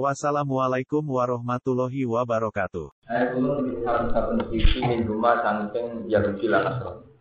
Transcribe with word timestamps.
Wassalamualaikum 0.00 1.04
warahmatullahi 1.04 2.08
wabarakatuh. 2.08 2.88
Saya 3.04 3.36
dulu 3.36 3.60
di 3.68 3.84
satu-satu 3.84 4.48
sisi 4.48 4.80
di 4.80 5.04
rumah 5.04 5.44
saking 5.44 6.08
Yahudi 6.08 6.48
lan 6.48 6.64
Nasrani. 6.64 7.12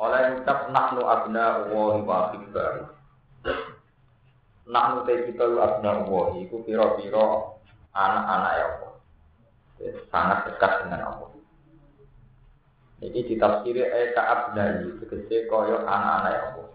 Oleh 0.00 0.40
ucap 0.40 0.72
nahnu 0.72 1.04
abna 1.04 1.68
Allahi 1.68 2.00
wa 2.00 2.32
akbar. 2.32 2.96
Nahnu 4.64 5.04
te 5.04 5.12
kita 5.28 5.44
abna 5.44 5.90
Allahi 6.00 6.48
iku 6.48 6.64
pira-pira 6.64 7.52
anak-anak 7.92 8.52
ya 8.56 8.66
Allah. 8.72 8.92
Sangat 10.08 10.38
dekat 10.48 10.72
dengan 10.80 11.00
Allah. 11.12 11.28
Jadi 13.04 13.36
ditafsiri 13.36 13.84
eka 13.84 14.22
abna 14.24 14.80
tegese 15.04 15.44
kaya 15.44 15.84
anak-anak 15.84 16.32
ya 16.32 16.42
Allah 16.56 16.69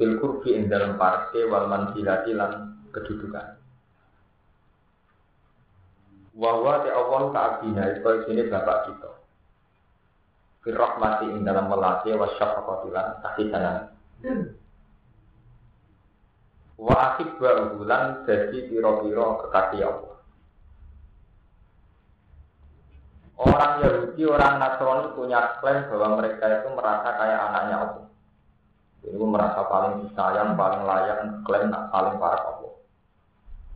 fil 0.00 0.16
kurbi 0.16 0.56
ing 0.56 0.72
dalam 0.72 0.96
parke 0.96 1.44
wal 1.44 1.68
manzilati 1.68 2.32
lan 2.32 2.80
kedudukan. 2.88 3.60
Wawa 6.40 6.80
te 6.80 6.88
Allah 6.88 7.22
ta'abina 7.36 7.82
itu 7.92 8.08
sini 8.24 8.48
bapak 8.48 8.88
kita. 8.88 9.10
Fil 10.64 10.72
rahmati 10.80 11.28
ing 11.28 11.44
dalam 11.44 11.68
melati 11.68 12.16
wa 12.16 12.32
syafaqatilan 12.32 13.20
kasih 13.20 13.46
sayang. 13.52 13.78
Wa 16.80 16.94
akhib 17.12 17.36
wa 17.36 17.76
bulan 17.76 18.24
jadi 18.24 18.72
piro-piro 18.72 19.44
kekasih 19.44 19.84
Allah. 19.84 20.16
Orang 23.40 23.72
Yahudi, 23.84 24.24
orang 24.24 24.60
Nasrani 24.60 25.12
punya 25.12 25.60
klaim 25.60 25.88
bahwa 25.92 26.20
mereka 26.20 26.44
itu 26.60 26.68
merasa 26.72 27.08
kayak 27.20 27.40
anaknya 27.52 27.76
Allah. 27.84 28.04
Ini 29.00 29.16
merasa 29.16 29.64
paling 29.64 30.04
disayang, 30.04 30.60
paling 30.60 30.82
layak, 30.84 31.18
klaim 31.48 31.72
paling 31.72 32.20
parah 32.20 32.42
Allah. 32.52 32.74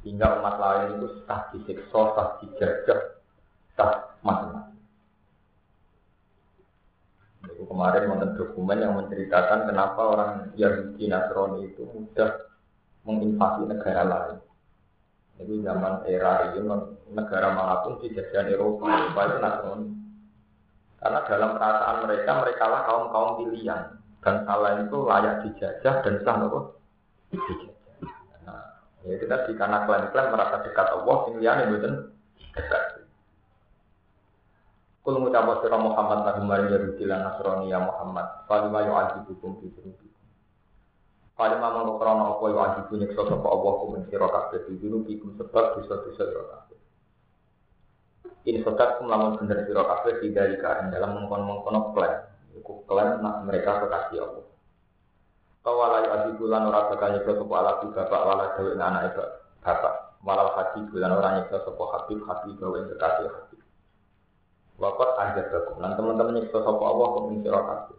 Hingga 0.05 0.27
umat 0.41 0.57
lain 0.61 1.01
itu 1.01 1.09
sah 1.25 1.49
disiksa, 1.49 2.01
sah 2.13 2.29
dijajah, 2.45 3.01
sah 3.73 3.93
macam-macam. 4.21 4.77
Itu 7.49 7.65
kemarin 7.65 8.13
wonten 8.13 8.37
dokumen 8.37 8.85
yang 8.85 9.01
menceritakan 9.01 9.65
kenapa 9.65 10.01
orang 10.05 10.31
Yahudi 10.61 11.09
Nasrani 11.09 11.73
itu 11.73 11.89
mudah 11.89 12.45
menginvasi 13.09 13.65
negara 13.65 14.05
lain. 14.05 14.37
Itu 15.41 15.65
zaman 15.65 16.05
era 16.05 16.53
ini 16.53 16.69
negara 17.17 17.49
mana 17.57 17.81
pun 17.81 17.97
dijajahan 18.05 18.53
Eropa, 18.53 18.93
Eropa 18.93 19.21
itu 19.25 19.39
Nasrani. 19.41 19.89
Karena 21.01 21.21
dalam 21.25 21.51
perasaan 21.57 21.97
mereka, 22.05 22.31
mereka 22.45 22.65
lah 22.69 22.81
kaum 22.85 23.05
kaum 23.09 23.31
pilihan 23.41 24.04
salah 24.25 24.81
itu 24.81 24.99
layak 25.05 25.45
dijajah 25.45 25.95
dan 26.01 26.15
sah 26.25 26.37
apa? 26.41 26.61
Dijajah. 27.29 27.73
Nah, 28.49 28.65
ya 29.05 29.21
kita 29.21 29.37
di 29.45 29.53
karena 29.53 29.85
klaim-klaim 29.85 30.33
merasa 30.33 30.65
dekat 30.65 30.89
Allah, 30.89 31.17
sing 31.29 31.35
liyane 31.37 31.69
mboten 31.69 31.95
dekat. 32.57 33.05
Kul 35.05 35.21
ngucap 35.21 35.61
sira 35.61 35.77
Muhammad 35.77 36.25
nabi 36.25 36.41
mari 36.49 36.73
Yahudi 36.73 37.05
lan 37.05 37.29
Nasrani 37.29 37.69
ya 37.69 37.77
Muhammad, 37.77 38.49
falima 38.49 38.89
yu'adzibukum 38.89 39.61
fi 39.61 39.69
dzunubikum. 39.77 40.25
Falima 41.37 41.69
mangko 41.77 42.01
krana 42.01 42.33
apa 42.33 42.45
yu'adzibu 42.49 42.93
nyiksa 42.97 43.29
sapa 43.29 43.45
Allah 43.45 43.73
kum 43.85 44.01
sira 44.09 44.25
kabeh 44.25 44.65
fi 44.65 44.73
dzunubikum 44.81 45.37
sebab 45.37 45.77
dosa-dosa 45.77 46.25
sira 46.25 46.45
kabeh. 46.49 46.79
Ini 48.49 48.65
sokat 48.65 48.97
kum 48.97 49.13
lamun 49.13 49.37
bener 49.45 49.69
sira 49.69 49.85
kabeh 49.85 50.25
tidak 50.25 50.57
ing 50.57 50.89
dalam 50.89 51.21
mengkon-mengkono 51.21 51.93
klaim 51.93 52.34
Iku 52.55 52.87
klaim 52.87 53.19
mereka 53.47 53.83
kekasih 53.83 54.23
Allah. 54.23 54.47
Kawalai 55.65 56.05
adi 56.13 56.31
bulan 56.37 56.69
orang 56.69 56.93
bakal 56.93 57.09
nyekso 57.17 57.41
sopo 57.41 57.55
ala 57.57 57.81
bapak 57.81 58.21
wala 58.21 58.53
dawe 58.53 58.71
anak 58.77 59.03
itu 59.11 59.25
bapak. 59.65 59.95
Walau 60.21 60.53
haji 60.57 60.81
bulan 60.93 61.17
orang 61.17 61.33
nyekso 61.41 61.57
sopo 61.65 61.89
habib 61.89 62.21
habib 62.29 62.55
gawe 62.61 62.79
kekasih 62.95 63.27
habib. 63.33 63.61
Wakat 64.77 65.11
aja 65.17 65.43
bagus. 65.49 65.77
Nanti 65.81 65.97
teman-teman 65.99 66.35
nyekso 66.37 66.59
sopo 66.61 66.85
Allah 66.85 67.09
keming 67.17 67.41
siro 67.41 67.61
kasih. 67.65 67.99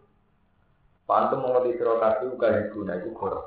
Pantu 1.06 1.34
mengerti 1.42 1.70
siro 1.74 1.94
kasih 1.98 2.26
uga 2.34 2.48
hibuna 2.54 2.92
itu 3.02 3.10
gorok. 3.14 3.46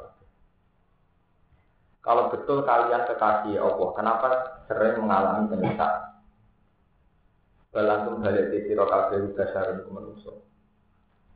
Kalau 2.00 2.32
betul 2.32 2.64
kalian 2.64 3.04
kekasih 3.08 3.60
Allah, 3.60 3.90
kenapa 3.92 4.28
sering 4.72 5.04
mengalami 5.04 5.52
penyesalan? 5.52 6.10
Balantum 7.70 8.24
balik 8.24 8.50
di 8.52 8.68
siro 8.68 8.88
kasih 8.88 9.30
uga 9.30 9.46
syarun 9.52 9.84
manusia. 9.92 10.34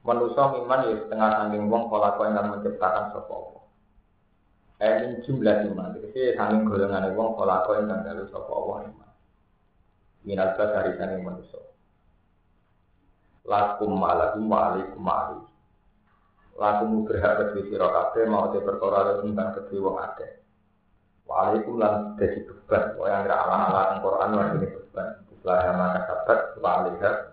Manusia 0.03 0.51
miman 0.51 0.91
ya 0.91 0.99
setengah 0.99 1.29
sangking 1.31 1.71
wong 1.71 1.87
pola 1.87 2.19
kau 2.19 2.27
yang 2.27 2.51
menciptakan 2.51 3.15
Allah. 3.15 3.63
Eh 4.83 4.93
min 4.99 5.23
jumlah 5.23 5.63
iman. 5.71 5.95
Jadi 5.95 6.35
sangking 6.35 6.67
golongan 6.67 7.15
wong 7.15 7.39
pola 7.39 7.63
kau 7.63 7.79
yang 7.79 7.87
galu 7.87 8.27
sapa 8.27 8.51
Allah 8.51 8.77
iman. 8.91 9.11
Minal 10.27 10.59
dari 10.59 10.91
sangking 10.99 11.23
manusia. 11.23 11.63
Lakum 13.47 13.95
malakum 13.95 14.43
wa 14.51 14.75
alaikum 14.75 14.99
ma'ali. 14.99 15.39
Lakum 16.59 17.07
berhak 17.07 17.39
kedua 17.39 17.63
sira 17.71 17.87
kabeh 17.87 18.23
mau 18.27 18.51
te 18.51 18.59
perkara 18.59 19.23
tentang 19.23 19.55
kedua 19.55 19.83
wong 19.87 19.97
akeh. 20.03 20.31
Wa 21.23 21.33
alaikum 21.47 21.79
lan 21.79 22.19
dadi 22.19 22.43
beban. 22.43 22.99
Wa 22.99 23.07
yang 23.07 23.23
ala-ala 23.23 23.81
Al-Qur'an 23.95 24.31
wa 24.35 24.43
ini 24.51 24.67
beban. 24.67 25.09
Lah 25.47 25.75
maka 25.75 25.99
sabat 26.07 26.39
wa 26.59 26.69
alaiha 26.83 27.32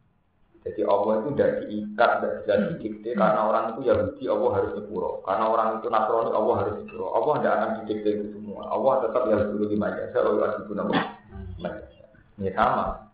Jadi 0.61 0.85
Allah 0.85 1.11
itu 1.17 1.29
tidak 1.33 1.51
diikat, 1.65 2.09
tidak 2.21 2.33
bisa 2.37 2.53
didikte 2.69 3.09
karena 3.17 3.41
orang 3.49 3.63
itu 3.73 3.89
Yahudi 3.89 4.23
Allah 4.29 4.49
harus 4.61 4.71
nyepuro. 4.77 5.11
Karena 5.25 5.45
orang 5.49 5.67
itu 5.81 5.87
Nasrani 5.89 6.31
Allah 6.37 6.55
harus 6.61 6.73
nyepuro. 6.77 7.07
Allah 7.17 7.33
tidak 7.41 7.53
akan 7.57 7.69
didikte 7.81 8.09
itu 8.13 8.25
semua. 8.37 8.61
Allah 8.69 8.93
tetap 9.01 9.23
yang 9.25 9.41
dulu 9.49 9.65
di 9.65 9.77
lalu 9.81 10.37
wajib 10.37 10.61
guna 10.69 10.83
majasa. 10.85 12.05
Ini 12.37 12.51
sama. 12.53 13.09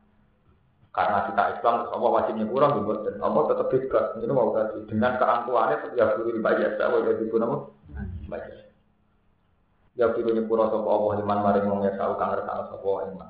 Karena 0.91 1.17
kita 1.29 1.43
Islam, 1.55 1.75
Allah 1.87 2.09
wajib 2.19 2.33
nyepuro, 2.35 2.67
dan 3.07 3.15
Allah 3.23 3.41
tetap 3.47 3.67
bebas. 3.71 4.05
Ini 4.19 4.33
mau 4.35 4.51
kasih 4.51 4.81
dengan 4.91 5.11
keangkuhannya 5.15 5.75
tetap 5.87 5.95
yang 5.95 6.11
dulu 6.19 6.29
di 6.35 6.41
majasa, 6.43 6.83
lalu 6.83 7.07
wajib 7.15 7.27
guna 7.31 7.45
majasa. 8.27 8.67
Ya 9.95 10.11
dulu 10.11 10.35
nyepuro 10.35 10.67
sopo 10.67 10.89
Allah 10.91 11.23
iman 11.23 11.39
maring 11.47 11.65
wong 11.71 11.79
ya 11.87 11.95
tahu 11.95 12.19
kang 12.19 12.35
resana 12.35 12.67
sopo 12.67 13.07
iman. 13.07 13.29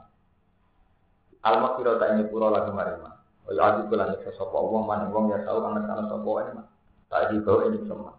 Al-Maghfirah 1.45 2.01
tak 2.01 2.09
nyepuro 2.17 2.49
lagi 2.49 2.73
maring 2.73 3.16
Kaya 3.47 3.63
adi 3.63 3.81
bulan 3.88 4.12
nyiksa 4.12 4.35
sopo 4.35 4.59
wong 4.59 4.84
man 4.84 5.08
wong 5.08 5.31
ya 5.31 5.40
tau 5.47 5.63
kang 5.63 5.80
ngerti 5.80 6.12
sopo 6.12 6.30
wae 6.35 6.52
mah. 6.52 6.68
Tak 7.08 7.31
dibawa 7.31 7.72
ini 7.72 7.80
semua. 7.88 8.12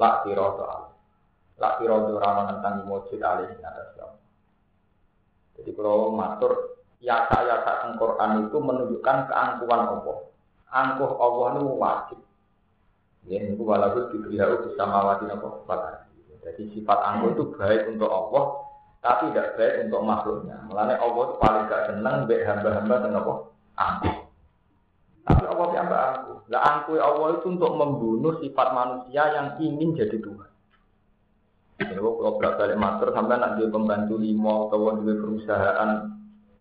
Lak 0.00 0.24
tiro 0.24 0.56
soal. 0.56 0.82
Lak 1.60 1.76
tiro 1.76 1.96
ora 2.16 2.48
tentang 2.48 2.88
mujud 2.88 3.20
alih 3.20 3.52
ing 3.52 3.60
atas 3.60 3.92
Allah. 4.00 4.16
Jadi 5.60 5.70
kalau 5.76 6.08
matur 6.16 6.80
ya 7.04 7.28
saya 7.28 7.60
tak 7.68 8.00
Quran 8.00 8.48
itu 8.48 8.56
menunjukkan 8.56 9.16
keangkuhan 9.28 9.82
Allah. 9.92 10.16
Angkuh 10.72 11.12
Allah 11.20 11.46
itu 11.60 11.68
wajib. 11.76 12.18
Ya, 13.28 13.42
ini 13.42 13.58
walaupun 13.60 14.08
diberiau 14.08 14.64
bisa 14.64 14.86
mawati 14.88 15.28
nopo 15.28 15.68
Jadi 16.46 16.62
sifat 16.72 16.98
angkuh 17.02 17.34
itu 17.36 17.44
baik 17.58 17.90
untuk 17.90 18.08
Allah, 18.08 18.44
tapi 19.02 19.34
tidak 19.34 19.58
baik 19.58 19.74
untuk 19.84 20.00
makhluknya. 20.00 20.56
Mulanya 20.70 20.96
Allah 21.02 21.22
itu 21.26 21.34
paling 21.42 21.64
gak 21.66 21.84
senang 21.90 22.16
baik 22.24 22.46
hamba-hamba 22.46 22.94
dan 23.02 23.18
apa? 23.18 23.34
Angkuh. 23.76 24.25
Tapi 25.26 25.42
Allah 25.42 25.68
yang 25.74 25.90
aku. 25.90 26.32
Lah 26.54 26.62
angku 26.62 26.92
Allah 27.02 27.26
itu 27.34 27.46
untuk 27.50 27.74
membunuh 27.74 28.38
sifat 28.38 28.68
manusia 28.70 29.26
yang 29.34 29.58
ingin 29.58 29.98
jadi 29.98 30.22
Tuhan. 30.22 30.50
Jadi 31.76 31.92
kalau 31.98 32.38
berat 32.38 32.56
balik 32.56 32.78
master 32.78 33.10
sampai 33.12 33.36
nanti 33.36 33.66
pembantu 33.68 34.14
limo 34.16 34.70
atau 34.70 34.96
di 35.02 35.12
perusahaan 35.12 35.90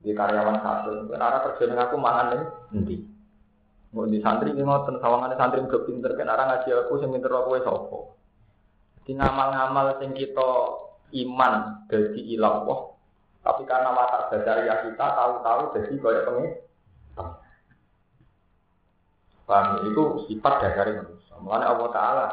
di 0.02 0.12
karyawan 0.12 0.58
satu. 0.60 1.14
Karena 1.14 1.40
kerja 1.46 1.64
dengan 1.70 1.86
aku 1.88 1.96
mangan 2.02 2.28
nih, 2.34 2.44
nanti. 2.74 2.96
Mau 3.96 4.10
di 4.12 4.20
santri 4.20 4.52
ini 4.52 4.60
mau 4.60 4.84
sawangan 4.84 5.40
santri 5.40 5.64
udah 5.64 5.82
pinter 5.88 6.12
kan 6.20 6.28
orang 6.28 6.52
ngaji 6.52 6.68
aku 6.84 7.00
sing 7.00 7.16
pinter 7.16 7.32
aku 7.32 7.64
sopo. 7.64 8.00
Di 9.08 9.16
ngamal-ngamal 9.16 10.04
sing 10.04 10.12
kita 10.12 10.52
iman 11.16 11.88
jadi 11.88 12.20
ilah 12.36 12.66
tapi 13.46 13.62
karena 13.70 13.94
watak 13.94 14.42
ya 14.42 14.82
kita 14.90 15.06
tahu-tahu 15.06 15.78
jadi 15.78 15.94
kayak 16.02 16.26
pengen. 16.26 16.52
Paham? 19.46 19.86
Ya? 19.86 19.94
Itu 19.94 20.04
sifat 20.30 20.54
dasar 20.62 20.90
manusia. 20.90 21.34
Mengenai 21.38 21.70
Allah 21.70 21.90
Taala 21.94 22.28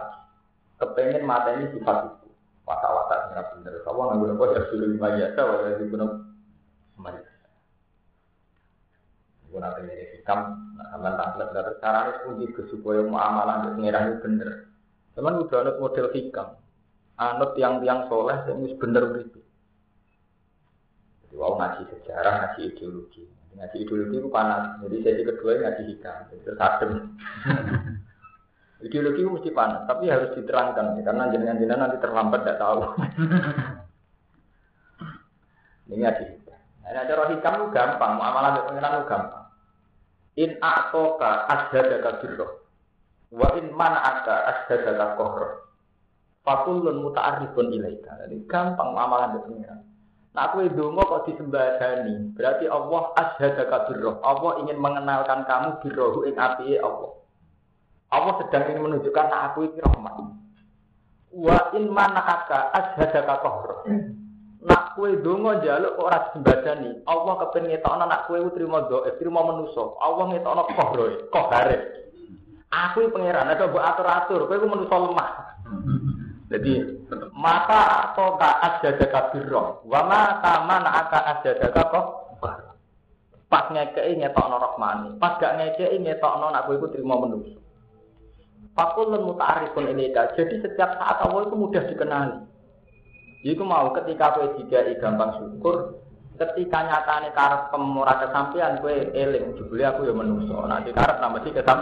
kepengen 0.81 1.25
mata 1.29 1.53
ini 1.55 1.69
sifat 1.77 1.97
itu. 2.09 2.29
Watak-watak 2.65 3.19
yang 3.37 3.47
benar. 3.59 3.73
Kamu 3.85 4.01
nggak 4.01 4.19
guna 4.19 4.55
ya 4.55 4.61
sudah 4.71 4.89
lima 4.89 5.09
biasa, 5.19 5.41
walau 5.43 5.77
di 5.77 5.85
guna 5.91 6.05
semuanya. 6.95 7.23
Guna 9.53 9.69
pengen 9.77 9.99
hikam, 10.17 10.41
nah 10.81 10.87
sampai 10.95 11.13
tampil 11.19 11.49
dari 11.53 11.73
caranya 11.83 12.13
puji 12.25 12.47
supaya 12.73 13.05
muamalah 13.05 13.55
untuk 13.61 13.73
pengiran 13.77 14.03
itu 14.09 14.19
bener. 14.25 14.51
Cuman 15.13 15.45
udah 15.45 15.59
ada 15.61 15.73
model 15.77 16.07
hikam, 16.15 16.49
anut 17.21 17.53
yang 17.61 17.85
yang 17.85 18.09
soleh, 18.09 18.39
yang 18.49 18.65
bener 18.81 19.03
begitu. 19.13 19.45
Wow 21.37 21.61
ngaji 21.61 21.85
sejarah, 21.91 22.33
ngaji 22.57 22.61
ideologi. 22.73 23.25
Ngaji 23.57 23.77
ideologi 23.85 24.17
itu 24.19 24.29
panas. 24.33 24.81
Jadi 24.81 24.97
sesi 25.05 25.23
kedua 25.23 25.51
ngaji 25.61 25.83
hikam. 25.93 26.17
Jadi 26.33 26.45
adem. 26.57 26.91
ideologi 28.87 29.21
itu 29.23 29.31
mesti 29.31 29.51
panas, 29.55 29.87
tapi 29.87 30.11
harus 30.11 30.35
diterangkan 30.35 30.99
karena 31.07 31.31
jenengan-jenengan 31.31 31.87
nanti 31.87 32.03
terlambat 32.03 32.43
tidak 32.43 32.59
tahu. 32.59 32.79
Ini 35.87 35.97
ngaji 36.03 36.25
hikam. 36.25 36.61
Nah, 36.83 37.05
cara 37.07 37.23
hikam 37.31 37.53
itu 37.57 37.67
gampang, 37.73 38.13
muamalah 38.19 38.51
dengan 38.59 38.67
pengiran 38.69 38.93
itu 38.93 39.07
gampang. 39.07 39.45
In 40.33 40.51
a'toka 40.59 41.31
asdadaka 41.47 42.11
birroh. 42.25 42.53
Wa 43.33 43.49
in 43.57 43.71
man'aka 43.73 44.35
asdadaka 44.51 45.17
kohroh. 45.17 45.53
Fakulun 46.43 47.07
muta'arifun 47.07 47.71
ilaika. 47.71 48.19
Jadi 48.27 48.45
gampang 48.51 48.93
muamalah 48.97 49.31
dengan 49.31 49.45
pengiran. 49.47 49.81
Nah, 50.33 50.49
aku 50.49 50.65
dongo 50.73 51.05
kok 51.05 51.29
disembadani. 51.29 52.33
Berarti 52.33 52.65
Allah 52.65 53.13
asyhadaka 53.21 53.93
birroh. 53.93 54.17
Allah 54.25 54.65
ingin 54.65 54.81
mengenalkan 54.81 55.45
kamu 55.45 55.77
birrohu 55.85 56.25
ing 56.25 56.41
api 56.41 56.81
Allah. 56.81 57.21
Allah 58.09 58.33
sedang 58.41 58.65
ingin 58.73 58.81
menunjukkan 58.81 59.27
nah 59.29 59.53
aku 59.53 59.69
ini 59.69 59.85
rahmat. 59.85 60.17
Wa 61.37 61.77
in 61.77 61.85
manaka 61.93 62.73
asyhadaka 62.73 63.35
qahra. 63.45 63.77
Nak 64.63 64.97
kue 64.97 65.21
dongo 65.21 65.53
jaluk 65.61 66.01
ora 66.01 66.33
disembadani. 66.33 67.05
Allah 67.05 67.33
kepen 67.45 67.69
ngetokno 67.69 68.05
nak 68.09 68.25
kue 68.25 68.41
trimo 68.57 68.89
doa, 68.89 69.13
trimo 69.21 69.41
manusa. 69.45 70.01
Allah 70.01 70.33
ngetokno 70.33 70.63
qahra, 70.73 71.07
qahare. 71.29 71.79
Aku 72.73 73.05
pangeran, 73.13 73.53
ada 73.53 73.69
mbok 73.69 73.85
atur-atur, 73.85 74.49
kowe 74.49 74.57
ku 74.57 74.65
manusa 74.65 74.97
lemah. 74.97 75.31
Jadi 76.53 76.73
mata 77.33 78.13
atau 78.13 78.37
kaat 78.37 78.85
jaga 78.85 79.07
kabiro, 79.09 79.81
wama 79.89 80.37
taman 80.45 80.85
aka 80.85 81.41
jaga 81.41 81.83
kok. 81.89 82.07
Pas 83.49 83.69
ngekei 83.69 84.17
ngetok 84.17 84.49
no 84.49 84.57
rohmani, 84.61 85.09
pas 85.21 85.37
gak 85.37 85.61
ngekei 85.61 86.01
no 86.01 86.47
nak 86.49 86.65
gue 86.69 86.89
terima 86.89 87.21
menungso. 87.21 87.61
Fakulun 88.73 89.29
muta'arifun 89.29 89.93
ini 89.93 90.09
Jadi 90.13 90.65
setiap 90.65 90.97
saat 90.97 91.21
Allah 91.21 91.45
itu 91.45 91.57
mudah 91.61 91.85
dikenali. 91.85 92.41
Itu 93.45 93.61
mau 93.61 93.93
ketika 93.93 94.41
gue 94.41 94.57
tiga 94.65 94.89
gampang 94.97 95.37
syukur, 95.37 96.01
ketika 96.41 96.81
nyata 96.81 97.29
nih 97.29 97.33
karep 97.37 97.63
pemurah 97.69 98.17
kesampian 98.25 98.81
gue 98.81 99.13
eling, 99.13 99.53
jebule 99.61 99.85
aku 99.85 100.09
ya 100.09 100.15
menungso. 100.17 100.57
Nanti 100.65 100.89
karep 100.97 101.21
nama 101.21 101.37
sih 101.45 101.53
kesam. 101.53 101.79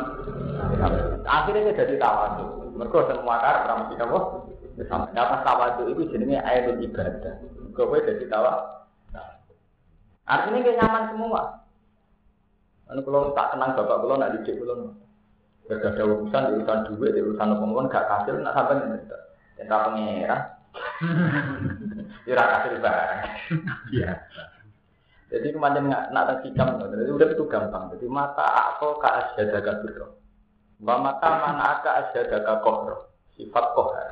Akhirnya 1.23 1.71
jadi 1.79 1.95
tawadu. 2.03 2.75
Mereka 2.75 3.15
semua 3.15 3.39
karep 3.39 3.63
nama 3.71 3.83
sih 3.87 3.97
kamu. 4.01 4.19
Sampai 4.87 5.13
dapat 5.13 5.41
tawadu 5.43 5.83
itu 5.91 6.03
jenenge 6.15 6.41
air 6.41 6.71
ibadah. 6.73 7.35
Gue 7.75 7.99
jadi 8.07 8.25
tawa. 8.31 8.85
Nah. 9.13 9.41
Artinya 10.29 10.63
kayak 10.63 10.79
nyaman 10.79 11.05
semua. 11.11 11.43
Anu 12.91 13.01
kalau 13.07 13.31
tak 13.39 13.55
tenang 13.55 13.79
bapak 13.79 13.97
kalau 14.03 14.19
nak 14.19 14.35
didik 14.41 14.59
kalau 14.59 14.95
gak 15.71 15.95
ada 15.95 16.03
urusan, 16.03 16.43
di 16.51 16.53
urusan 16.59 16.79
duit, 16.91 17.15
di 17.15 17.23
urusan 17.23 17.55
apa 17.55 17.83
gak 17.87 18.09
kasih, 18.11 18.31
nak 18.43 18.55
sampai 18.59 18.83
nih. 18.83 19.03
Cinta 19.55 19.77
pengira. 19.87 20.39
Tidak 22.27 22.49
kasih 22.55 22.71
barang. 22.83 23.23
Iya. 23.95 24.13
Jadi 25.31 25.47
kemarin 25.55 25.87
nggak 25.87 26.11
nak 26.11 26.27
terkikam, 26.27 26.83
jadi 26.91 27.15
udah 27.15 27.29
itu 27.31 27.45
gampang. 27.47 27.87
Jadi 27.95 28.07
mata 28.11 28.75
aku 28.75 28.99
ke 28.99 29.07
asyadaga 29.07 29.79
biro. 29.79 30.19
Wa 30.83 30.99
mata 30.99 31.29
mana 31.31 31.79
aka 31.79 31.91
asyadaga 32.07 32.59
kohro. 32.67 33.15
Sifat 33.39 33.67
kohar. 33.79 34.11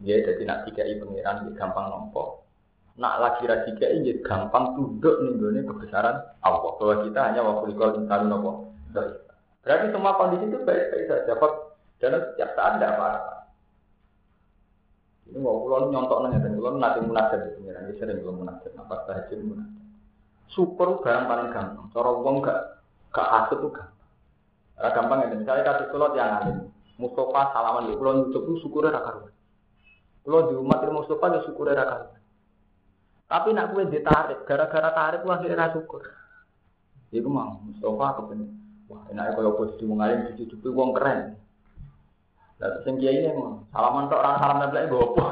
Ya, 0.00 0.16
jadi 0.24 0.42
nak 0.48 0.64
tiga 0.64 0.82
i 0.88 0.96
pengiran 0.96 1.44
ya 1.44 1.50
gampang 1.60 1.92
nompo. 1.92 2.48
Nak 2.96 3.20
lagi 3.20 3.44
ra 3.44 3.68
tiga 3.68 3.86
i 3.92 4.00
ya 4.00 4.16
gampang 4.24 4.72
tunduk 4.72 5.20
nih 5.20 5.60
kebesaran 5.60 6.16
Allah. 6.40 6.72
Bahwa 6.80 7.04
kita 7.04 7.20
hanya 7.20 7.44
waktu 7.44 7.76
kalau 7.76 8.00
insan 8.00 8.32
nopo. 8.32 8.72
Berarti 9.60 9.86
semua 9.92 10.16
kondisi 10.16 10.48
itu 10.48 10.58
baik-baik 10.64 11.04
saja. 11.04 11.36
Dan 12.00 12.16
setiap 12.16 12.50
saat 12.56 12.80
tidak 12.80 12.96
apa-apa. 12.96 13.34
Ini 15.28 15.36
mau 15.36 15.60
pulau 15.60 15.92
nyontok 15.92 16.24
nanya 16.24 16.40
dan 16.40 16.56
pulau 16.56 16.80
nanti 16.80 17.04
munajat 17.04 17.38
di 17.44 17.50
pengiran. 17.60 17.84
Ini 17.84 17.94
sering 18.00 18.18
pulau 18.24 18.40
munajat. 18.40 18.72
Apa 18.80 19.04
saja 19.04 19.36
munajat. 19.36 19.84
Super 20.48 20.88
barang 21.04 21.24
paling 21.28 21.48
gampang. 21.52 21.86
Cara 21.92 22.10
uang 22.10 22.36
gak 22.40 22.58
gak 23.12 23.28
hasut 23.28 23.60
tuh 23.60 23.68
gampang. 23.68 24.08
Gampang 24.80 25.18
ya. 25.28 25.36
Misalnya 25.36 25.68
kasih 25.68 25.86
kulot 25.92 26.16
yang 26.16 26.40
alim. 26.40 26.58
Mustafa 26.96 27.52
salaman 27.52 27.92
di 27.92 28.00
pulau 28.00 28.32
itu 28.32 28.64
syukurnya 28.64 28.96
rakaruan. 28.96 29.28
Kalau 30.20 30.52
di 30.52 30.54
umat 30.60 30.84
ilmu 30.84 31.00
Mustafa 31.00 31.26
ya 31.32 31.40
syukur 31.48 31.72
era 31.72 31.84
kan. 31.88 32.02
Tapi 33.30 33.54
nak 33.54 33.70
kue 33.72 33.86
ditarik, 33.86 34.42
gara-gara 34.44 34.90
tarik 34.90 35.22
wah 35.24 35.38
kira 35.40 35.72
syukur. 35.72 36.02
Iku 37.14 37.28
mau 37.30 37.62
Mustafa 37.64 38.20
kepen. 38.20 38.40
Wah, 38.90 39.06
enaknya 39.06 39.38
kalau 39.38 39.54
posisi 39.54 39.86
mengalim 39.86 40.34
cucu-cucu 40.34 40.68
wong 40.74 40.90
keren. 40.98 41.38
Lah 42.60 42.76
sing 42.84 43.00
ini 43.00 43.32
mau 43.32 43.64
salaman 43.72 44.12
tok 44.12 44.20
orang 44.20 44.36
salam 44.36 44.58
nemplek 44.60 44.90
gopo. 44.92 45.24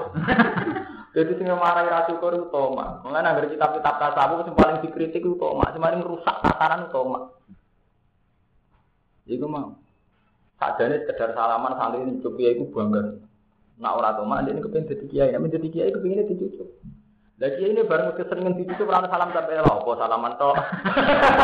Jadi 1.17 1.35
sing 1.37 1.51
marai 1.51 1.91
ra 1.91 2.07
syukur 2.09 2.33
itu 2.39 2.49
toma. 2.49 3.03
Mulane 3.03 3.35
anggere 3.35 3.53
kitab-kitab 3.53 3.95
tasawuf 3.99 4.47
sing 4.47 4.55
paling 4.57 4.81
dikritik 4.81 5.21
itu 5.21 5.37
toma, 5.37 5.69
paling 5.69 6.01
rusak 6.07 6.37
tatanan 6.41 6.87
itu 6.87 6.95
toma. 6.95 7.21
Iku 9.29 9.45
mau. 9.45 9.77
Sadane 10.57 11.05
sekedar 11.05 11.37
salaman 11.37 11.77
santri 11.77 12.07
cucu 12.17 12.29
kiai 12.41 12.57
iku 12.57 12.65
bangga. 12.73 13.28
Nak 13.79 13.95
ora 13.95 14.19
to 14.19 14.27
mak 14.27 14.43
ini 14.51 14.59
kepengen 14.59 14.91
jadi 14.91 15.05
kiai, 15.07 15.31
nek 15.31 15.55
jadi 15.55 15.69
kiai 15.71 15.95
kepengine 15.95 16.27
dicucuk. 16.27 16.69
Lah 17.39 17.51
kiai 17.55 17.71
ini 17.71 17.87
bareng 17.87 18.19
keseringan 18.19 18.59
dicucuk 18.59 18.91
ora 18.91 19.07
salam 19.07 19.31
sampai 19.31 19.63
lah 19.63 19.71
apa 19.71 19.91
salaman 19.95 20.35
to. 20.35 20.51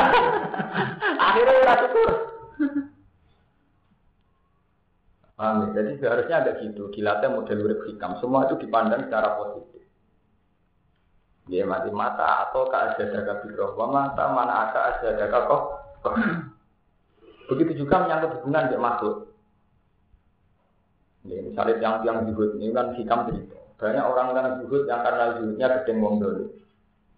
Akhirnya 1.31 1.63
ora 1.63 1.75
syukur. 1.79 2.11
Paham 5.35 5.67
ya? 5.67 5.67
Jadi 5.83 5.91
seharusnya 5.99 6.37
ada 6.47 6.53
gitu, 6.63 6.91
dilatih 6.95 7.31
model 7.35 7.59
urip 7.67 7.81
hikam. 7.91 8.19
Semua 8.23 8.47
itu 8.47 8.55
dipandang 8.59 9.07
secara 9.07 9.35
positif. 9.39 9.83
Dia 11.51 11.67
mati 11.69 11.91
mata 11.93 12.49
atau 12.49 12.71
ke 12.71 13.05
jaga 13.05 13.45
biroh, 13.45 13.77
wa 13.77 13.87
mata 13.91 14.33
mana 14.33 14.71
aka 14.71 15.03
jaga 15.03 15.39
kok. 15.45 15.63
Begitu 17.51 17.85
juga 17.85 18.07
menyangkut 18.07 18.41
hubungan 18.41 18.73
dengan 18.73 18.83
makhluk. 18.89 19.34
Ya, 21.25 21.41
misalnya 21.41 21.81
yang 21.81 21.95
yang 22.05 22.19
zuhud 22.29 22.61
ini 22.61 22.69
kan 22.77 22.93
hikam 22.93 23.33
cerita. 23.33 23.57
Banyak 23.81 24.05
orang-orang 24.05 24.61
zuhud 24.61 24.85
yang 24.85 25.01
karena 25.01 25.41
zuhudnya 25.41 25.67
gedeng 25.81 26.05
wong 26.05 26.21
dolim. 26.21 26.49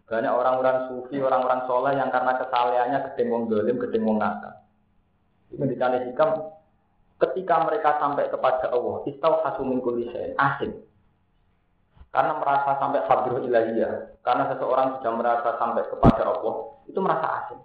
Banyak 0.07 0.31
orang-orang 0.31 0.87
sufi, 0.87 1.19
orang-orang 1.19 1.67
soleh 1.67 1.99
yang 1.99 2.15
karena 2.15 2.39
kesalehannya 2.39 2.99
gedeng 3.11 3.29
wong 3.35 3.45
dolim, 3.51 3.75
gedeng 3.83 4.07
wong 4.07 4.23
nakal. 4.23 4.55
Ini 5.51 5.67
dikali 5.67 5.99
hikam 6.11 6.31
ketika 7.19 7.67
mereka 7.67 7.99
sampai 7.99 8.31
kepada 8.31 8.71
Allah, 8.71 9.03
istau 9.11 9.43
hasumin 9.43 9.83
kulisen, 9.83 10.39
asing. 10.39 10.79
Karena 12.15 12.39
merasa 12.39 12.79
sampai 12.79 13.03
hadroh 13.05 13.43
ilahiyah, 13.43 14.23
karena 14.23 14.47
seseorang 14.55 15.03
sudah 15.03 15.13
merasa 15.19 15.59
sampai 15.59 15.85
kepada 15.91 16.23
Allah, 16.23 16.55
itu 16.87 16.99
merasa 17.03 17.27
asing. 17.43 17.61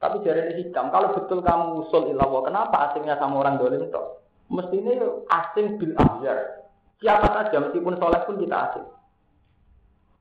Tapi 0.00 0.16
dari 0.24 0.64
hikam, 0.64 0.88
kalau 0.88 1.12
betul 1.12 1.44
kamu 1.44 1.84
usul 1.84 2.08
ilah 2.08 2.24
kenapa 2.40 2.88
asingnya 2.88 3.20
sama 3.20 3.44
orang 3.44 3.60
dolim 3.60 3.84
toh? 3.92 4.19
Mestinya 4.50 5.06
asing 5.30 5.78
bil 5.78 5.94
ahyar. 5.94 6.66
Siapa 7.00 7.32
saja 7.32 7.56
meskipun 7.62 7.96
soleh 7.96 8.20
pun 8.26 8.36
kita 8.36 8.56
asing. 8.68 8.86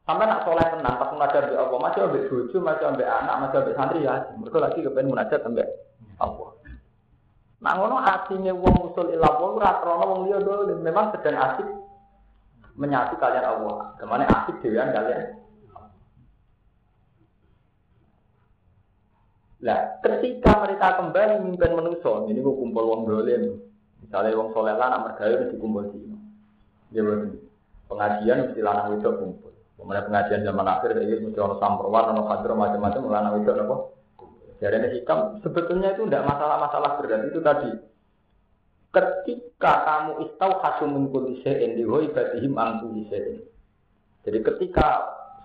Sampai 0.05 0.25
nak 0.25 0.45
soleh 0.47 0.63
tenang 0.63 0.95
pas 0.97 1.11
munajat 1.13 1.49
di 1.49 1.57
Allah, 1.57 1.77
masih 1.77 2.01
ambil 2.07 2.23
bojo, 2.29 2.57
masih 2.61 2.85
ambil 2.87 3.07
anak, 3.09 3.35
masih 3.45 3.57
ambil 3.61 3.75
santri 3.75 3.99
ya. 4.05 4.13
Mereka 4.37 4.57
lagi 4.57 4.79
kepengen 4.81 5.11
munajat 5.11 5.39
sampai 5.43 5.67
Allah. 6.17 6.49
Nah 7.59 7.73
ngono 7.75 7.99
asingnya 7.99 8.55
wong 8.55 8.89
usul 8.89 9.11
ilah 9.11 9.35
wong 9.35 9.59
ora 9.59 9.83
krana 9.83 10.05
wong 10.07 10.21
liya 10.31 10.39
dole, 10.39 10.73
memang 10.79 11.11
sedang 11.11 11.37
asik 11.37 11.67
menyatu 12.79 13.19
kalian 13.19 13.43
Allah. 13.43 13.93
Ke 13.99 14.07
mana 14.07 14.23
asik 14.23 14.63
dewan 14.63 14.95
kalian? 14.95 15.35
Nah, 19.59 19.99
ketika 19.99 20.55
mereka 20.63 21.03
kembali 21.03 21.43
memimpin 21.43 21.75
manusia, 21.75 22.23
ini 22.31 22.39
kumpul 22.39 22.79
wong 22.79 23.01
dolim, 23.11 23.59
Misalnya 24.09 24.41
wong 24.41 24.49
soleh 24.57 24.73
lah 24.73 24.89
nak 24.89 25.01
mergawe 25.05 25.37
mesti 25.37 25.55
kumpul 25.61 25.85
dino. 25.93 26.17
Dia 26.89 27.05
pengajian 27.85 28.49
mesti 28.49 28.61
lanang 28.65 28.97
itu 28.97 29.05
kumpul. 29.05 29.53
Kemudian 29.77 30.09
pengajian 30.09 30.41
zaman 30.49 30.65
akhir 30.65 30.97
itu 30.97 31.29
mesti 31.29 31.37
orang 31.37 31.61
samperwan, 31.61 32.09
orang 32.17 32.25
kadro 32.25 32.53
macam-macam 32.57 33.01
lanang 33.05 33.33
itu 33.45 33.53
apa? 33.53 33.75
Jadi 34.57 34.75
ini 34.81 34.87
hikam 34.97 35.19
sebetulnya 35.45 35.93
itu 35.93 36.09
tidak 36.09 36.25
masalah-masalah 36.25 36.91
berat 36.97 37.21
itu 37.29 37.37
tadi. 37.37 37.71
Ketika 38.89 39.73
kamu 39.85 40.11
istau 40.25 40.57
hasumun 40.57 41.13
kulisein 41.13 41.77
di 41.77 41.85
batihim 41.85 42.57
angku 42.57 42.89
Jadi 44.25 44.39
ketika 44.41 44.87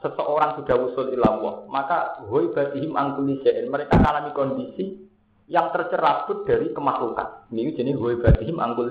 seseorang 0.01 0.57
sudah 0.57 0.77
usul 0.89 1.13
ilallah, 1.13 1.69
maka 1.69 2.17
batihim 2.33 2.97
angku 2.97 3.29
mereka 3.69 4.01
alami 4.01 4.33
kondisi 4.33 5.04
yang 5.51 5.69
tercerabut 5.73 6.49
dari 6.49 6.73
kemaklukan. 6.73 7.49
Ini 7.53 7.77
jenis 7.77 8.01
batihim 8.01 8.57
angku 8.61 8.89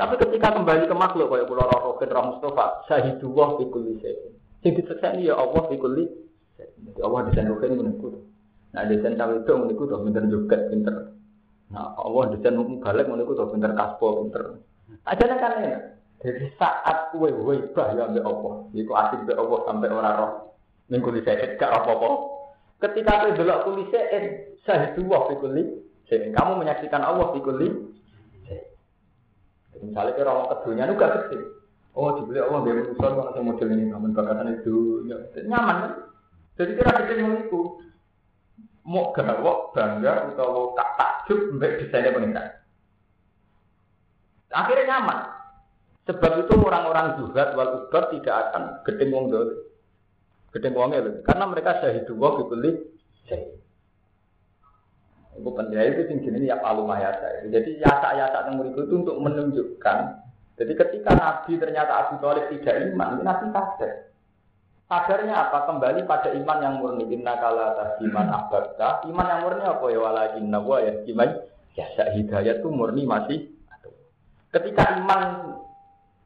Tapi 0.00 0.14
ketika 0.16 0.56
kembali 0.56 0.88
ke 0.88 0.96
makhluk 0.96 1.28
kayak 1.28 1.44
pulau 1.44 1.68
Rokin 1.68 2.08
Rah 2.08 2.24
Mustafa, 2.24 2.88
syahidullah 2.88 3.60
fi 3.60 3.64
kulli 3.68 4.00
syai'in. 4.00 4.32
Sing 4.64 4.72
disekseni 4.72 5.28
ya 5.28 5.36
Allah 5.36 5.68
fi 5.68 5.76
kulli 5.76 6.08
Jadi 6.56 7.00
Allah 7.04 7.28
desain 7.28 7.48
rokin 7.52 7.76
menurutku. 7.76 8.24
Nah 8.72 8.88
desain 8.88 9.16
cawe 9.16 9.32
itu 9.36 9.52
menurutku 9.52 9.84
tuh 9.88 10.00
pinter 10.04 10.24
juga 10.28 10.56
pinter 10.72 10.96
Nah, 11.70 11.94
Allah 11.94 12.34
desain 12.34 12.58
balik 12.82 13.06
iku 13.06 13.32
to 13.38 13.46
pinter 13.54 13.70
kaspo 13.78 14.26
pinter. 14.26 14.58
Aja 15.06 15.22
kan 15.22 15.62
ya. 15.62 15.78
Jadi 16.20 16.52
saat 16.58 17.14
kue 17.14 17.30
bah 17.72 17.94
ya 17.94 18.10
ambek 18.10 18.26
Allah, 18.26 18.68
iku 18.76 18.92
asik 18.92 19.24
mbek 19.24 19.38
Allah 19.38 19.58
sampai 19.64 19.88
orang 19.88 20.16
roh. 20.18 20.32
Ning 20.90 21.00
kuli 21.00 21.22
saya 21.22 21.54
gak 21.56 21.70
apa-apa. 21.70 22.10
Ketika 22.80 23.20
kowe 23.20 23.36
delok 23.36 23.62
kuli 23.68 23.84
saya 23.92 24.18
sahidu 24.64 25.04
wa 25.04 25.28
fi 25.28 25.36
kuli 25.36 25.62
Kamu 26.10 26.58
menyaksikan 26.58 27.04
Allah 27.04 27.30
fi 27.36 27.38
kuli 27.44 27.68
Misalnya 29.80 30.12
kira 30.12 30.28
orang 30.28 30.50
kedunya 30.60 30.84
itu 30.84 30.94
gak 31.00 31.12
gede. 31.16 31.38
Oh, 31.96 32.12
dibeli 32.12 32.38
Allah 32.38 32.60
biar 32.60 32.84
urusan 32.84 33.16
kok 33.16 33.40
model 33.40 33.68
ini, 33.72 33.84
namun 33.88 34.12
bakatan 34.12 34.60
itu 34.60 35.02
nyaman 35.48 35.76
kan? 35.88 35.92
Jadi 36.60 36.70
kira 36.76 37.00
gede 37.00 37.14
yang 37.16 37.48
itu 37.48 37.60
mau 38.84 39.08
gawok 39.16 39.72
bangga 39.72 40.34
atau 40.34 40.76
tak 40.76 40.90
takjub 41.00 41.56
mbek 41.56 41.80
desainnya 41.80 42.12
pengiran. 42.12 42.48
Akhirnya 44.52 44.84
nyaman. 44.84 45.18
Sebab 46.04 46.32
itu 46.44 46.54
orang-orang 46.58 47.06
zuhad 47.22 47.54
wal 47.54 47.88
tidak 47.88 48.36
akan 48.50 48.62
gedeng 48.84 49.10
wong. 49.14 49.24
Gedeng 50.50 50.74
wongnya 50.74 51.06
loh. 51.06 51.14
Karena 51.22 51.44
mereka 51.46 51.78
syahidu 51.78 52.18
wa 52.18 52.38
bibeli 52.38 52.74
syahid. 53.30 53.60
Itu 55.38 55.50
penting 55.54 55.78
itu 55.78 56.02
tinggi 56.10 56.28
ini 56.34 56.50
ya 56.50 56.58
palu 56.58 56.84
mayasa. 56.84 57.46
Jadi 57.46 57.78
yasa-yasa 57.78 58.50
yang 58.50 58.60
itu 58.66 58.82
untuk 58.90 59.16
menunjukkan. 59.22 59.98
Jadi 60.60 60.72
ketika 60.76 61.16
Nabi 61.16 61.56
ternyata 61.56 61.92
Abu 62.04 62.20
Thalib 62.20 62.52
tidak 62.52 62.92
iman, 62.92 63.24
Nabi 63.24 63.48
sadar. 63.48 64.10
Sadarnya 64.90 65.48
apa? 65.48 65.70
Kembali 65.70 66.02
pada 66.04 66.34
iman 66.34 66.58
yang 66.60 66.74
murni. 66.82 67.06
Inna 67.14 67.38
kala 67.38 67.96
iman 68.02 68.26
abadta. 68.26 69.06
Iman 69.06 69.30
yang 69.30 69.40
murni 69.46 69.62
apa 69.62 69.86
ya? 69.86 69.98
Walakin 70.02 70.50
nawa 70.50 70.76
ya 70.82 70.92
iman. 71.14 71.30
Ya 71.78 71.86
hidayat 72.10 72.58
itu 72.60 72.68
murni 72.68 73.06
masih. 73.06 73.54
Ketika 74.50 74.98
iman 74.98 75.54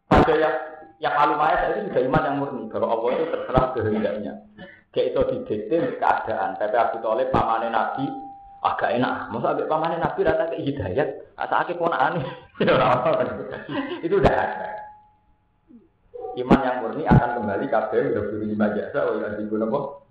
pada 0.08 0.32
yang 0.32 0.56
yang 1.02 1.14
alumaya 1.14 1.74
itu 1.74 1.90
juga 1.90 2.00
iman 2.06 2.26
yang 2.26 2.36
murni. 2.38 2.64
Kalau 2.70 2.86
Allah 2.90 3.08
itu 3.18 3.24
terserah 3.30 3.66
kehendaknya. 3.74 4.32
Kayak 4.94 5.06
itu 5.10 5.20
didikte 5.30 5.76
keadaan. 5.98 6.54
Tapi 6.58 6.76
Abu 6.78 6.96
Talib 7.02 7.28
pamane 7.34 7.68
Nabi 7.70 8.06
agak 8.62 8.94
enak. 8.94 9.34
Masa 9.34 9.58
agak 9.58 9.66
pamane 9.66 9.96
Nabi 9.98 10.20
rata 10.22 10.44
ke 10.54 10.62
hidayat. 10.62 11.08
Asa 11.34 11.66
akeh 11.66 11.74
aneh. 11.74 12.24
itu 14.06 14.14
udah 14.14 14.30
ada 14.30 14.84
iman 16.38 16.60
yang 16.66 16.76
murni 16.82 17.02
akan 17.06 17.30
kembali 17.38 17.66
kabeh 17.70 18.02
ya 18.10 18.20
guru 18.26 18.44
lima 18.46 18.66
jasa 18.74 19.06
oh 19.06 19.22
ya 19.22 19.38
ibu 19.38 19.54
nopo 19.58 20.02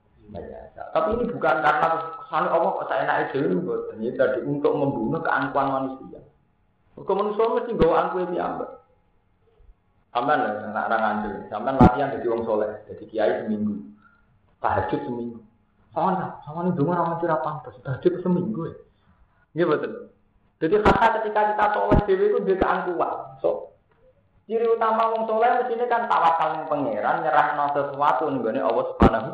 tapi 0.96 1.20
ini 1.20 1.26
bukan 1.30 1.56
karena 1.60 1.88
kesan 2.00 2.46
Allah 2.48 2.70
kok 2.80 2.88
saya 2.88 3.04
naik 3.04 3.36
dulu 3.36 3.56
buat 3.68 3.82
ini 4.00 4.16
tadi 4.16 4.40
untuk 4.48 4.74
membunuh 4.74 5.20
keangkuhan 5.20 5.68
manusia 5.68 6.22
Kau 6.94 7.18
manusia 7.18 7.44
mesti 7.50 7.74
gawa 7.74 7.96
angku 8.08 8.24
ini 8.24 8.38
ambek 8.40 8.70
Sampai 10.14 10.38
lah, 10.38 10.70
anak 10.70 10.86
orang 10.94 11.04
anjir. 11.04 11.34
Sampai 11.50 11.74
latihan 11.74 12.14
jadi 12.14 12.26
orang 12.30 12.46
soleh, 12.46 12.70
jadi 12.86 13.04
kiai 13.10 13.34
seminggu, 13.42 13.82
tahajud 14.62 15.02
seminggu. 15.10 15.42
Sama 15.90 16.38
sama 16.46 16.70
nih 16.70 16.74
dulu 16.78 16.94
orang 16.94 17.18
anjir 17.18 17.34
apa? 17.34 17.66
Tahajud 17.82 18.14
seminggu 18.22 18.62
ya. 18.70 18.76
Iya 19.58 19.66
betul. 19.74 20.14
Jadi 20.62 20.74
kata 20.86 21.08
ketika 21.18 21.42
kita 21.54 21.66
soleh 21.74 22.00
dewi 22.06 22.26
itu 22.30 22.38
dia 22.46 22.62
keangkuhan. 22.62 23.42
So, 23.42 23.74
Ciri 24.44 24.68
utama 24.68 25.08
wong 25.16 25.24
soleh 25.24 25.72
sini 25.72 25.88
kan 25.88 26.04
tawakal 26.12 26.60
yang 26.60 26.68
pangeran 26.68 27.24
nyerah 27.24 27.56
no 27.56 27.72
sesuatu 27.72 28.28
nih 28.28 28.60
Allah 28.60 28.86
subhanahu. 28.92 29.30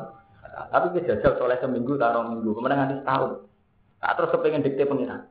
Tapi 0.69 0.85
kejajal 1.01 1.33
soleh 1.41 1.57
seminggu 1.57 1.97
taruh 1.97 2.29
minggu 2.29 2.53
kemudian 2.53 2.77
nanti 2.77 3.01
setahun. 3.01 3.41
Tak 3.99 4.15
terus 4.15 4.31
kepengen 4.37 4.61
dikte 4.61 4.85
pangeran. 4.85 5.25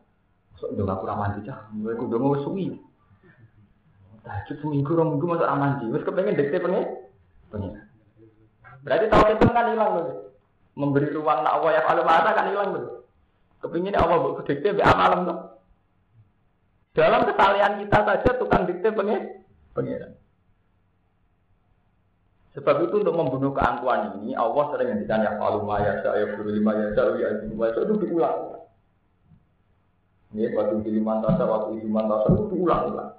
So 0.59 0.67
dong 0.75 0.90
aku 0.90 1.07
raman 1.07 1.38
cah, 1.47 1.71
gue 1.71 1.95
kudu 1.95 2.19
mau 2.19 2.35
suwi. 2.43 2.75
Tahajud 4.29 4.57
seminggu 4.61 4.93
orang 4.93 5.17
minggu 5.17 5.25
masuk 5.25 5.49
aman 5.49 5.71
sih. 5.81 5.89
Wes 5.89 6.05
kepengen 6.05 6.37
dikte 6.37 6.61
pangeran. 6.61 6.85
Pangeran. 7.49 7.85
Berarti 8.85 9.07
tahu 9.09 9.25
itu 9.33 9.45
kan 9.49 9.67
hilang 9.73 9.91
loh. 9.97 10.07
Memberi 10.77 11.09
ruang 11.17 11.41
nak 11.49 11.55
Allah 11.57 11.71
ya 11.73 11.81
kalau 11.89 12.05
mata 12.05 12.31
kan 12.37 12.53
hilang 12.53 12.69
loh. 12.77 13.09
Kepingin 13.65 13.97
Allah 13.97 14.21
buat 14.21 14.45
dikte 14.45 14.77
be 14.77 14.85
amalam 14.85 15.33
tuh. 15.33 15.39
Dalam 16.93 17.25
kesalahan 17.25 17.81
kita 17.81 17.99
saja 18.05 18.31
tukang 18.37 18.69
dikte 18.69 18.93
pengen 18.93 19.49
pengiran. 19.73 20.13
Sebab 22.53 22.85
itu 22.85 23.01
untuk 23.01 23.17
membunuh 23.17 23.57
keangkuhan 23.57 24.19
ini 24.21 24.37
Allah 24.37 24.75
sering 24.75 24.93
ngendikan 24.93 25.25
ya 25.25 25.41
kalau 25.41 25.65
maya 25.65 26.05
saya 26.05 26.37
guru 26.37 26.53
lima 26.53 26.75
ya 26.77 26.93
saya 26.93 27.17
ya 27.17 27.29
itu 27.49 27.95
diulang. 27.97 28.61
Ini 30.37 30.53
waktu 30.53 30.85
di 30.85 31.01
lima 31.01 31.25
tasa, 31.25 31.49
waktu 31.49 31.81
di 31.81 31.89
lima 31.89 32.05
tasa 32.05 32.37
itu 32.37 32.45
diulang-ulang. 32.53 33.17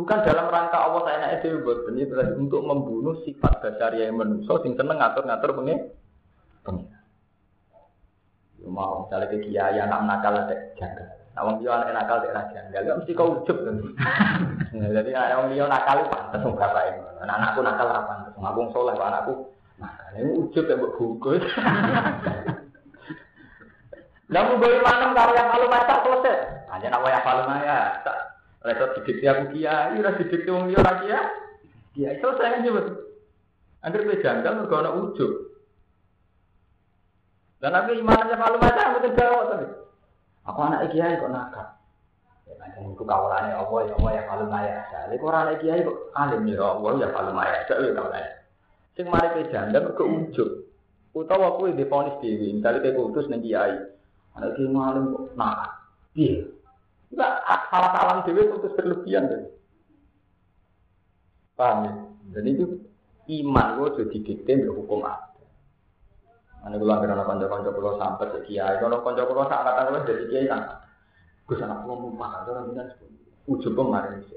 Bukan 0.00 0.24
dalam 0.24 0.48
rangka 0.48 0.80
Allah 0.80 1.04
saya 1.04 1.16
naik 1.20 1.44
itu 1.44 1.60
buat 1.60 1.84
ini 1.92 2.08
untuk 2.40 2.64
membunuh 2.64 3.20
sifat 3.20 3.60
dasar 3.60 3.92
yang 3.92 4.16
manusia 4.16 4.56
sing 4.64 4.72
seneng 4.72 4.96
ngatur-ngatur 4.96 5.60
pengen 5.60 5.92
pengen. 6.64 6.88
Mau 8.64 9.04
misalnya 9.04 9.28
ke 9.28 9.44
kiai 9.44 9.76
anak 9.76 10.00
nakal 10.08 10.40
ada 10.40 10.56
jangan. 10.80 11.04
Nah, 11.36 11.52
liya 11.60 11.84
anak 11.84 11.92
nakal 11.92 12.16
dek 12.24 12.32
raja. 12.32 12.64
Enggak 12.72 12.96
mesti 12.96 13.12
kau 13.12 13.44
ujub 13.44 13.60
kan. 13.60 13.76
Jadi 14.72 15.10
anak 15.12 15.36
wong 15.36 15.48
liya 15.52 15.68
nakal 15.68 16.08
pantes 16.08 16.44
wong 16.48 16.56
bapak 16.56 16.96
ini. 16.96 17.00
Anak 17.20 17.36
anakku 17.36 17.60
nakal 17.60 17.92
ora 17.92 18.02
pantes. 18.08 18.32
Wong 18.40 18.68
soleh 18.72 18.96
anakku 18.96 19.52
nakal. 19.76 20.06
Ini 20.16 20.32
ujub 20.32 20.64
ya 20.64 20.80
mbok 20.80 20.96
bungkus. 20.96 21.44
Lah 24.32 24.46
mau 24.48 24.62
bayi 24.62 24.80
manem 24.80 25.12
karo 25.12 25.32
yang 25.36 25.52
malu 25.52 25.66
masak 25.68 26.08
selesai. 26.08 26.36
Hanya 26.72 26.88
nak 26.88 27.02
waya 27.04 27.20
palu 27.20 27.44
maya. 27.50 28.00
Tak 28.06 28.29
repot 28.60 29.00
didikti 29.00 29.24
aku 29.24 29.56
kiai, 29.56 29.96
ora 29.96 30.16
didikti 30.20 30.48
wong 30.52 30.68
liya 30.68 30.80
ora 30.84 30.94
kiai. 31.00 31.28
Kiai 31.96 32.20
selesai 32.20 32.60
aja 32.60 32.70
betul. 32.70 32.96
Angger 33.80 34.00
kowe 34.04 34.16
janggal 34.20 34.52
mergo 34.60 34.76
ana 34.76 34.90
ujub. 34.92 35.32
Dan 37.60 37.72
nabi 37.76 38.00
imannya 38.00 38.36
malu 38.36 38.56
masak 38.60 38.88
mboten 38.92 39.16
jawab 39.16 39.44
tapi. 39.52 39.66
Aku 40.48 40.60
anak 40.60 40.92
kiai 40.92 41.16
kok 41.16 41.32
nakal. 41.32 41.66
Ya 42.44 42.54
kan 42.56 42.92
itu 42.92 43.04
kawalannya 43.04 43.56
Allah 43.56 43.80
ya 43.88 43.94
Allah 43.96 44.12
ya 44.12 44.22
kalau 44.28 44.46
maya. 44.48 44.76
Jadi 44.92 45.14
kok 45.16 45.32
anak 45.32 45.56
kiai 45.64 45.80
kok 45.80 45.98
alim 46.16 46.42
ya 46.44 46.56
Allah 46.60 46.92
ya 47.00 47.08
kalau 47.12 47.32
maya. 47.32 47.56
Jadi 47.64 47.88
ya 47.88 47.92
kalau 47.96 48.10
Sing 48.98 49.06
mari 49.08 49.28
ke 49.32 49.48
janda 49.48 49.78
ke 49.80 50.04
ujug. 50.04 50.50
Utawa 51.10 51.58
kuwi 51.58 51.74
diponis 51.74 52.14
dhewe, 52.22 52.54
misale 52.54 52.78
kowe 52.84 53.08
kutus 53.08 53.26
ning 53.32 53.40
kiai. 53.40 53.76
Anak 54.36 54.56
kiai 54.56 54.68
malim 54.68 55.16
kok 55.16 55.24
nakal. 55.36 55.70
Piye? 56.12 56.59
Nah, 57.10 57.42
salah 57.70 57.90
salah 57.90 58.14
dewi 58.22 58.46
itu 58.46 58.68
berlebihan 58.70 59.26
deh. 59.26 59.42
Paham 61.58 61.78
ya? 61.82 61.92
Dan 62.30 62.44
itu 62.46 62.64
iman 63.42 63.66
gue 63.78 63.88
jadi 63.98 64.16
dikte 64.22 64.52
hukum 64.70 65.02
apa? 65.02 65.30
Mana 66.60 66.76
gue 66.76 66.86
lagi 66.86 67.08
nonton 67.08 67.26
konco 67.26 67.46
konco 67.48 67.70
pulau 67.72 67.96
sampai 67.96 68.30
ke 68.36 68.38
kiai, 68.52 68.78
kalau 68.78 69.02
konco 69.02 69.26
pulau 69.26 69.48
sampai 69.48 69.72
kata 69.74 69.90
gue 69.90 70.02
jadi 70.06 70.24
kiai 70.30 70.46
kan? 70.46 70.62
Gue 71.48 71.56
sana 71.58 71.82
pulau 71.82 72.06
numpah, 72.06 72.46
gue 72.46 72.52
orang 72.54 72.70
bilang 72.70 72.88
sepuluh, 72.94 73.18
ujung 73.50 73.74
kemarin 73.74 74.22
itu. 74.22 74.36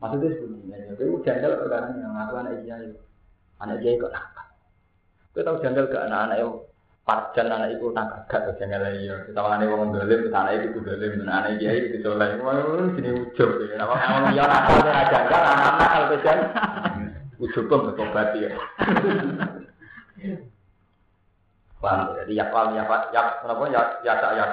Maksudnya 0.00 0.28
sebenarnya, 0.32 0.96
tapi 0.96 1.12
gue 1.12 1.20
jandel 1.28 1.60
perkara 1.60 1.92
yang 1.92 2.12
ngaku 2.16 2.34
anak 2.40 2.52
kiai, 2.64 2.88
anak 3.60 3.76
kiai 3.84 4.00
kok 4.00 4.12
nakal? 4.16 4.46
Gue 5.36 5.42
tau 5.44 5.60
janggal 5.60 5.84
ke 5.92 5.98
anak-anak 5.98 6.36
yang 6.40 6.52
parjan 7.10 7.50
anak 7.50 7.74
itu 7.74 7.90
nakal 7.90 8.22
gak 8.30 8.46
tuh 8.46 8.54
jandal 8.62 8.86
iya. 8.94 9.18
Kita 9.26 9.42
wani 9.42 9.66
wong 9.66 9.90
dolim, 9.90 10.30
kita 10.30 10.38
anak 10.38 10.62
itu 10.62 10.78
dolim, 10.78 11.26
anak 11.26 11.58
kiai 11.58 11.90
itu 11.90 11.98
soleh. 12.06 12.38
Wah, 12.38 12.86
sini 12.94 13.10
ujug 13.10 13.50
ya. 13.66 13.82
Nama 13.82 13.94
orang 13.98 14.30
yang 14.38 14.46
nakal 14.46 14.78
dan 14.86 15.10
jandal, 15.10 15.42
anak 15.42 15.74
nakal 15.74 16.02
pejan. 16.14 16.38
Ujug 17.42 17.66
pun 17.66 17.90
bertobat 17.90 18.30
ya. 18.38 18.54
Paham? 21.80 22.12
Jadi 22.12 22.36
ya 22.36 22.46
paham 22.52 22.76
ya 22.76 22.84
ya 23.10 23.22
kenapa 23.40 23.64
ya 23.72 23.82
ya 24.06 24.14
ya 24.20 24.44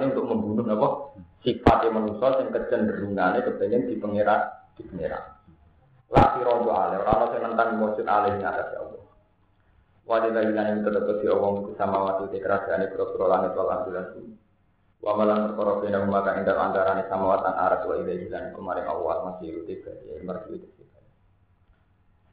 ini 0.00 0.04
untuk 0.10 0.26
membunuh 0.26 0.64
apa? 0.66 0.88
Sifatnya 1.44 1.94
manusia 1.94 2.40
yang 2.40 2.50
kecenderungannya 2.50 3.44
kepengen 3.46 3.86
di 3.86 4.00
pengiran 4.00 4.50
di 4.74 4.82
pengiran. 4.88 5.20
Laki 6.10 6.42
rojo 6.42 6.74
ale, 6.74 6.98
orang 7.04 7.32
yang 7.38 7.54
nentang 7.54 7.78
mujud 7.78 8.02
ale 8.08 8.34
yang 8.34 8.48
atas 8.50 8.72
ya 8.74 8.80
Allah. 8.82 8.99
Wadi 10.10 10.34
lagi 10.34 10.50
nani 10.50 10.82
tetap 10.82 11.06
di 11.22 11.26
Allah 11.30 11.62
itu 11.62 11.70
sama 11.78 12.02
waktu 12.02 12.34
di 12.34 12.42
kerajaan 12.42 12.82
itu 12.82 12.98
pro 12.98 13.30
langit 13.30 13.54
wal 13.54 13.70
ambilan 13.70 14.10
Wa 15.00 15.14
malam 15.14 15.54
perkara 15.54 15.78
bina 15.80 16.02
maka 16.02 16.34
indah 16.36 16.58
antara 16.58 16.98
ni 16.98 17.06
sama 17.06 17.38
watan 17.38 17.54
arat 17.54 17.86
wa 17.86 17.94
ilaihi 17.94 18.26
lan 18.26 18.50
kemarin 18.50 18.90
Allah 18.90 19.22
masih 19.30 19.54
itu 19.54 19.62
tiga 19.64 19.94
ya 20.02 20.18
merdu 20.20 20.58
itu. 20.58 20.68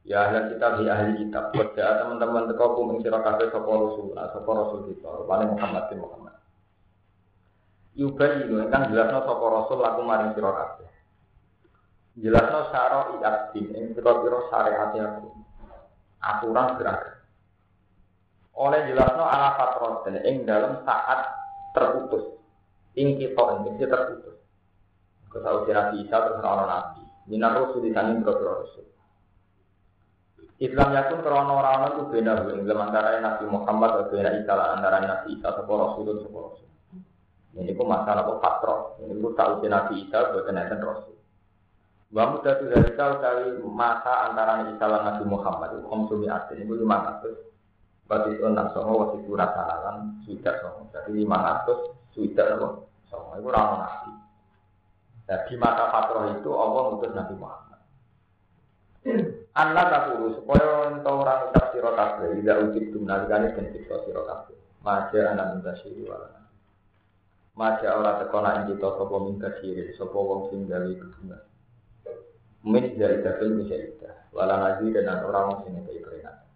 Ya 0.03 0.25
ahli 0.27 0.57
kitab 0.57 0.83
ya 0.83 0.97
ahli 0.97 1.21
kitab. 1.21 1.55
Kerja 1.55 2.03
teman-teman 2.03 2.51
teko 2.51 2.75
kum 2.75 2.97
ing 2.97 3.05
sira 3.05 3.23
kabeh 3.23 3.53
sapa 3.53 3.71
rasul, 3.71 4.11
sapa 4.15 4.49
rasul 4.51 4.79
kita, 4.91 5.07
paling 5.27 5.49
Muhammad 5.55 5.83
bin 5.87 5.99
Muhammad. 6.03 6.35
Yubai 7.95 8.47
itu 8.47 8.55
kan 8.67 8.87
jelasno 8.91 9.19
sapa 9.23 9.45
rasul 9.47 9.77
laku 9.79 10.01
maring 10.03 10.31
sira 10.35 10.51
kabeh. 10.51 10.89
Jelasno 12.19 12.59
syara 12.73 12.99
i'abdin 13.15 13.67
ing 13.71 13.85
pira-pira 13.95 14.43
syariat 14.51 14.91
aku. 14.91 15.29
Aturan 16.19 16.75
gerak 16.81 17.16
oleh 18.57 18.89
jelasno 18.89 19.23
ala 19.23 19.53
dan 20.01 20.17
ing 20.25 20.43
dalam 20.49 20.81
saat 20.81 21.29
terputus. 21.77 22.41
Ing 22.97 23.21
kita 23.21 23.63
ing 23.69 23.77
terputus. 23.77 24.35
Ke 25.29 25.37
saudi 25.45 25.69
nabi 25.69 26.01
isa 26.01 26.17
terus 26.17 26.41
orang 26.41 26.69
nabi. 26.69 27.03
Minar 27.29 27.59
rusul 27.59 27.85
di 27.85 27.91
sana 27.93 28.15
berdoa 28.23 28.63
rusul 28.63 28.87
Islam 30.57 30.89
yakun 30.89 31.21
krono 31.21 31.61
rana 31.61 31.93
itu 31.93 32.09
beda. 32.09 32.41
Dengan 32.49 32.65
dalam 32.65 32.89
antara 32.89 33.21
Nabi 33.21 33.45
Muhammad 33.45 33.89
dan 33.93 34.05
beda 34.09 34.31
Isa 34.41 34.53
antara 34.57 34.97
Nabi 35.05 35.37
Isa 35.37 35.53
atau 35.53 35.69
Rasul 35.69 36.03
dan 36.09 36.17
Rasul. 36.33 36.65
Ini 37.57 37.73
pun 37.77 37.85
masalah 37.85 38.25
apa? 38.25 38.33
Patro. 38.41 38.97
Ini 39.05 39.13
ku 39.21 39.37
tahu 39.37 39.61
Nabi 39.69 40.01
Isa 40.01 40.17
kenaikan 40.33 40.81
Nabi 40.81 40.85
Rasul. 40.89 41.15
Wa 42.09 42.39
dari 42.41 42.73
dzalika 42.73 43.21
kali 43.21 43.61
masa 43.69 44.33
antara 44.33 44.65
Isa 44.65 44.85
Nabi 44.89 45.23
Muhammad 45.29 45.77
itu 45.77 45.85
500 45.85 46.57
ini 46.57 46.65
ku 46.65 46.73
500 46.73 47.56
bagi 48.07 48.39
enam 48.39 48.71
songo 48.71 49.03
waktu 49.03 49.27
itu 49.27 49.35
rasalan 49.35 50.23
sudah 50.23 50.55
songo. 50.63 50.87
Jadi 50.95 51.11
lima 51.11 51.37
ratus 51.43 51.91
sudah 52.15 52.55
loh 52.55 52.87
songo 53.11 53.35
itu 53.35 53.51
rawan 53.51 53.83
nabi. 53.83 54.11
Nah 55.27 55.39
di 55.43 55.55
mata 55.59 55.91
patroh 55.91 56.23
itu 56.31 56.49
Allah 56.55 56.81
ngutus 56.87 57.11
Nabi 57.11 57.35
Muhammad. 57.35 57.67
Allah 59.57 60.11
urus, 60.15 60.39
supaya 60.39 60.91
untuk 60.91 61.23
orang 61.23 61.51
tak 61.55 61.71
siro 61.71 61.95
tidak 61.95 62.31
Ida 62.37 62.53
ujib 62.63 62.91
menarikan 62.95 63.49
dan 63.51 63.71
cipta 63.75 64.03
siro 64.03 64.23
kafe. 64.27 64.55
Maja 64.83 65.35
anak 65.35 65.57
minta 65.57 65.73
siri 65.83 66.03
walana. 66.07 66.47
Maja 67.55 67.97
orang 67.97 68.23
tekona 68.23 68.49
ing 68.61 68.63
kita 68.71 68.87
sapa 68.87 69.15
minta 69.19 69.49
siri 69.59 69.91
sopo 69.97 70.19
wong 70.23 70.41
sing 70.51 70.59
gawe 70.69 70.91
kebenar. 70.91 71.41
Min 72.63 72.95
dari 72.95 73.19
dapil 73.23 73.63
bisa 73.63 73.75
ida. 73.75 74.11
Walana 74.31 74.79
dan 74.79 75.23
orang 75.23 75.65
sing 75.65 75.75
ngekei 75.75 76.03
peringatan. 76.03 76.46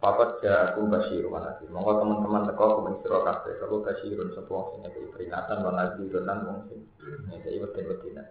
Papat 0.00 0.40
ja 0.40 0.72
aku 0.72 0.88
basir 0.88 1.28
wanati. 1.28 1.68
Monggo 1.68 2.00
teman-teman 2.00 2.48
teko 2.48 2.80
aku 2.80 3.04
sira 3.04 3.20
kabeh 3.20 3.52
sapa 3.60 3.76
basirun 3.84 4.32
sapa 4.32 4.48
wong 4.48 4.66
sing 4.72 4.80
ngekei 4.80 5.12
peringatan 5.12 5.60
wala 5.60 5.92
ngaji 5.92 6.02
dan 6.24 6.38
wong 6.48 6.58
sing 6.72 6.80
ngekei 7.28 7.60
wedi-wedina. 7.60 8.24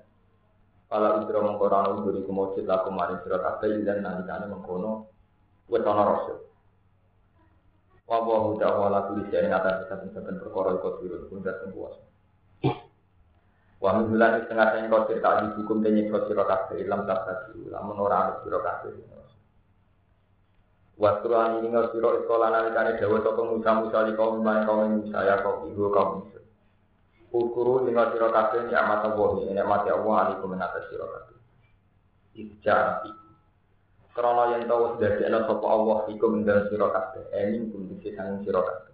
Kala 0.89 1.21
udra 1.21 1.45
mongko 1.45 1.69
ora 1.69 1.85
ono 1.85 2.01
uduri 2.01 2.25
kumujud 2.25 2.65
laku 2.65 2.89
maring 2.89 3.21
sira 3.21 3.37
kabeh 3.37 3.85
dan 3.85 4.01
nalikane 4.01 4.49
mengkono 4.49 5.13
wis 5.69 5.85
ana 5.85 6.03
rasul. 6.09 6.41
Wa 8.09 8.17
wa 8.25 8.57
ta'ala 8.57 8.99
tulis 9.05 9.29
ing 9.29 9.53
atas 9.53 9.85
saben-saben 9.93 10.41
perkara 10.41 10.73
iku 10.73 10.97
dirun 11.05 11.29
pun 11.29 11.45
dateng 11.45 11.69
kuasa. 11.69 12.01
Wa 13.77 13.93
min 13.93 14.09
bulan 14.09 14.41
setengah 14.41 14.67
sing 14.73 14.89
kau 14.89 15.05
cerita 15.05 15.45
di 15.45 15.53
hukum 15.61 15.85
kau 15.85 16.25
sira 16.25 16.49
kabeh 16.49 16.81
ilam 16.81 17.05
tak 17.05 17.29
tadi 17.29 17.61
lamun 17.69 18.01
ora 18.01 18.25
ana 18.25 18.33
sira 18.41 18.57
kabeh. 18.57 19.21
Wa 20.99 21.23
Qur'an 21.23 21.63
ini 21.63 21.71
ngau 21.71 21.95
sira 21.95 22.11
sekolah 22.19 22.47
nalikane 22.51 22.99
dawa 22.99 23.23
sapa 23.23 23.41
Musa 23.47 23.71
Musa 23.79 23.97
li 24.03 24.13
kaum 24.19 24.43
man 24.43 24.67
kaum 24.67 24.99
Musa 24.99 25.19
ya 25.23 25.39
kaum 25.39 25.71
ibu 25.71 25.87
kaum 25.95 26.27
Musa. 26.27 26.43
Ukuru 27.31 27.87
lingau 27.87 28.11
sira 28.11 28.27
kabeh 28.27 28.67
ya 28.67 28.83
mata 28.83 29.15
wahi 29.15 29.47
nek 29.47 29.63
mati 29.63 29.87
Allah 29.95 30.15
alaikum 30.27 30.51
min 30.51 30.59
atas 30.59 30.83
sira 30.91 31.07
kabeh. 31.07 31.37
Ija 32.35 32.99
Krono 34.11 34.51
yang 34.51 34.67
tahu 34.67 34.99
sudah 34.99 35.11
diana 35.15 35.47
sopo 35.47 35.65
Allah 35.71 36.03
iku 36.11 36.27
mendalam 36.27 36.67
sira 36.67 36.91
kabeh, 36.91 37.31
emin 37.31 37.71
pun 37.71 37.87
bisa 37.95 38.19
sang 38.19 38.43
sira 38.43 38.59
kabeh. 38.59 38.91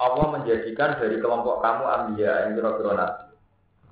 Allah 0.00 0.26
menjadikan 0.32 0.96
dari 0.96 1.20
kelompok 1.20 1.60
kamu 1.60 1.84
ambia 1.84 2.48
yang 2.48 2.56
kira-kira 2.56 2.92
nabi. 2.96 3.36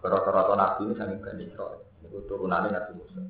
Kira-kira 0.00 0.56
nabi 0.56 0.80
ini 0.88 0.94
sangat 0.96 1.20
Bani 1.20 1.44
Israel. 1.44 1.84
Itu 2.08 2.24
turunannya 2.24 2.72
Nabi 2.72 2.92
Musa. 2.96 3.20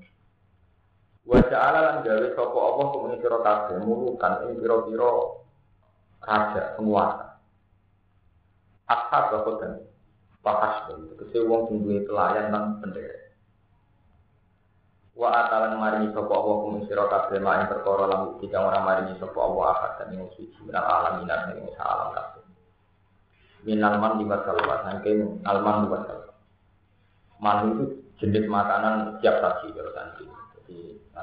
Wajah 1.31 1.61
Allah 1.63 1.83
lan 1.87 1.97
gawe 2.03 2.29
sopo 2.35 2.59
Allah 2.59 2.87
sira 3.23 3.39
kabeh 3.39 3.79
mulukan 3.87 4.51
ing 4.51 4.59
pira-pira 4.59 5.11
raja 6.27 6.63
penguasa. 6.75 7.39
Ashab 8.91 9.31
apa 9.39 9.51
dan 9.63 9.73
Pakas 10.41 10.89
itu, 10.89 11.21
kese 11.21 11.39
wong 11.45 11.69
sing 11.69 11.85
duwe 11.85 12.01
telayan 12.09 12.49
nang 12.49 12.81
bendera. 12.81 13.29
Wa 15.13 15.29
atalan 15.37 15.77
maringi 15.77 16.17
sapa 16.17 16.33
Allah 16.33 16.55
kum 16.65 16.81
sira 16.89 17.05
kabeh 17.13 17.45
mak 17.45 17.61
ing 17.61 17.67
perkara 17.69 18.09
lan 18.09 18.41
jika 18.41 18.57
ora 18.57 18.81
maringi 18.81 19.21
sapa 19.21 19.37
Allah 19.37 19.65
akad 19.77 19.93
dan 20.01 20.17
ing 20.17 20.33
suci 20.33 20.57
minal 20.65 20.81
alam 20.81 21.21
minan 21.21 21.61
ing 21.61 21.69
alam 21.77 22.09
kabeh. 22.17 22.43
Minal 23.69 24.01
man 24.01 24.17
di 24.17 24.25
masalah 24.25 24.81
saking 24.89 25.45
alman 25.45 25.85
di 25.85 25.89
masalah. 25.93 26.33
Man 27.37 27.57
itu 27.69 27.85
jenis 28.25 28.49
makanan 28.49 29.21
siap 29.21 29.45
saji 29.45 29.77
kalau 29.77 29.93
tadi. 29.93 30.25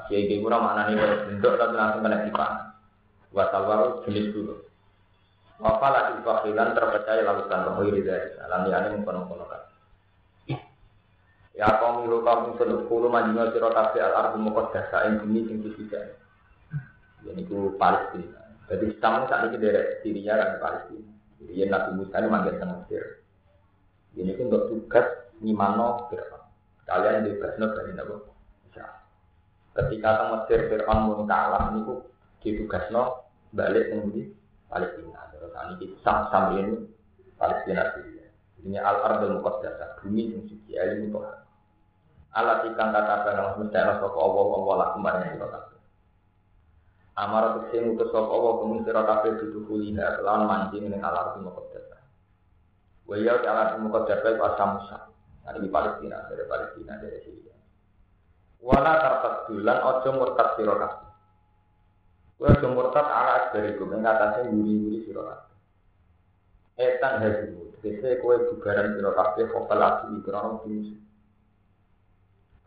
Nasi 0.08 0.24
iki 0.24 0.40
ora 0.40 0.56
maknane 0.56 0.96
bentuk 1.28 1.60
tapi 1.60 1.76
langsung 1.76 2.00
kena 2.00 2.24
dipan. 2.24 2.52
Wa 3.28 3.44
jenis 4.08 4.32
dulu. 4.32 4.56
Wafala 5.60 6.16
ifakilan 6.16 6.72
terpercaya 6.72 7.28
lalu 7.28 7.44
tanpa 7.52 7.76
wiri 7.76 8.00
dari 8.00 8.32
alam 8.40 8.64
yang 8.72 8.88
mengkono-kono 8.88 9.44
kan. 9.44 9.62
Ya 11.52 11.76
kaum 11.76 12.08
milu 12.08 12.24
kaum 12.24 12.56
sun 12.56 12.72
ukulu 12.72 13.12
majinga 13.12 13.52
sira 13.52 13.68
kabeh 13.68 14.00
al 14.00 14.14
ardu 14.16 14.38
muqaddasa 14.40 15.12
ing 15.12 15.20
bumi 15.20 15.44
sing 15.44 15.60
suci 15.60 15.92
Ini 17.28 17.44
ku 17.44 17.76
Palestina. 17.76 18.48
Jadi 18.70 18.94
Islam 18.94 19.28
saat 19.28 19.52
ini 19.52 19.60
dari 19.60 20.00
Syria 20.00 20.40
dan 20.40 20.56
Palestina. 20.56 21.12
Jadi 21.42 21.68
Nabi 21.68 21.90
Musa 22.00 22.16
ini 22.16 22.28
manggil 22.32 22.54
ke 22.56 22.64
Mesir. 22.64 23.04
Ini 24.16 24.32
untuk 24.40 24.72
tugas 24.72 25.04
Nimano 25.44 26.08
Fir'aun. 26.08 26.48
Kalian 26.86 27.26
di 27.26 27.36
Basno 27.36 27.74
dari 27.74 27.92
Nabi 27.92 28.37
Ketika 29.78 30.10
ke 30.10 30.24
Mesir 30.34 30.60
Fir'aun 30.74 31.14
pun 31.14 31.22
kalah, 31.30 31.70
ini 31.70 31.86
ku 31.86 32.02
ditugasno 32.42 33.30
balik 33.54 33.94
ke 33.94 34.34
Palestina. 34.66 35.30
Terus 35.30 35.54
ini 35.78 35.86
sam 36.02 36.26
sam 36.34 36.58
ini 36.58 36.82
Palestina 37.38 37.94
Syria. 37.94 38.26
Ini 38.58 38.76
al 38.82 38.98
ardul 39.06 39.38
muqaddasa 39.38 40.02
bumi 40.02 40.34
yang 40.34 40.42
suci 40.50 40.74
alim 40.74 41.14
itu 41.14 41.18
Allah 42.34 42.60
ikan 42.60 42.92
kata 42.92 43.14
barang 43.24 43.46
mesti 43.62 43.76
ana 43.78 43.94
sapa 44.02 44.18
Allah 44.18 44.44
Allah 44.52 44.74
laku 44.82 44.98
maring 45.00 45.30
sira 45.32 45.46
kabeh. 45.48 45.80
Amar 47.16 47.44
tekse 47.56 47.76
ngutus 47.82 48.10
sapa 48.12 48.28
Allah 48.28 48.52
kuwi 48.60 48.78
sira 48.84 49.02
kabeh 49.06 49.30
dudu 49.40 49.58
kulina 49.64 50.18
lawan 50.20 50.44
mancing 50.44 50.90
ning 50.90 51.00
alar 51.00 51.38
di 51.38 51.46
muqaddas. 51.46 51.88
Wa 53.08 53.14
ya 53.16 53.40
ta'ala 53.40 53.78
di 53.78 53.86
muqaddas 53.86 54.20
iku 54.26 54.42
asam 54.44 54.68
Musa. 54.76 54.98
Nah, 55.48 55.56
ini 55.56 55.72
Palestina, 55.72 56.28
dari 56.28 56.44
Palestina, 56.44 56.92
dari 57.00 57.24
Syria. 57.24 57.47
Wala 58.58 58.92
tartadulan 58.98 59.78
ojo 59.86 60.08
murtad 60.18 60.48
sira 60.58 60.74
kabeh. 60.74 61.10
Kowe 62.38 62.48
ojo 62.50 62.68
murtad 62.74 63.06
ala 63.06 63.30
asbarikum 63.46 63.94
ing 63.94 64.02
atase 64.02 64.50
nguri-nguri 64.50 64.98
sira 65.06 65.22
kabeh. 65.22 65.56
Etan 66.78 67.14
hazu, 67.22 67.74
tegese 67.78 68.18
kowe 68.18 68.34
bubaran 68.34 68.98
sira 68.98 69.10
kabeh 69.14 69.44
kopal 69.50 69.82
ati 69.82 70.18
krono 70.26 70.62
musuh. 70.66 70.98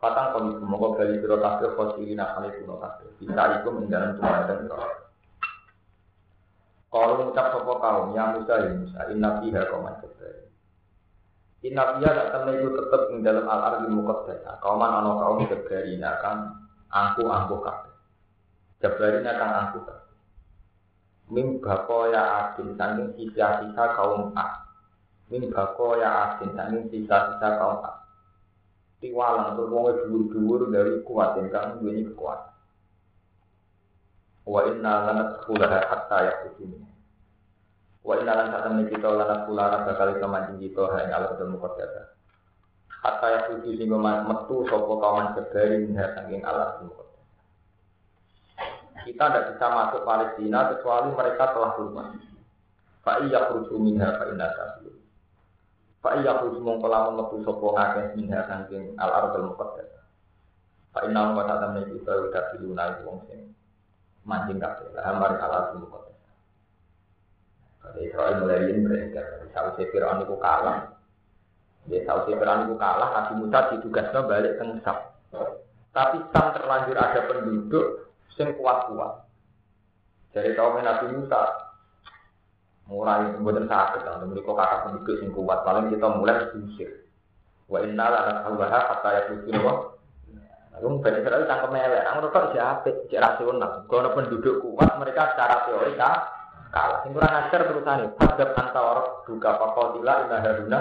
Patang 0.02 0.34
kami 0.34 0.58
semoga 0.58 0.98
bali 0.98 1.14
biro 1.22 1.38
kabeh 1.38 1.68
khosiri 1.78 2.18
nakali 2.18 2.50
kuno 2.58 2.74
kabeh. 2.82 3.06
Bisa 3.22 3.42
iku 3.62 3.68
mendalam 3.70 4.18
tuhan 4.18 4.48
dan 4.50 4.58
biro. 4.66 4.76
Kalau 6.92 7.16
mengucap 7.16 7.56
kaum 7.56 8.12
yang 8.12 8.36
Musa 8.36 8.54
ya 8.60 8.68
Musa, 8.76 9.00
inna 9.08 9.40
fiha. 9.40 9.64
Inna 11.62 11.94
fiha 11.94 12.10
tak 12.10 12.28
temen 12.34 12.58
itu 12.58 12.70
tetap 12.74 13.02
ing 13.14 13.18
dalam 13.22 13.46
al 13.46 13.60
ardi 13.62 13.86
muqaddasa. 13.90 14.58
Kauman 14.58 14.90
ana 14.90 15.10
kaum 15.14 15.46
kebari 15.46 15.94
akan 15.98 16.36
angku 16.90 17.22
angku 17.30 17.56
kabeh. 17.62 17.94
Jabari 18.82 19.22
akan 19.22 19.50
angku 19.62 19.78
kabeh. 19.86 20.10
Mim 21.30 21.62
bako 21.62 22.10
ya 22.10 22.22
asin 22.50 22.74
sanging 22.74 23.14
sisa-sisa 23.14 23.84
kaum 23.94 24.34
A. 24.34 24.66
Bako 25.30 26.02
ya 26.02 26.34
asin 26.34 26.50
sanging 26.58 26.90
sisa-sisa 26.90 27.48
kaum 27.62 27.78
A 27.86 28.02
tiwalang 29.02 29.58
terus 29.58 29.70
wong 29.74 29.84
dhuwur-dhuwur 30.06 30.70
dari 30.70 31.02
kuat 31.02 31.34
kan 31.50 31.82
duweni 31.82 32.06
kekuatan. 32.06 32.54
Wa 34.46 34.60
inna 34.70 35.10
lanat 35.10 35.42
khulaha 35.42 35.82
hatta 35.90 36.18
yaqutini. 36.30 36.78
Wa 38.02 38.18
inalan 38.18 38.50
temen 38.50 38.90
kita 38.90 39.06
lanat 39.06 39.46
kula 39.46 39.86
bakal 39.86 40.10
iso 40.10 40.26
mancing 40.26 40.58
kita 40.58 40.90
hai 40.90 41.06
Allah 41.14 41.38
ketemu 41.38 41.62
kota 41.62 41.86
Hatta 43.02 43.26
ya 43.30 43.40
suci 43.50 43.78
sehingga 43.78 43.98
metu 43.98 44.62
sopo 44.70 45.02
kawan 45.02 45.34
sebari 45.34 45.90
minha 45.90 46.06
saking 46.14 46.46
Allah 46.46 46.78
semua. 46.78 47.02
Kita 49.02 49.24
tidak 49.26 49.46
bisa 49.50 49.66
masuk 49.66 50.06
Palestina 50.06 50.70
kecuali 50.70 51.10
mereka 51.10 51.50
telah 51.50 51.74
keluar. 51.74 52.14
Pak 53.02 53.26
iya 53.26 53.50
kruju 53.50 53.74
minha 53.82 54.06
fa 54.14 54.30
inna 54.30 54.46
tabiun. 54.54 54.94
Pak 55.98 56.14
iya 56.22 56.38
kruju 56.38 56.62
mongkolamun 56.62 57.18
metu 57.18 57.42
sopo 57.42 57.74
ngakeh 57.74 58.14
minha 58.14 58.46
saking 58.46 58.94
al 58.94 59.10
ardul 59.10 59.50
muqaddas. 59.50 59.90
Pak 60.94 61.10
inna 61.10 61.34
wa 61.34 61.42
tak 61.42 61.58
temen 61.58 61.90
kita 61.90 62.12
udah 62.30 62.44
dilunai 62.54 63.02
wong 63.02 63.18
sing 63.26 63.50
mancing 64.22 64.62
kabeh. 64.62 64.94
Lah 64.94 65.10
mari 65.18 65.42
Allah 65.42 65.74
semua. 65.74 65.98
Dari 66.06 66.11
Israel 67.98 68.34
mulai 68.42 68.70
ini 68.70 68.80
beredar. 68.86 69.42
Sausai 69.52 69.90
Fir'aun 69.90 70.24
itu 70.24 70.36
kalah. 70.38 70.96
Ya, 71.90 71.98
Sausai 72.06 72.38
Fir'aun 72.38 72.70
itu 72.70 72.74
kalah. 72.78 73.08
Nabi 73.12 73.32
Musa 73.42 73.58
ditugasnya 73.74 74.20
balik 74.24 74.56
ke 74.56 74.64
Sam. 74.86 74.98
Tapi 75.92 76.16
Sam 76.32 76.46
terlanjur 76.56 76.96
ada 76.96 77.20
penduduk 77.28 77.86
yang 78.40 78.48
kuat-kuat. 78.56 79.12
Dari 80.32 80.56
kaum 80.56 80.80
Nabi 80.80 81.06
Musa, 81.12 81.42
mulai 82.88 83.36
buatan 83.36 83.68
sakit, 83.68 84.00
dan 84.00 84.24
mereka 84.24 84.56
kakak 84.56 84.80
penduduk 84.88 85.16
yang 85.20 85.30
kuat. 85.36 85.58
Paling 85.68 85.92
kita 85.92 86.06
mulai 86.16 86.48
diusir. 86.56 86.90
Wa 87.68 87.84
inna 87.84 88.08
lana 88.08 88.40
tawaha 88.40 88.78
kata 88.96 89.08
ya 89.12 89.22
tujuh 89.32 89.52
Lalu 90.72 91.04
Bani 91.04 91.18
Israel 91.20 91.44
cangkem 91.44 91.76
elek. 91.76 92.00
Nah, 92.00 92.14
mereka 92.16 92.40
siapa? 92.56 92.88
Cek 93.12 93.20
rasional. 93.20 93.84
Kalau 93.92 94.16
penduduk 94.16 94.64
kuat, 94.64 94.96
mereka 94.96 95.36
secara 95.36 95.68
teori 95.68 95.92
kalah. 96.72 96.98
Sing 97.04 97.12
kurang 97.12 97.36
ajar 97.36 97.60
terusane 97.68 98.04
padha 98.16 98.44
antara 98.56 99.22
buka 99.28 99.50
faqatila 99.60 100.12
ila 100.26 100.36
haruna. 100.40 100.80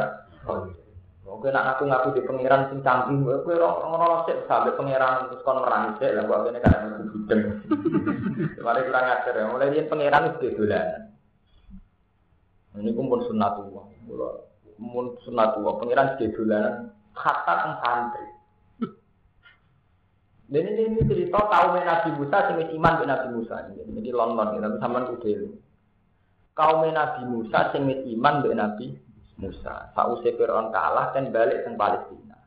Oke 1.32 1.48
nak 1.48 1.78
aku 1.78 1.88
ngaku 1.88 2.18
di 2.18 2.22
pangeran 2.26 2.68
sing 2.74 2.80
canggih, 2.84 3.24
kowe 3.24 3.56
ora 3.56 3.70
ngono 3.88 4.08
sik 4.28 4.50
sampe 4.50 4.76
pangeran 4.76 5.32
terus 5.32 5.46
kon 5.46 5.64
merangi 5.64 5.96
sik 6.02 6.12
lah 6.18 6.28
kok 6.28 6.42
kene 6.44 6.60
kan 6.60 6.74
aku 6.92 7.04
budeng. 7.14 7.42
Mari 8.66 8.88
kurang 8.90 9.06
ajar 9.06 9.34
ya, 9.38 9.44
mulai 9.48 9.72
yen 9.72 9.88
pangeran 9.88 10.28
wis 10.28 10.58
dolan. 10.58 10.88
Ini 12.76 12.92
kumpul 12.98 13.24
sunatullah. 13.30 13.86
Kula 14.10 14.30
mun 14.82 15.16
sunatullah 15.24 15.74
pangeran 15.80 16.20
dolanan 16.20 16.92
kata 17.16 17.54
teng 17.64 17.76
santri. 17.80 18.28
Dan 20.52 20.68
ini, 20.68 20.84
ini 20.84 21.08
cerita 21.08 21.48
kaum 21.48 21.80
Nabi 21.80 22.12
Musa 22.20 22.38
sing 22.52 22.60
iman 22.60 23.00
dengan 23.00 23.24
Nabi 23.24 23.28
Musa. 23.40 23.72
Jadi 23.72 24.12
London, 24.12 24.60
tapi 24.60 24.78
sampean 24.84 25.08
kudu 25.16 25.48
kaum 26.56 26.84
Nabi 26.88 27.22
Musa 27.28 27.72
sing 27.72 27.88
iman 27.88 28.44
mbek 28.44 28.56
Nabi 28.56 28.86
Musa. 29.40 29.92
Sausé 29.96 30.36
Firaun 30.36 30.70
kalah 30.70 31.16
dan 31.16 31.32
balik 31.34 31.66
ke 31.66 31.70
Palestina. 31.74 32.38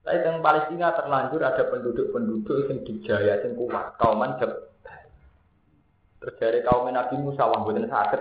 Tapi 0.00 0.16
di 0.16 0.40
Palestina 0.40 0.96
terlanjur 0.96 1.40
ada 1.44 1.62
penduduk-penduduk 1.68 2.72
yang 2.72 2.78
dijaya 2.88 3.44
yang 3.44 3.52
kuat, 3.56 3.96
kauman 4.00 4.40
jeb. 4.40 4.52
Terjadi 6.20 6.64
kaum 6.68 6.88
Nabi 6.88 7.16
Musa 7.20 7.48
wah 7.48 7.64
mboten 7.64 7.88
saged. 7.88 8.20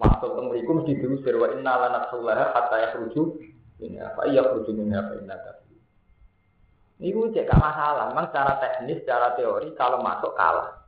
Masuk 0.00 0.32
ke 0.32 0.40
mriku 0.40 0.80
mesti 0.80 0.96
diusir 0.96 1.36
wa 1.36 1.52
inna 1.52 1.76
lanatsullaha 1.76 2.56
hatta 2.56 2.76
yakhruju 2.88 3.36
ini 3.80 4.00
apa 4.00 4.28
iya 4.28 4.44
khruju 4.44 4.72
min 4.72 4.92
apa 4.92 5.12
inna 5.20 5.36
Ini 7.00 7.16
gue 7.16 7.32
cek 7.32 7.48
masalah, 7.56 8.12
memang 8.12 8.28
secara 8.28 8.60
teknis, 8.60 9.00
secara 9.00 9.32
teori 9.32 9.72
kalau 9.72 10.04
masuk 10.04 10.36
kalah. 10.36 10.84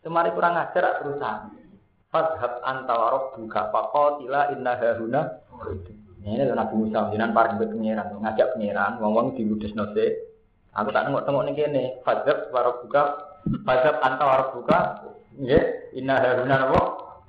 Semari 0.00 0.32
kurang 0.32 0.56
ajar 0.56 0.96
terusan. 1.00 1.61
Fadhab 2.12 2.60
antawarok 2.60 3.40
buka 3.40 3.72
tila 4.20 4.52
inna 4.52 4.76
hahuna. 4.76 5.32
Ini 6.20 6.44
adalah 6.44 6.68
Nabi 6.68 6.74
Musa, 6.84 7.08
jinan 7.08 7.32
parang 7.32 7.56
buat 7.56 7.72
pengiran, 7.72 8.20
ngajak 8.20 8.52
pengiran, 8.54 9.00
ngomong 9.00 9.32
di 9.34 9.48
ludes 9.48 9.72
nose. 9.72 10.28
Aku 10.76 10.92
tak 10.92 11.08
nengok 11.08 11.24
tengok 11.24 11.42
nih 11.48 11.54
kene. 11.56 11.84
Fadhab 12.04 12.52
warok 12.52 12.84
buka, 12.84 13.02
fadhab 13.64 13.96
antawarok 14.04 14.60
buka. 14.60 14.78
Ya, 15.40 15.64
inna 15.96 16.20
hahuna 16.20 16.68
nopo. 16.68 16.82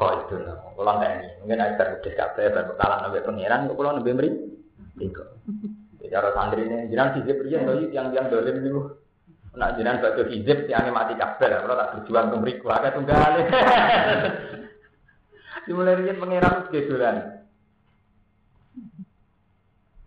Oh 0.04 0.12
itu 0.20 0.36
nopo. 0.44 0.76
Kalau 0.76 1.00
ini, 1.00 1.32
mungkin 1.40 1.64
ada 1.64 1.84
ludes 1.96 2.14
kafe, 2.20 2.52
berkalah 2.52 3.08
nabi 3.08 3.24
pengiran, 3.24 3.72
kok 3.72 3.80
kalau 3.80 3.96
nabi 3.96 4.12
beri. 4.12 4.30
Tiga. 5.00 5.24
Cara 6.12 6.30
santri 6.36 6.68
ini, 6.68 6.92
jinan 6.92 7.16
sisip 7.16 7.40
dia 7.48 7.64
yang 7.90 8.12
yang 8.12 8.28
dolim 8.28 8.60
ini. 8.60 8.84
Nak 9.56 9.80
jinan 9.80 10.04
batu 10.04 10.28
hijab, 10.28 10.68
yang 10.68 10.92
mati 10.92 11.16
kabel, 11.16 11.56
kalau 11.56 11.80
tak 11.80 11.90
berjuang 11.96 12.36
untuk 12.36 12.68
ada 12.68 12.90
tunggal. 12.92 13.32
Dimulai 15.64 15.96
riyen 15.96 16.20
pangeran 16.20 16.68
sedolan. 16.68 17.44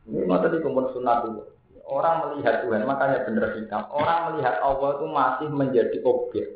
Ini 0.06 0.22
mata 0.28 0.46
di 0.52 0.62
kumpul 0.62 0.92
sunat 0.94 1.26
itu. 1.26 1.42
Orang 1.86 2.34
melihat 2.34 2.66
Tuhan, 2.66 2.82
makanya 2.82 3.22
bener 3.26 3.54
hikam. 3.58 3.86
Orang 3.94 4.34
melihat 4.34 4.58
Allah 4.58 4.98
itu 4.98 5.06
masih 5.06 5.48
menjadi 5.54 5.98
objek. 6.02 6.46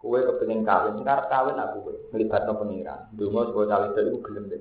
Kue 0.00 0.20
kepengen 0.20 0.64
kawin, 0.64 1.00
sekarang 1.00 1.28
kawin 1.28 1.60
aku 1.60 1.76
kue. 1.88 1.96
Melibat 2.12 2.44
no 2.48 2.56
pengiran. 2.56 3.08
Dulu 3.16 3.52
sebuah 3.52 3.66
cawe 3.68 3.86
itu 3.92 4.20
gelem 4.20 4.52
deh 4.52 4.60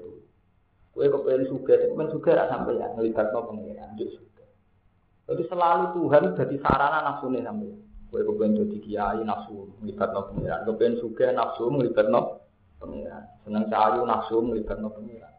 Kue 0.95 1.07
kepengen 1.07 1.47
suga, 1.47 1.73
kepengen 1.79 2.11
suga 2.11 2.29
gak 2.31 2.49
sampai 2.51 2.79
ya. 2.79 2.87
Melibat 2.95 3.27
no 3.31 3.39
pengiran, 3.47 3.95
juga. 3.99 4.43
Jadi 5.31 5.43
selalu 5.47 5.85
Tuhan 5.95 6.23
jadi 6.35 6.55
sarana 6.59 6.99
nafsu 7.03 7.27
nih 7.31 7.43
sampai. 7.43 7.71
Kue 8.11 8.21
kepengen 8.23 8.67
jadi 8.67 8.77
kiai 8.83 9.21
nafsu, 9.23 9.67
melibat 9.79 10.11
no 10.11 10.21
pengiran. 10.31 10.59
Kepengen 10.67 10.99
suga 10.99 11.25
nafsu, 11.31 11.63
melibat 11.71 12.07
no 12.11 12.42
pengiran. 12.83 13.23
Senang 13.47 13.71
cahayu 13.71 14.03
nafsu 14.03 14.43
melibatkan 14.43 14.91
pengiran. 14.91 15.33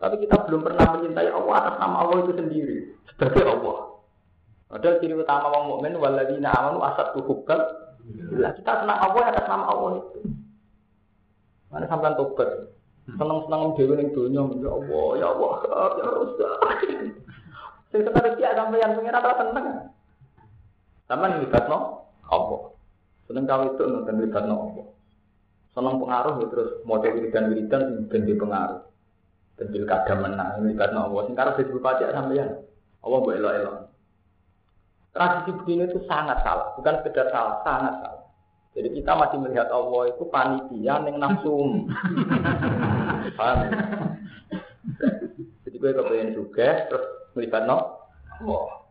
Tapi 0.00 0.14
kita 0.24 0.48
belum 0.48 0.64
pernah 0.64 0.86
mencintai 0.96 1.28
Allah 1.28 1.54
atas 1.60 1.74
nama 1.76 1.96
Allah 2.06 2.16
itu 2.24 2.32
sendiri 2.38 2.78
sebagai 3.10 3.44
Allah. 3.44 3.78
Padahal 4.70 4.96
ciri 5.02 5.14
utama 5.18 5.50
orang 5.50 5.64
mukmin 5.66 5.98
waladina 5.98 6.54
amanu 6.54 6.80
asad 6.86 7.10
tuhubkan. 7.12 7.60
Lah 8.38 8.54
kita 8.54 8.86
senang 8.86 8.98
Allah 9.02 9.22
atas 9.28 9.44
nama 9.50 9.64
Allah 9.68 9.90
itu. 10.00 10.20
Mana 11.68 11.84
sampai 11.90 12.16
tobat. 12.16 12.48
Senang-senang 13.10 13.74
dewi 13.74 13.98
ning 13.98 14.08
dunia 14.14 14.46
ya 14.62 14.70
Allah, 14.70 15.06
ya 15.18 15.26
Allah, 15.34 15.52
ya 15.66 16.04
Rasul. 16.06 16.50
Sing 17.90 18.00
sekarang 18.06 18.38
dia 18.38 18.54
sampeyan 18.54 18.94
pengiran 18.94 19.26
ora 19.26 19.34
seneng. 19.42 19.66
Sampeyan 21.10 21.42
libatno 21.42 22.06
Allah. 22.30 22.70
Seneng 23.26 23.44
kau 23.50 23.62
itu 23.66 23.82
nonton 23.82 24.16
libatno 24.22 24.54
Allah. 24.54 24.86
Senang 25.70 26.02
pengaruh 26.02 26.42
ya 26.42 26.46
terus 26.50 26.70
mau 26.82 26.98
wiridan 26.98 27.54
wiridan 27.54 28.10
dan 28.10 28.20
di 28.26 28.34
pengaruh. 28.34 28.82
Dan 29.54 29.66
pilkada 29.70 30.14
menang 30.16 30.64
ini 30.64 30.74
karena 30.74 31.06
Allah. 31.06 31.20
Sing 31.28 31.36
karo 31.36 31.50
Facebook 31.54 31.84
aja 31.84 32.10
sampeyan. 32.10 32.64
Allah 33.00 33.18
buat 33.20 33.36
elok 33.36 33.54
elok. 33.60 33.76
Tradisi 35.10 35.50
begini 35.58 35.90
itu 35.90 35.98
sangat 36.06 36.38
salah, 36.46 36.70
bukan 36.78 37.02
sekedar 37.02 37.26
salah, 37.34 37.58
sangat 37.66 37.94
salah. 37.98 38.22
Jadi 38.78 39.02
kita 39.02 39.12
masih 39.18 39.38
melihat 39.42 39.66
Allah 39.74 40.02
itu 40.14 40.22
panitia 40.30 40.94
yang 41.02 41.18
nafsu. 41.18 41.82
Paham? 43.38 43.58
Jadi 45.66 45.76
gue 45.82 45.90
kepengen 45.90 46.30
juga 46.38 46.86
terus 46.86 47.04
melibat 47.34 47.66
no. 47.66 47.98
Wah, 48.46 48.86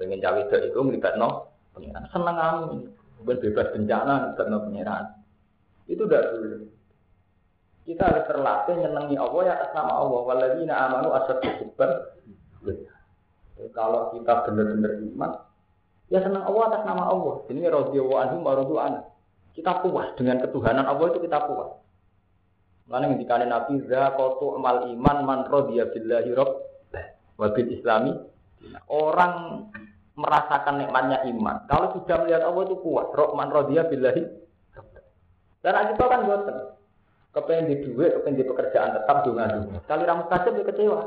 pengen 0.00 0.24
cawe 0.24 0.40
itu 0.40 0.78
melibat 0.80 1.20
no. 1.20 1.52
Seneng 1.76 2.36
kamu, 2.40 2.88
bukan 3.20 3.36
bebas 3.44 3.68
bencana 3.76 4.14
melibat 4.32 4.46
no 4.48 4.58
pengiran. 4.64 5.04
Itu 5.84 6.08
udah 6.08 6.22
sulit. 6.32 6.74
Kita 7.84 8.02
harus 8.08 8.24
terlatih 8.24 8.80
nyenangi 8.80 9.16
Allah 9.20 9.40
ya 9.44 9.52
atas 9.60 9.70
nama 9.76 9.92
Allah. 10.00 10.20
Waladina 10.24 10.74
amanu 10.88 11.08
asad 11.12 11.38
hubban. 11.60 11.90
Kalau 13.76 14.10
kita 14.16 14.48
benar-benar 14.48 14.98
iman, 15.14 15.30
ya 16.08 16.18
senang 16.24 16.48
Allah 16.48 16.62
atas 16.72 16.82
nama 16.88 17.12
Allah. 17.12 17.44
Ini 17.52 17.68
radhiyallahu 17.68 18.18
anhu 18.18 18.36
wa 18.40 19.04
Kita 19.54 19.84
puas 19.84 20.10
dengan 20.18 20.42
ketuhanan 20.42 20.88
Allah 20.88 21.06
itu 21.12 21.20
kita 21.22 21.38
puas. 21.44 21.76
Mana 22.84 23.08
yang 23.08 23.16
dikali 23.16 23.46
Nabi 23.48 23.84
zakotu 23.88 24.58
amal 24.60 24.90
iman 24.90 25.16
man 25.24 25.40
rodiya 25.48 25.88
billahi 25.92 26.30
rabb 26.36 26.52
wa 27.36 27.46
bil 27.52 27.68
islami. 27.70 28.12
Orang 28.88 29.68
merasakan 30.16 30.80
nikmatnya 30.80 31.24
iman. 31.30 31.68
Kalau 31.68 31.92
sudah 32.00 32.16
melihat 32.24 32.42
Allah 32.48 32.62
itu 32.64 32.76
puas. 32.80 33.06
Man 33.36 33.48
rodiya 33.52 33.86
billahi 33.88 34.43
dan 35.64 35.96
kita 35.96 36.04
kan 36.04 36.28
boten. 36.28 36.56
Kepengen 37.32 37.66
di 37.72 37.76
duit, 37.82 38.12
kepengen 38.14 38.38
di 38.38 38.44
pekerjaan 38.46 38.94
tetap 38.94 39.24
dungan. 39.24 39.80
Kali 39.88 40.04
ramu 40.04 40.28
kasih 40.28 40.54
dia 40.54 40.68
kecewa. 40.68 41.02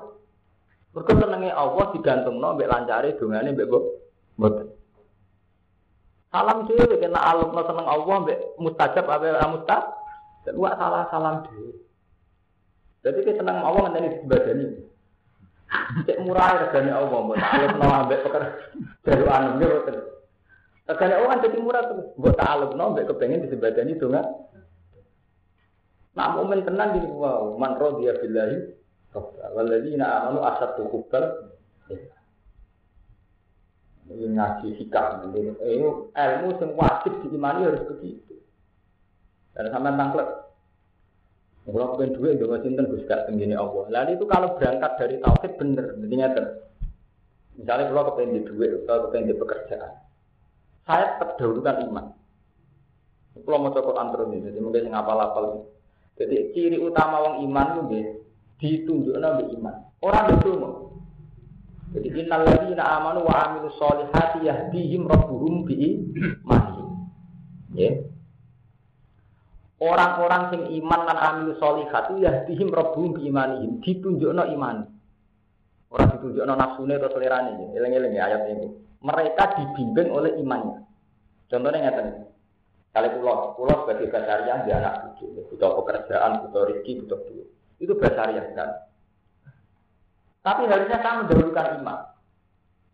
Mereka 0.97 1.13
senengnya 1.13 1.53
Allah 1.53 1.93
digantung 1.93 2.41
no, 2.41 2.57
mbak 2.57 2.67
lancari 2.67 3.13
dungane 3.21 3.53
mbak 3.53 3.69
boten. 4.33 4.67
Salam 6.33 6.65
dia, 6.65 6.83
kena 6.89 7.21
alum 7.21 7.53
no 7.53 7.61
seneng 7.69 7.85
Allah 7.85 8.15
mbak 8.25 8.39
mustajab 8.57 9.05
apa 9.05 9.45
mustajab. 9.45 9.83
Dan 10.43 10.57
wak 10.57 10.73
salah 10.81 11.05
salam 11.13 11.35
dia. 11.45 11.69
Jadi 13.05 13.19
kita 13.23 13.45
seneng 13.45 13.61
Allah 13.61 13.87
ngenteni 13.87 14.09
di 14.09 14.25
badan 14.25 14.57
ini. 14.57 14.79
Cek 16.07 16.17
murah 16.25 16.65
regane 16.65 16.91
Allah, 16.91 17.19
mbak 17.23 17.37
alum 17.39 17.73
no 17.77 17.87
mbak 18.09 18.19
pekerjaan 18.25 18.51
baru 19.05 19.25
anu 19.29 19.49
dia 19.61 19.67
boten. 19.69 19.95
Regane 20.91 21.13
Allah 21.13 21.29
kan 21.29 21.43
jadi 21.45 21.57
murah 21.61 21.81
tuh. 21.87 22.35
Alum 22.41 22.71
no 22.73 22.97
kepengen 22.97 23.45
di 23.45 23.53
sebadani 23.53 23.95
dungan. 23.95 24.25
Nak 26.17 26.33
mukmin 26.33 26.65
tenan 26.65 26.97
gini 26.97 27.13
wow, 27.13 27.53
man 27.61 27.77
radiya 27.77 28.17
billahi 28.17 28.57
walladzina 29.53 30.05
amanu 30.21 30.41
asaddu 30.45 30.89
hubbal 30.89 31.53
ini 34.07 34.33
ngaji 34.33 34.67
sikap 34.79 35.25
ini 35.29 35.51
ilmu 35.57 36.09
yang 36.15 36.71
wajib 36.79 37.13
diimani 37.21 37.67
harus 37.67 37.83
begitu 37.91 38.39
dan 39.51 39.67
sama 39.73 39.91
tangklek 39.93 40.47
kalau 41.67 41.99
pengen 41.99 42.15
duit, 42.15 42.39
gak 42.39 42.63
cinta 42.63 42.87
gus 42.87 43.03
gak 43.11 43.27
tenggini 43.27 43.51
Allah. 43.51 43.91
Lalu 43.91 44.15
itu 44.15 44.23
kalau 44.23 44.55
berangkat 44.55 44.87
dari 44.95 45.19
tauhid 45.19 45.51
bener, 45.59 45.99
jadi 45.99 46.15
ngerti. 46.15 46.43
Misalnya 47.59 47.91
kalau 47.91 48.03
kepengen 48.07 48.39
di 48.39 48.41
duit, 48.47 48.71
kalau 48.87 49.11
kepengen 49.11 49.27
di 49.27 49.35
pekerjaan, 49.35 49.91
saya 50.87 51.19
terdahulukan 51.19 51.91
iman. 51.91 52.05
Kalau 53.43 53.59
mau 53.59 53.75
cokot 53.75 53.99
antara 53.99 54.23
ini, 54.31 54.47
jadi 54.47 54.63
mungkin 54.63 54.95
ngapal-apal. 54.95 55.67
Jadi 56.17 56.53
ciri 56.57 56.77
utama 56.81 57.21
wong 57.21 57.35
iman 57.45 57.67
itu 57.77 57.81
ditunjuk 58.57 59.15
nabi 59.21 59.53
iman. 59.53 59.75
Orang 60.01 60.37
itu 60.37 60.49
mau. 60.57 60.73
Jadi 61.93 62.09
innal 62.19 62.43
ladzina 62.43 62.83
amanu 62.99 63.25
wa 63.25 63.33
amilus 63.47 63.77
solihati 63.77 64.45
yahdihim 64.49 65.05
rabbuhum 65.05 65.63
bi 65.63 65.73
imanihim. 65.77 66.87
Ya. 67.77 67.91
Orang-orang 69.77 70.49
sing 70.49 70.61
iman 70.81 71.05
lan 71.05 71.17
amil 71.21 71.53
solihat 71.61 72.09
itu 72.09 72.25
ya 72.25 72.41
dihim 72.49 72.73
robum 72.73 73.13
bi 73.13 73.29
imanihim 73.29 73.77
ditunjukno 73.85 74.49
iman. 74.57 74.89
Orang 75.93 76.17
ditunjukno 76.17 76.53
nafsune 76.57 76.97
atau 76.97 77.13
selerane. 77.13 77.77
Eling-eling 77.77 78.17
ya 78.17 78.25
ayat 78.25 78.49
ini. 78.57 78.73
Mereka 79.05 79.53
dibimbing 79.53 80.09
oleh 80.09 80.33
imannya. 80.41 80.81
Contohnya 81.45 81.93
ngeten. 81.93 82.25
Kali 82.97 83.13
pulau, 83.13 83.53
pulau 83.53 83.85
sebagai 83.85 84.09
basaria 84.09 84.65
dia 84.65 84.81
anak 84.81 85.13
cucu, 85.21 85.29
butuh 85.53 85.77
pekerjaan, 85.85 86.41
butuh 86.41 86.65
rezeki, 86.65 87.05
butuh 87.05 87.19
duit. 87.29 87.45
Itu 87.77 87.93
basaria 87.93 88.41
kan. 88.57 88.89
Tapi 90.41 90.65
harusnya 90.65 90.97
kamu 91.05 91.29
mendahulukan 91.29 91.77
iman. 91.77 91.99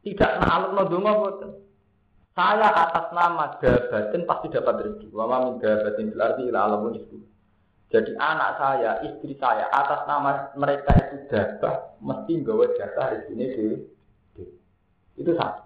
Tidak 0.03 0.31
naluk 0.43 0.71
no 0.75 0.83
donga 0.91 1.13
saya 2.35 2.67
atas 2.67 3.15
nama 3.15 3.55
dabatin 3.63 4.27
pasti 4.27 4.51
dapat 4.51 4.75
rezeki. 4.83 5.07
Wa 5.15 5.23
ma 5.23 5.47
min 5.47 5.63
dabatin 5.63 6.11
fil 6.11 6.19
ardi 6.19 6.51
ila 6.51 6.59
alamun 6.67 6.99
itu. 6.99 7.23
Jadi 7.87 8.11
anak 8.19 8.59
saya, 8.59 8.91
istri 9.07 9.39
saya 9.39 9.71
atas 9.71 10.03
nama 10.03 10.51
mereka 10.59 10.91
itu 10.99 11.31
dabah 11.31 11.95
mesti 12.03 12.43
bawa 12.43 12.67
jatah 12.75 13.23
di, 13.31 13.39
di. 14.35 14.45
Itu 15.15 15.31
satu. 15.31 15.63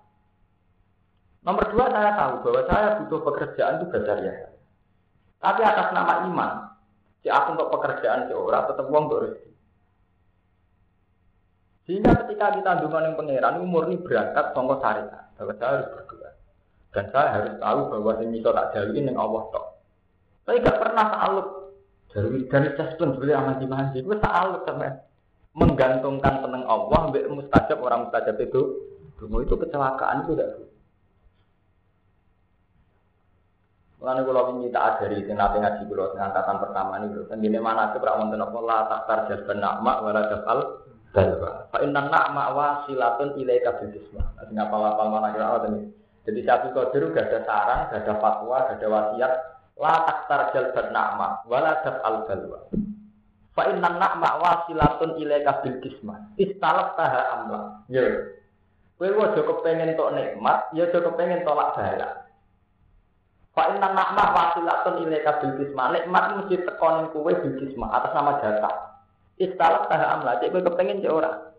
Nomor 1.48 1.64
dua 1.72 1.88
saya 1.88 2.12
tahu 2.20 2.34
bahwa 2.44 2.62
saya 2.68 2.88
butuh 3.00 3.20
pekerjaan 3.24 3.80
itu 3.80 3.88
ya. 4.20 4.52
Tapi 5.40 5.62
atas 5.64 5.96
nama 5.96 6.28
iman, 6.28 6.52
si 7.24 7.32
aku 7.32 7.56
untuk 7.56 7.72
pekerjaan 7.72 8.28
seorang 8.28 8.68
tetap 8.68 8.86
uang 8.92 9.08
untuk. 9.08 9.48
Sehingga 11.88 12.20
ketika 12.20 12.52
kita 12.52 12.84
dengan 12.84 13.08
yang 13.08 13.16
pangeran 13.16 13.64
umur 13.64 13.88
ini 13.88 13.96
berangkat 14.04 14.52
songkok 14.52 14.84
syariat, 14.84 15.32
bahwa 15.40 15.56
saya 15.56 15.72
harus 15.80 15.90
berdoa. 15.96 16.30
Dan 16.92 17.06
saya 17.16 17.28
harus 17.32 17.54
tahu 17.64 17.80
bahwa 17.96 18.12
yang 18.20 18.30
bisa 18.36 18.50
tak 18.52 18.68
jalin 18.76 19.08
yang 19.08 19.16
Allah 19.16 19.44
tok. 19.56 19.66
Saya 20.44 20.64
gak 20.68 20.80
pernah 20.84 21.06
salut 21.16 21.48
dari 22.12 22.40
dari 22.52 22.70
pun 22.76 23.16
sebenarnya 23.16 23.40
aman 23.40 23.56
dimanji. 23.64 23.98
Gue 24.04 24.20
salut 24.20 24.68
sama 24.68 25.00
menggantungkan 25.56 26.44
tenang 26.44 26.64
Allah 26.68 26.98
ambek 27.08 27.24
mustajab 27.32 27.80
orang 27.80 28.12
mustajab 28.12 28.36
itu. 28.36 28.62
Itu 29.16 29.56
kecelakaan 29.56 30.28
itu 30.28 30.36
tidak. 30.36 30.50
Mulane 33.98 34.22
kula 34.22 34.42
wingi 34.54 34.70
tak 34.70 35.02
ajari 35.02 35.26
sing 35.26 35.34
nate 35.34 35.58
ngaji 35.58 35.84
kula 35.90 36.14
sing 36.14 36.22
angkatan 36.22 36.62
pertama 36.62 37.02
niku. 37.02 37.26
Tengene 37.26 37.58
mana 37.58 37.90
ke 37.90 37.98
prak 37.98 38.18
wonten 38.22 38.46
apa 38.46 38.58
la 38.62 38.78
taktar 38.86 39.20
jalban 39.26 39.58
nakma 39.58 39.94
wala 40.06 40.22
jafal 40.30 40.60
dalwa. 41.18 41.66
Fa 41.74 41.78
inna 41.82 42.06
nakma 42.06 42.44
wasilatun 42.54 43.34
ilaika 43.42 43.82
bil 43.82 43.90
jisma. 43.98 44.22
Sing 44.46 44.54
apa-apa 44.54 45.02
mana 45.10 45.34
kira 45.34 45.66
ini. 45.74 45.90
Jadi 46.28 46.44
satu 46.44 46.76
Qadir 46.76 47.16
gak 47.16 47.32
ada 47.32 47.40
saran, 47.48 47.80
gak 47.88 48.04
ada 48.04 48.14
fatwa, 48.20 48.58
gak 48.68 48.84
ada 48.84 48.88
wasiat. 48.92 49.34
La 49.78 49.94
taktar 50.04 50.52
jalbat 50.52 50.90
na'ma, 50.92 51.48
wala 51.48 51.80
al 51.86 52.28
balwa. 52.28 52.60
Fa 53.56 53.64
inna 53.72 53.90
na'ma 53.96 54.30
wasilatun 54.44 55.16
ilaika 55.18 55.64
bil 55.64 55.80
kismah. 55.80 56.36
Istalak 56.36 57.00
taha 57.00 57.22
amla. 57.34 57.60
Ya. 57.88 58.04
Kowe 58.98 59.08
aja 59.08 59.42
kepengen 59.46 59.94
tok 59.94 60.18
nikmat, 60.18 60.74
ya 60.74 60.90
aja 60.90 61.00
kepengen 61.00 61.46
tolak 61.46 61.78
bala. 61.78 62.27
Fa 63.58 63.74
inna 63.74 63.89
na'ma 63.89 64.38
wasilatun 64.38 65.02
ilaika 65.02 65.41
bil 65.41 65.58
kismah. 65.58 65.89
Nikmat 65.89 66.26
mesti 66.38 66.62
tekonin 66.62 67.10
kowe 67.10 67.34
bil 67.34 67.58
kismah 67.58 67.89
atas 67.89 68.13
nama 68.13 68.38
jatah. 68.38 69.02
Istalak 69.41 69.89
taha 69.89 70.06
amla. 70.13 70.38
Cek 70.38 70.54
kowe 70.54 70.62
kepengen 70.62 71.02
cek 71.02 71.10
ora. 71.10 71.58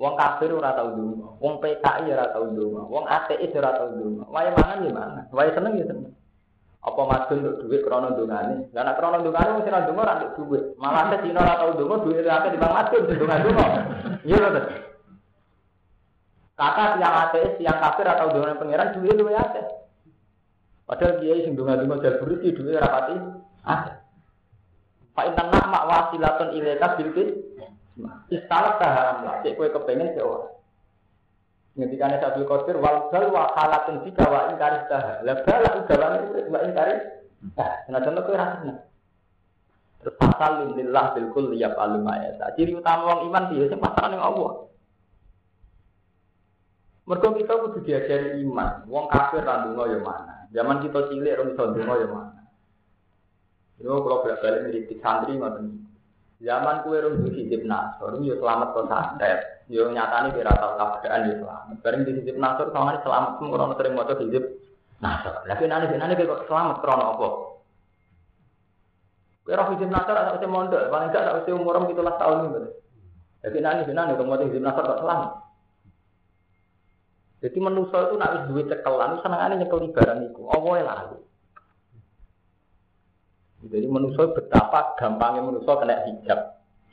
Wong 0.00 0.16
kafir 0.16 0.50
ora 0.50 0.74
tau 0.74 0.90
ndonga, 0.90 1.38
wong 1.38 1.62
PKI 1.62 2.10
ora 2.10 2.26
tau 2.34 2.50
ndonga, 2.50 2.82
wong 2.90 3.06
ateis 3.06 3.54
ora 3.54 3.78
tau 3.78 3.94
ndonga. 3.94 4.26
Wae 4.26 4.50
mangan 4.50 4.82
ya 4.82 4.90
mangan, 4.90 5.24
wae 5.30 5.54
seneng 5.54 5.78
ya 5.78 5.86
seneng. 5.86 6.10
Apa 6.82 7.00
madun 7.06 7.46
untuk 7.46 7.70
duit 7.70 7.86
krono 7.86 8.10
ndongane? 8.10 8.74
Lah 8.74 8.82
nek 8.82 8.96
krono 8.98 9.22
wong 9.22 9.30
ora 9.30 9.86
ndonga 9.86 10.02
ora 10.02 10.14
nduk 10.18 10.32
duit. 10.34 10.64
Malah 10.82 11.14
nek 11.14 11.22
dina 11.22 11.46
ora 11.46 11.60
tau 11.60 11.70
ndonga 11.78 11.96
duit 12.02 12.26
akeh 12.26 12.50
di 12.50 12.58
Bang 12.58 12.74
Madun 12.74 13.02
ndonga-ndonga. 13.06 13.66
Iya 14.24 14.36
lho. 14.40 14.62
Kata 16.58 16.84
yang 16.98 17.14
ateis, 17.28 17.52
yang 17.62 17.78
kafir 17.78 18.06
atau 18.06 18.30
dengan 18.34 18.58
pangeran 18.58 18.98
duit 18.98 19.14
luwe 19.14 19.36
akeh. 19.36 19.83
Padahal 20.84 21.20
dia 21.24 21.40
sing 21.40 21.56
ndonga-ndonga 21.56 22.04
jabur 22.04 22.28
iki 22.36 22.52
duit 22.52 22.76
ora 22.76 22.88
pati 22.92 23.14
akeh. 23.64 23.96
Fa 25.16 25.22
inna 25.24 25.60
mak 25.64 25.84
wasilatun 25.88 26.52
ilaika 26.52 27.00
bil 27.00 27.10
Istalah 28.26 28.82
haram 28.82 29.22
lah, 29.22 29.38
cek 29.46 29.54
kue 29.54 29.70
kepengen 29.70 30.18
ke 30.18 30.20
orang. 30.20 30.50
Ngendikane 31.78 32.18
Sabil 32.18 32.46
Qadir 32.46 32.78
wal 32.82 33.10
bal 33.10 33.30
wa 33.30 33.54
halatun 33.54 34.02
jika 34.02 34.26
wa 34.26 34.50
ingkari 34.50 34.82
taha. 34.90 35.22
Lah 35.22 35.42
bala 35.46 35.70
ugawane 35.78 36.18
wa 36.50 36.58
ingkari. 36.66 36.94
Nah, 37.54 37.70
senajan 37.86 38.18
kowe 38.18 38.34
ra 38.34 38.46
seneng. 38.58 38.78
Terus 40.02 40.14
pasal 40.20 40.74
lillah 40.74 41.14
bil 41.14 41.28
kulli 41.34 41.62
yaf'alu 41.62 42.02
ma 42.02 42.18
Ciri 42.58 42.74
utama 42.74 43.14
wong 43.14 43.20
iman 43.30 43.44
sing 43.54 43.78
pasal 43.78 44.06
ning 44.10 44.22
Allah. 44.22 44.50
Mergo 47.04 47.28
kita 47.36 47.52
kudu 47.62 47.78
diajari 47.84 48.42
iman. 48.42 48.86
Wong 48.90 49.06
kafir 49.06 49.44
ra 49.44 49.66
ndonga 49.66 49.84
ya 49.92 49.98
mana. 50.02 50.34
Zaman 50.54 50.86
kita 50.86 51.10
cilik 51.10 51.34
ora 51.34 51.44
iso 51.50 51.62
ndonga 51.66 51.94
ya 51.98 52.06
mana. 52.06 52.42
Yo 53.82 53.98
kalau 54.06 54.22
bolak-balik 54.22 54.70
ngritik 54.70 55.02
santri 55.02 55.34
ngoten. 55.34 55.82
Zaman 56.38 56.86
kue 56.86 57.02
rum 57.02 57.26
di 57.26 57.30
hizib 57.42 57.66
nasor, 57.66 58.22
yo 58.22 58.38
selamat 58.38 58.70
kok 58.70 58.86
santet. 58.86 59.66
Yo 59.66 59.90
nyatani 59.90 60.30
kira 60.34 60.54
tau 60.54 60.78
kabaran 60.78 61.26
yo 61.26 61.34
selamat. 61.42 61.76
Bareng 61.82 62.02
di 62.06 62.12
hizib 62.22 62.36
nasor, 62.38 62.70
ini 62.70 63.02
selamat 63.02 63.30
semua 63.38 63.54
orang 63.58 63.74
sering 63.74 63.92
mau 63.98 64.06
hizib 64.06 64.44
nasor. 65.02 65.34
Tapi 65.42 65.64
nanti 65.66 65.94
nanti 65.98 66.22
kok 66.22 66.46
selamat 66.46 66.76
krono 66.84 67.04
apa? 67.18 67.28
Kue 69.42 69.54
roh 69.58 69.68
hizib 69.74 69.90
nasor 69.90 70.14
atau 70.14 70.38
usia 70.38 70.48
mondok, 70.48 70.86
paling 70.86 71.08
enggak 71.10 71.22
tak 71.26 71.36
usia 71.42 71.52
umur 71.58 71.82
gitu 71.90 72.02
lah 72.04 72.14
tahun 72.14 72.38
ini. 72.46 72.62
Tapi 73.42 73.58
nanti 73.58 73.90
nanti 73.90 74.12
kalau 74.14 74.28
mau 74.30 74.38
hizib 74.38 74.62
nasor 74.62 74.84
kok 74.86 75.02
selamat. 75.02 75.43
Jadi 77.44 77.60
manusia 77.60 78.08
itu 78.08 78.16
nak 78.16 78.48
duwe 78.48 78.64
cekelan, 78.64 79.20
senengane 79.20 79.60
nyekel 79.60 79.92
barang 79.92 80.32
iku. 80.32 80.48
Apa 80.48 80.80
lalu? 80.80 81.18
Jadi 83.68 83.84
manusia 83.84 84.32
betapa 84.32 84.96
gampangnya 84.96 85.44
manusia 85.44 85.76
kena 85.76 86.08
hijab 86.08 86.40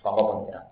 sama 0.03 0.19
pengiran. 0.27 0.67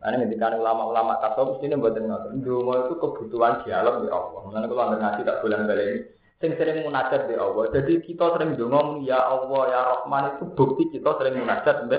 Ini 0.00 0.24
ketika 0.28 0.52
ulama-ulama 0.56 1.16
tasawuf 1.20 1.60
ini 1.64 1.80
buat 1.80 1.96
ngotot. 1.96 2.44
Dungo 2.44 2.72
itu 2.88 2.94
kebutuhan 3.00 3.64
dialog 3.64 4.04
di 4.04 4.08
Allah. 4.08 4.40
Mengenai 4.48 4.68
kalau 4.68 4.84
anda 4.88 4.96
ngaji 4.96 5.20
tak 5.28 5.38
bulan 5.44 5.68
balik 5.68 5.86
ini, 5.92 6.00
sing 6.40 6.50
sering 6.56 6.84
munajat 6.84 7.28
di 7.28 7.36
Allah. 7.36 7.64
Jadi 7.72 7.92
kita 8.04 8.24
sering 8.36 8.56
dungo 8.56 9.00
ya 9.04 9.20
Allah 9.20 9.62
ya 9.68 9.80
Rahman 9.92 10.24
itu 10.36 10.44
bukti 10.56 10.88
kita 10.92 11.20
sering 11.20 11.40
munajat 11.40 11.88
di 11.88 11.96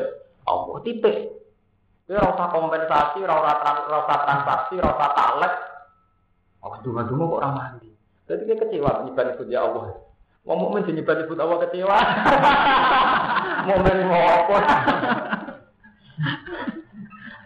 Allah. 0.50 0.76
Titik. 0.86 1.18
Itu 2.10 2.18
rasa 2.18 2.46
kompensasi, 2.50 3.20
rasa 3.26 3.54
transaksi, 4.02 4.76
rasa 4.82 5.08
talek. 5.18 5.54
Oh, 6.62 6.78
dungo-dungo 6.86 7.26
kok 7.26 7.40
orang 7.42 7.54
mandi. 7.58 7.90
Jadi 8.30 8.42
kita 8.46 8.70
kecewa 8.70 9.02
penyebar 9.02 9.34
itu 9.34 9.44
ya 9.50 9.66
Allah. 9.66 9.98
Wong 10.46 10.58
mukmin 10.58 10.86
sing 10.86 10.98
nyebut 10.98 11.18
nyebut 11.18 11.42
Allah 11.42 11.58
kecewa. 11.68 11.98
Mukmin 13.68 14.10
mau 14.10 14.26
apa? 14.26 14.58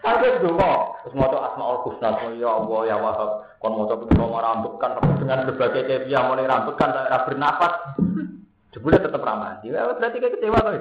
Aku 0.06 0.24
donga, 0.38 0.72
terus 1.02 1.14
maca 1.18 1.38
Asmaul 1.50 1.82
Husna, 1.82 2.14
ya 2.38 2.46
Allah 2.46 2.80
ya 2.86 2.96
Wahab, 2.96 3.58
kon 3.58 3.74
maca 3.74 3.98
donga 3.98 4.38
rambekan 4.38 5.02
dengan 5.18 5.50
berbagai 5.50 5.82
kefiah 5.82 6.22
mulai 6.30 6.46
rambekan 6.46 6.94
saya 6.94 7.26
bernafas. 7.26 7.74
Jebule 8.70 9.02
tetap 9.02 9.24
ramah. 9.24 9.58
Ya 9.66 9.88
berarti 9.90 10.20
kayak 10.22 10.38
kecewa 10.38 10.58
kok. 10.62 10.76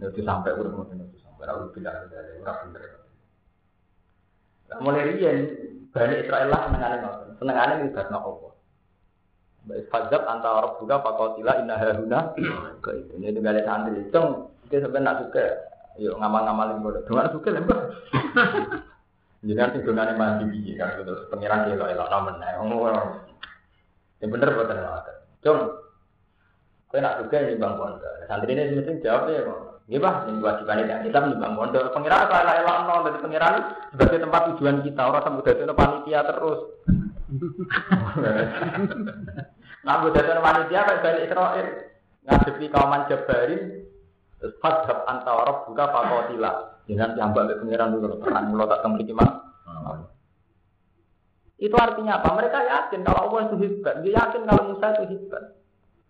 Itu 0.00 0.20
sampai 0.24 0.56
udah 0.56 0.72
mau 0.72 0.86
itu 0.86 1.18
sampai 1.20 1.44
ora 1.44 1.68
bilang 1.76 2.08
dari 2.08 2.40
ora 2.40 2.52
bener. 2.64 2.99
Mulai 4.78 5.10
riyen 5.10 5.38
Bani 5.90 6.22
Israel 6.22 6.48
lah 6.54 6.70
senengane 6.70 6.96
ngoten. 7.02 7.28
Senengane 7.42 7.72
ngibadno 7.82 8.18
Allah. 8.22 8.52
Fajab 9.90 10.22
antara 10.24 10.54
orang 10.62 10.74
buka 10.78 10.96
pakotila 11.02 11.52
inna 11.58 11.74
haruna. 11.74 12.20
Ini 13.18 13.34
tinggal 13.34 13.58
santri. 13.66 14.06
Cung, 14.14 14.54
kita 14.70 14.86
sebenarnya 14.86 15.06
nak 15.10 15.18
suka. 15.26 15.46
Yuk 15.98 16.14
ngamal-ngamalin 16.16 16.78
bodoh. 16.80 17.02
Dengar 17.02 17.34
suka 17.34 17.50
lembah. 17.50 17.80
Jadi 19.40 19.56
nanti 19.56 19.82
donane 19.82 20.14
mandi 20.14 20.44
biji 20.46 20.78
kan 20.78 21.00
gitu. 21.00 21.26
Pengiran 21.32 21.66
kilo 21.66 21.84
elok 21.90 22.08
bener 24.20 24.52
buat 24.52 24.68
tenang. 24.68 25.00
Cung, 25.40 25.60
kau 26.92 27.00
nak 27.00 27.24
suka 27.24 27.36
ini 27.40 27.56
bang 27.56 27.74
pondok. 27.74 28.14
Santri 28.28 28.52
ini 28.52 28.76
mesti 28.78 29.00
jawab 29.02 29.32
ya 29.32 29.48
kok. 29.48 29.69
Ini 29.90 29.98
bah, 29.98 30.22
ini 30.30 30.38
kewajiban 30.38 30.86
yang 30.86 31.02
kita 31.02 31.18
nih 31.18 31.34
bang 31.34 31.58
pondok. 31.58 31.90
Pengiran 31.90 32.22
apa 32.30 32.46
elok 32.46 32.56
elok 32.62 32.78
no 32.86 32.94
dari 33.10 33.18
pengiran 33.18 33.54
sebagai 33.90 34.22
tempat 34.22 34.42
tujuan 34.54 34.76
kita. 34.86 35.02
Orang 35.02 35.22
sambil 35.26 35.42
dari 35.42 35.74
panitia 35.74 36.20
terus. 36.30 36.60
Nah, 39.80 39.96
budak 40.04 40.28
panitia 40.28 40.84
kayak 40.84 41.00
balik 41.00 41.24
Israel 41.24 41.66
ngadepi 42.28 42.68
kauman 42.68 43.08
Jabarin 43.08 43.62
fadhab 44.60 45.08
antara 45.08 45.64
buka 45.64 45.84
pakotila 45.88 46.52
dengan 46.84 47.16
yang 47.16 47.32
balik 47.32 47.64
pengiran 47.64 47.96
dulu 47.96 48.20
terang 48.20 48.52
mulut 48.52 48.68
tak 48.68 48.84
kembali 48.84 49.12
mah. 49.16 49.30
Itu 51.60 51.76
artinya 51.76 52.20
apa? 52.20 52.28
Mereka 52.36 52.58
yakin 52.60 53.00
kalau 53.04 53.20
Allah 53.28 53.40
itu 53.48 53.56
hebat. 53.60 54.00
Dia 54.00 54.12
yakin 54.16 54.48
kalau 54.48 54.62
Musa 54.72 54.86
itu 54.96 55.04
hebat. 55.16 55.59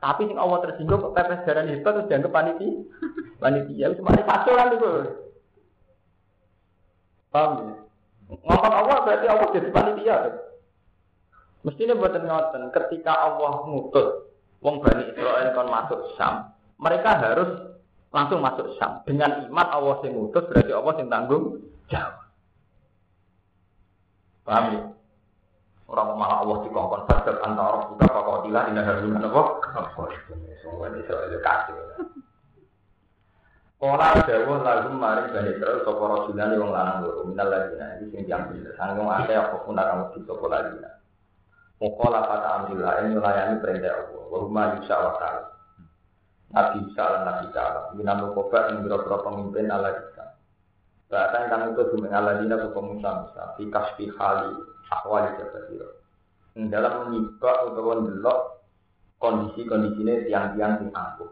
Tapi 0.00 0.32
sing 0.32 0.40
Allah 0.40 0.64
tersinggung 0.64 0.96
kok 0.96 1.12
pepes 1.12 1.44
darah 1.44 1.68
hebat 1.68 1.92
terus 1.92 2.08
dianggap 2.08 2.32
panitia. 2.32 2.72
Panitia 3.40 3.84
itu 3.88 4.00
cuma 4.00 4.16
kacau 4.16 4.52
kan 4.52 4.68
itu. 4.72 4.92
Paham 7.32 7.50
ya? 7.56 7.74
Ngomong 8.30 8.74
Allah 8.74 8.96
berarti 9.04 9.26
Allah 9.28 9.48
jadi 9.52 9.68
panitia. 9.72 10.16
Mestinya 11.60 11.94
buat 12.00 12.16
ngoten, 12.16 12.72
ketika 12.72 13.12
Allah 13.12 13.68
ngutus 13.68 14.08
wong 14.64 14.80
Bani 14.80 15.12
Israel 15.12 15.52
kon 15.52 15.68
masuk 15.68 16.16
Sam, 16.16 16.52
mereka 16.80 17.20
harus 17.20 17.76
langsung 18.12 18.40
masuk 18.40 18.76
Sam. 18.80 19.04
Dengan 19.04 19.44
iman 19.48 19.68
Allah 19.68 20.00
sing 20.00 20.16
ngutus 20.16 20.48
berarti 20.48 20.72
Allah 20.72 20.92
sing 20.96 21.08
tanggung 21.12 21.44
jawab. 21.92 22.28
Paham 24.48 24.64
ya? 24.72 24.82
Orang 25.90 26.14
malah 26.14 26.46
Allah 26.46 26.62
dikongkon 26.62 27.02
fasad 27.10 27.34
antara 27.42 27.82
kita 27.90 28.06
kok 28.06 28.46
tidak 28.46 28.64
ini 28.70 28.78
harus 28.78 29.10
apa? 29.10 29.42
Apa? 29.74 30.02
Semua 30.62 30.86
ini 30.86 31.02
soal 31.10 31.34
kasih. 31.42 31.74
Kala 33.80 34.12
dawuh 34.28 34.60
lagu 34.60 34.92
maring 34.92 35.32
Bani 35.32 35.50
Israel 35.56 35.80
sapa 35.88 36.04
rasulane 36.04 36.54
wong 36.60 36.68
lanang 36.68 37.00
loro 37.00 37.24
minal 37.32 37.48
ladina 37.48 37.96
iki 37.96 38.12
sing 38.12 38.22
diambil 38.28 38.68
sanggung 38.76 39.08
akeh 39.08 39.32
apa 39.32 39.56
pun 39.64 39.72
akan 39.72 39.96
mesti 40.04 40.20
sapa 40.28 40.46
ladina. 40.52 40.90
Mukola 41.80 42.20
kata 42.28 42.48
amrillah 42.60 42.94
ini 43.00 43.16
melayani 43.16 43.56
perintah 43.58 43.92
Allah. 43.96 44.24
Wahuma 44.30 44.62
Yusa 44.76 44.94
wa. 45.00 45.12
Nabi 46.52 46.78
ala 46.92 47.18
Nabi 47.24 47.46
ta'ala. 47.56 47.80
Minan 47.96 48.20
lukobat 48.20 48.68
yang 48.68 48.84
pemimpin 48.84 49.72
ala 49.72 49.88
Yusa. 49.96 50.24
Bahkan 51.08 51.42
kami 51.48 51.66
itu 51.72 51.82
dumeng 51.90 52.12
ala 52.12 52.36
dina 52.36 52.60
ke 52.60 52.68
Musa 52.78 53.10
Musa. 53.24 53.42
Fi 53.56 53.64
kasfi 53.72 54.12
hali 54.12 54.54
akwali 54.90 55.38
jabasiro. 55.38 55.88
Yang 56.58 56.66
dalam 56.74 56.92
menyibak 57.06 57.56
atau 57.70 57.82
mendelok 57.86 58.40
kondisi-kondisinya 59.22 60.26
tiang-tiang 60.26 60.74
yang 60.82 60.90
angkuh. 60.90 61.30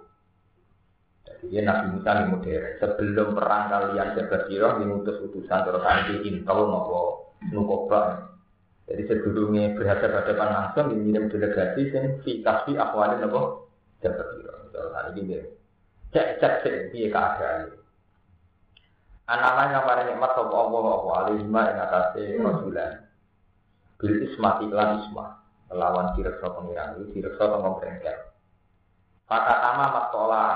Jadi 1.27 1.45
dia 1.53 1.63
Nabi 1.67 1.99
Musa 1.99 2.11
ini 2.15 2.25
modern. 2.33 2.67
Sebelum 2.81 3.29
perang 3.37 3.65
kalian 3.69 4.09
jabasiro, 4.17 4.69
diutus 4.81 5.21
utusan 5.29 5.61
terus 5.67 5.85
anti 5.85 6.15
intel 6.25 6.59
nopo 6.71 7.35
nukobak. 7.51 8.31
Jadi 8.89 9.03
sebelumnya 9.05 9.77
berhadapan-hadapan 9.77 10.49
langsung 10.49 10.87
mengirim 10.97 11.29
delegasi 11.29 11.93
yang 11.93 12.07
fi 12.25 12.41
kasfi 12.41 12.73
akwali 12.79 13.21
nopo 13.21 13.69
jabasiro. 14.01 14.73
Terus 14.73 14.93
hari 14.95 15.11
ini 15.21 15.39
cek 16.15 16.41
cek 16.41 16.55
cek 16.65 16.77
dia 16.95 17.13
keadaan. 17.13 17.77
Anak-anak 19.29 19.67
yang 19.77 19.85
paling 19.85 20.07
nikmat 20.09 20.31
sapa 20.33 20.57
Allah 20.57 20.81
wa 21.05 21.15
alihima 21.21 21.63
ing 21.69 21.79
atase 21.85 22.23
rasulan. 22.41 23.08
Bil 23.99 24.31
ismati 24.31 24.71
lan 24.71 25.03
ismah. 25.03 25.43
Melawan 25.69 26.17
direksa 26.17 26.49
pengiran 26.55 26.97
itu 26.97 27.19
direksa 27.19 27.45
tengok 27.45 27.77
brengkel. 27.83 28.19
Fata 29.29 29.55
tama 29.61 29.87
maktola. 29.93 30.47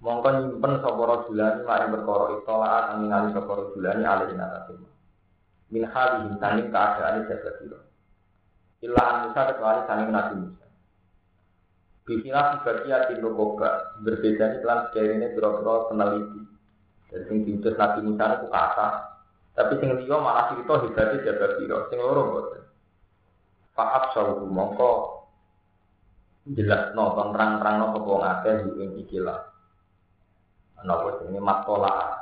Mongko 0.00 0.28
nyimpen 0.28 0.80
sapa 0.80 1.02
rasulan 1.04 1.64
maring 1.64 1.90
perkara 1.92 2.24
itolaat 2.40 2.84
ningali 2.96 3.28
sapa 3.36 3.52
rasulan 3.52 4.00
alih 4.00 4.32
atase. 4.38 4.74
Min 5.68 5.84
halihim 5.84 6.38
tanging 6.38 6.68
keadaan 6.70 7.26
jaga 7.26 7.50
sira. 7.58 7.80
Illa 8.84 9.02
an 9.02 9.16
Musa 9.28 9.40
kecuali 9.50 9.80
tanging 9.88 10.10
Nabi 10.14 10.34
Musa. 10.46 10.66
Bismillah 12.06 12.62
sebagai 12.62 13.18
tinokoba 13.18 13.98
berbeda 14.06 14.62
iklan 14.62 14.78
sekiranya 14.88 15.34
biro-biro 15.34 15.90
peneliti. 15.90 16.40
Jadi 17.10 17.24
sing 17.26 17.38
diutus 17.42 17.74
Nabi 17.74 17.98
Musa 18.06 18.24
itu 18.38 18.46
kata, 18.46 18.88
tapi 19.56 19.80
sing 19.80 19.88
liya 19.96 20.20
malah 20.20 20.52
cerita 20.52 20.84
hebatnya 20.84 21.24
jaga 21.24 21.56
biro, 21.56 21.88
sing 21.88 21.96
loro 21.96 22.22
mboten. 22.28 22.62
Fa'ab 23.72 24.12
sawu 24.12 24.44
mongko 24.44 24.92
jelas 26.52 26.92
no 26.92 27.16
terang-terang 27.16 27.76
no 27.80 27.86
sapa 27.96 28.12
ngakeh 28.20 28.54
ing 28.84 28.90
iki 29.00 29.16
lah. 29.16 29.48
Napa 30.84 31.24
jenenge 31.24 31.40
matola. 31.40 32.20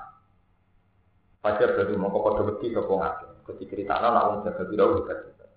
Fajar 1.43 1.75
berarti 1.75 1.95
mongko 1.99 2.19
padha 2.23 2.43
wedi 2.47 2.71
sapa 2.71 2.93
ngakeh. 3.03 3.31
Ketika 3.51 3.71
critakno 3.83 4.09
nek 4.15 4.27
wong 4.31 4.39
jaga 4.47 4.63
biro 4.71 4.85
hebat. 4.95 5.51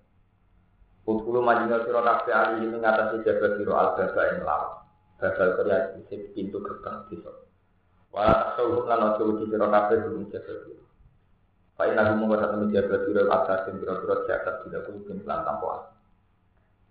Kutkulu 1.06 1.40
majina 1.46 1.78
sira 1.86 2.02
kabeh 2.02 2.34
ali 2.34 2.66
ini 2.66 2.76
ngatasi 2.82 3.22
jaga 3.22 3.54
biro 3.54 3.78
al-baba 3.78 4.22
ing 4.34 4.42
lawan. 4.42 4.82
Babal 5.22 5.50
Korea 5.54 5.94
di 5.94 6.26
pintu 6.34 6.58
gerbang 6.58 7.06
desa. 7.06 7.30
Wala 8.10 8.34
tasawuf 8.50 8.82
lan 8.90 9.14
ojo 9.14 9.46
sira 9.46 9.66
kabeh 9.70 9.96
belum 10.02 10.26
jaga 10.34 10.52
biro. 11.78 11.86
Fa 11.86 11.86
inna 11.86 12.02
hum 12.10 12.26
wa 12.26 12.36
ta'lamu 12.36 12.74
jaga 12.74 12.96
biro 13.06 13.22
atasin 13.30 13.78
biro-biro 13.78 14.26
jaga 14.26 14.50
tidak 14.66 14.82
kumpul 14.90 15.14
lan 15.22 15.46
tanpa 15.46 15.94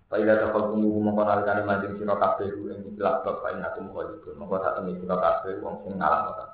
Fa 0.08 0.16
ila 0.16 0.40
takal 0.40 0.72
tunggu 0.72 1.04
mongko 1.04 1.22
nalikane 1.28 1.68
manjing 1.68 2.00
sira 2.00 2.16
kabeh 2.16 2.48
ing 2.48 2.96
ikhlas 2.96 3.28
bab 3.28 3.44
fa 3.44 3.52
inna 3.52 3.76
kum 3.76 3.92
khalidun. 3.92 4.40
Mongko 4.40 4.56
sak 4.64 4.80
temene 4.80 5.04
sira 5.04 5.16
kabeh 5.20 5.60
wong 5.60 5.76
sing 5.84 5.94
ngalah 6.00 6.22
ora. 6.32 6.46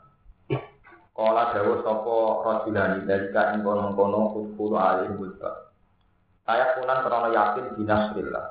Kala 1.14 1.54
dawuh 1.54 1.78
sapa 1.86 2.18
rajulani 2.42 3.06
dalika 3.06 3.54
ing 3.54 3.62
kono-kono 3.62 4.34
kumpul 4.34 4.74
alim 4.74 5.22
bulba. 5.22 5.70
Saya 6.50 6.74
punan 6.74 7.06
karena 7.06 7.30
yakin 7.30 7.66
binasrillah. 7.78 8.46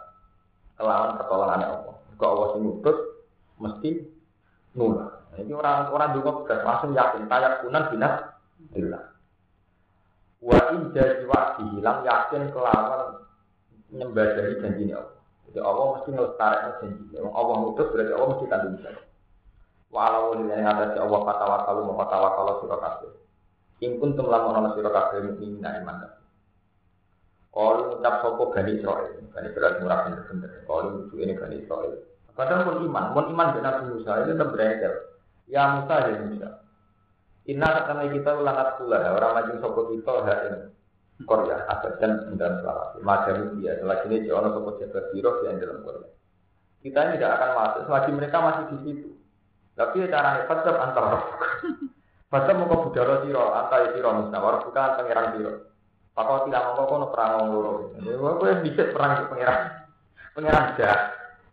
Kelawan 0.78 1.18
pertolongannya 1.18 1.66
Allah. 1.66 1.94
Jika 2.14 2.24
Allah 2.30 2.48
sing 2.54 2.62
ngutus 2.62 2.98
mesti 3.58 3.90
nulak. 4.78 5.10
Nah, 5.34 5.38
ini 5.42 5.50
orang 5.50 5.90
orang 5.90 6.14
juga 6.14 6.62
langsung 6.62 6.94
yakin 6.94 7.26
saya 7.26 7.58
punan 7.58 7.90
binasrillah. 7.90 8.31
Wa 10.42 10.58
in 10.74 10.90
jadi 10.90 11.22
wakti 11.30 11.62
hilang 11.78 12.02
yakin 12.02 12.50
kelawan 12.50 13.22
nyembadahi 13.94 14.58
janji 14.58 14.90
Allah. 14.90 15.14
Jadi 15.46 15.58
Allah 15.62 15.84
mesti 15.94 16.08
ngelestarikan 16.10 16.72
janji. 16.82 17.14
Allah 17.22 17.54
ngutus 17.62 17.88
berarti 17.94 18.12
Allah 18.12 18.28
mesti 18.34 18.46
tanggung 18.50 18.76
jawab. 18.82 19.04
Walau 19.92 20.40
ini 20.40 20.56
yang 20.56 20.72
ada 20.72 20.96
Allah 21.04 21.20
kata 21.20 21.44
wakalu 21.44 21.80
mau 21.84 22.00
kata 22.00 22.16
wakalu 22.16 22.52
surah 22.64 22.80
kafir. 22.80 23.12
Ingkun 23.84 24.16
tumlamun 24.16 24.56
ana 24.56 24.72
sira 24.72 24.88
kabeh 24.88 25.20
mukmin 25.20 25.60
iman. 25.60 26.08
Kalau 27.52 27.92
ngucap 27.92 28.14
sopo 28.24 28.48
Bani 28.48 28.80
Israel, 28.80 29.12
Bani 29.28 29.48
Israel 29.52 29.76
murah 29.84 30.08
bener-bener. 30.08 30.64
Kalau 30.64 31.04
itu 31.04 31.14
ini 31.20 31.36
Bani 31.36 31.56
Israel. 31.60 32.00
Padahal 32.32 32.64
pun 32.64 32.88
iman, 32.88 33.12
pun 33.12 33.28
iman 33.36 33.60
Nabi 33.60 33.82
Musa 33.92 34.24
itu 34.24 34.32
tetap 34.32 34.56
beredar. 34.56 34.94
Ya 35.44 35.76
Musa 35.76 35.94
ya 36.08 36.24
Musa. 36.24 36.48
Inna 37.50 37.86
karena 37.90 38.06
kita 38.06 38.30
ulangat 38.38 38.68
pula, 38.78 39.02
orang 39.18 39.32
majeng 39.34 39.58
sopo 39.58 39.90
kita 39.90 40.12
hak 40.22 40.40
ini. 40.46 40.60
Korea, 41.22 41.66
abadan 41.70 42.34
dan 42.34 42.52
selawat. 42.62 42.98
Macam 43.02 43.58
dia, 43.58 43.78
selagi 43.78 44.06
ini 44.10 44.26
jauh 44.26 44.42
sopo 44.42 44.78
jaga 44.78 45.10
biro 45.10 45.42
yang 45.46 45.58
dalam 45.58 45.82
Korea. 45.82 46.10
Kita 46.82 46.98
ini 47.02 47.18
tidak 47.18 47.34
akan 47.38 47.50
masuk, 47.58 47.82
selagi 47.90 48.10
mereka 48.14 48.36
masih 48.42 48.64
di 48.70 48.76
situ. 48.86 49.08
Tapi 49.74 50.06
cara 50.10 50.42
hebat 50.42 50.58
tetap 50.62 50.78
antar. 50.82 51.04
Baca 52.32 52.50
mau 52.56 52.80
budara 52.88 53.22
siro, 53.26 53.44
antar 53.52 53.92
siro 53.92 54.08
walau 54.30 54.64
bukan 54.64 54.96
pangeran 54.98 55.26
siro. 55.36 55.52
Pakau 56.12 56.44
tidak 56.44 56.76
mau 56.76 56.84
kono 56.84 57.06
perang 57.08 57.30
wong 57.40 57.48
loro. 57.56 57.72
Kowe 57.96 58.44
yang 58.44 58.60
bisa 58.60 58.92
perang 58.92 59.20
di 59.20 59.24
pangeran. 59.32 59.60
Pangeran 60.36 60.64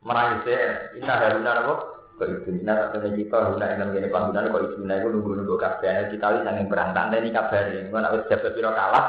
merang 0.03 0.43
se 0.47 0.55
ina 0.99 1.15
haruna 1.19 1.51
apa? 1.63 1.75
Kok 2.19 2.27
itu 2.27 2.51
ina 2.51 2.91
tak 2.91 3.15
kita 3.15 3.31
haruna 3.39 3.79
yang 3.79 3.95
ngene 3.95 4.11
panggonan 4.11 4.51
kok 4.51 4.63
itu 4.67 4.83
ina 4.83 4.99
iku 4.99 5.07
nunggu-nunggu 5.15 5.55
kabeh. 5.55 6.11
Kita 6.11 6.35
wis 6.35 6.43
sanging 6.43 6.67
perang 6.67 6.91
tak 6.91 7.15
ini 7.15 7.31
kabar. 7.31 7.63
Engko 7.71 7.95
nek 7.95 8.13
wis 8.19 8.27
jabat 8.27 8.51
pira 8.51 8.75
kalah. 8.75 9.05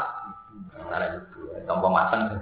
Ora 0.87 1.07
itu. 1.11 1.43
Tompo 1.67 1.91
mateng. 1.91 2.39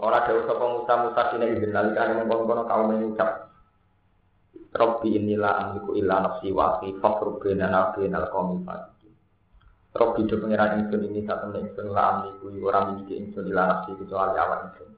Ora 0.00 0.24
dewe 0.24 0.48
sapa 0.48 0.64
Musa 0.64 0.94
Musa 1.04 1.22
sine 1.30 1.52
izin 1.52 1.70
nalikane 1.70 2.24
mengkono 2.24 2.64
kaum 2.64 2.90
mengucap 2.90 3.44
Robbi 4.74 5.14
inilah 5.14 5.54
amliku 5.62 5.94
illa 5.94 6.18
nafsi 6.18 6.50
wa 6.50 6.74
akhi 6.74 6.98
fakhrub 6.98 7.38
bainana 7.38 7.94
bainal 7.94 8.26
qaumil 8.26 8.66
fasiqin. 8.66 9.14
Rob 9.94 10.18
hidup 10.18 10.42
pengiran 10.42 10.82
ingsun 10.82 11.06
ini 11.06 11.22
satu 11.22 11.54
ingsun 11.54 11.94
lah 11.94 12.18
amliku 12.18 12.50
ora 12.58 12.90
miliki 12.90 13.22
ingsun 13.22 13.46
ila 13.54 13.70
nafsi 13.70 13.94
kecuali 13.94 14.34
awak 14.34 14.58
ingsun. 14.66 14.93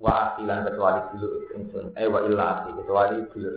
Wa 0.00 0.32
asilan 0.32 0.64
kecuali 0.64 1.00
dulu 1.12 1.28
ingsun. 1.52 1.92
Eh 1.94 2.08
wa 2.08 2.24
illa 2.24 2.44
asli 2.56 2.72
kecuali 2.72 3.20
dulu 3.28 3.52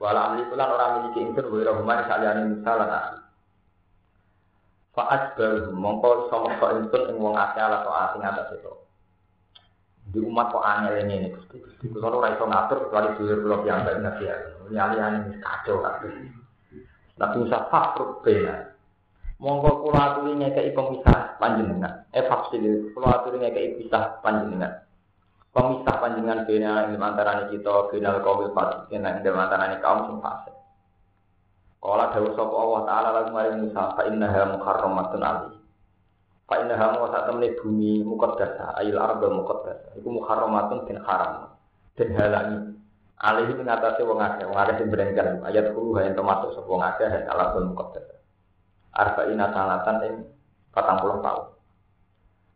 wala 0.00 0.32
amli 0.32 0.48
kulan 0.48 0.72
orang 0.72 0.90
miliki 1.04 1.20
ingsun 1.20 1.52
wa 1.52 1.56
ira 1.60 1.72
humani 1.76 2.02
saliyane 2.08 2.40
Musa 2.48 2.72
lan 2.72 2.90
asli. 2.90 3.20
Fa 4.96 5.02
asbaru 5.12 5.70
mongko 5.76 6.08
iso 6.26 6.36
meksa 6.48 6.66
ingsun 6.80 7.02
ing 7.12 7.16
wong 7.20 7.36
akeh 7.36 7.60
ala 7.60 7.84
to 7.84 7.92
asing 7.92 8.24
atas 8.24 8.48
itu. 8.56 8.72
Di 10.08 10.18
umat 10.24 10.48
kok 10.48 10.64
aneh 10.64 11.04
ini 11.04 11.28
Gusti. 11.36 11.60
Gusti 11.60 11.84
kula 11.92 12.08
ora 12.08 12.32
iso 12.32 12.48
ngatur 12.48 12.88
kecuali 12.88 13.08
dulu 13.20 13.44
kula 13.44 13.56
piyambak 13.60 14.00
nabi 14.00 14.24
ya 14.24 14.34
nyali-nyali 14.68 15.40
kacau 15.44 15.84
kabeh 15.84 16.12
Nabi 17.20 17.36
Musa 17.44 17.68
fakruk 17.68 18.24
bena. 18.24 18.72
Monggo 19.36 19.84
kula 19.84 20.00
aturi 20.16 20.40
ngekeki 20.40 20.72
pemisah 20.72 21.36
panjenengan. 21.36 22.08
Eh 22.16 22.24
faksil 22.24 22.96
kula 22.96 23.20
aturi 23.20 23.44
ngekeki 23.44 23.84
pisah 23.84 24.24
panjenengan 24.24 24.87
pemisah 25.52 25.96
panjenengan 25.98 26.44
bina 26.44 26.86
ing 26.88 27.00
antarané 27.00 27.48
kita 27.50 27.88
bina 27.88 28.20
kaum 28.20 28.48
fasik 28.52 28.92
ing 28.92 29.02
antarané 29.04 29.76
kaum 29.80 30.06
sing 30.06 30.18
fasik. 30.20 30.54
Kala 31.78 32.10
dawuh 32.10 32.34
sapa 32.34 32.54
Allah 32.58 32.80
taala 32.90 33.08
lagu 33.14 33.30
maring 33.30 33.58
Musa 33.64 33.94
fa 33.94 34.02
innaha 34.10 34.42
mukarramatun 34.58 35.22
ali. 35.22 35.54
Fa 36.50 36.54
innaha 36.58 36.98
wa 36.98 37.08
satamne 37.14 37.54
bumi 37.54 38.02
muqaddasa 38.02 38.74
ayil 38.82 38.98
arba 38.98 39.30
muqaddasa. 39.30 39.94
Iku 39.94 40.08
mukarramatun 40.10 40.90
den 40.90 40.98
haram. 41.06 41.54
Den 41.94 42.18
halangi. 42.18 42.58
Alih 43.18 43.50
ing 43.50 43.66
atase 43.66 44.02
wong 44.06 44.18
akeh, 44.18 44.46
wong 44.46 44.58
akeh 44.58 44.74
sing 44.82 44.90
brengkel. 44.90 45.42
Ayat 45.42 45.74
10 45.74 45.96
hayang 45.98 46.14
termasuk 46.18 46.50
sapa 46.54 46.66
wong 46.66 46.82
akeh 46.82 47.06
hal 47.06 47.24
arba 47.30 47.58
muqaddasa. 47.62 48.14
Arba'ina 48.98 49.46
sanatan 49.54 49.96
ing 50.02 50.14
40 50.74 51.24
tahun. 51.24 51.46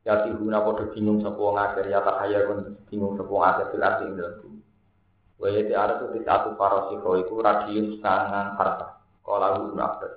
Ya 0.02 0.26
tihuna 0.26 0.62
padha 0.62 0.90
bingung 0.90 1.22
sapa 1.22 1.38
wong 1.38 1.58
akeh 1.58 1.86
ya 1.86 2.02
tak 2.02 2.16
kaya 2.22 2.38
kon 2.50 2.60
bingung 2.90 3.14
sapa 3.14 3.30
wong 3.30 3.44
akeh 3.46 3.64
fil 3.70 3.84
arti 3.84 4.02
ing 4.08 4.14
dalem 4.18 4.34
bumi 4.42 4.60
wa 5.38 5.46
ya 5.50 5.60
ti 5.66 6.18
satu 6.26 6.48
parasiko 6.58 7.08
iku 7.22 7.34
radius 7.38 7.98
sangang 8.02 8.54
harta 8.58 8.98
kala 9.22 9.62
ibnu 9.62 9.78
abbas 9.78 10.14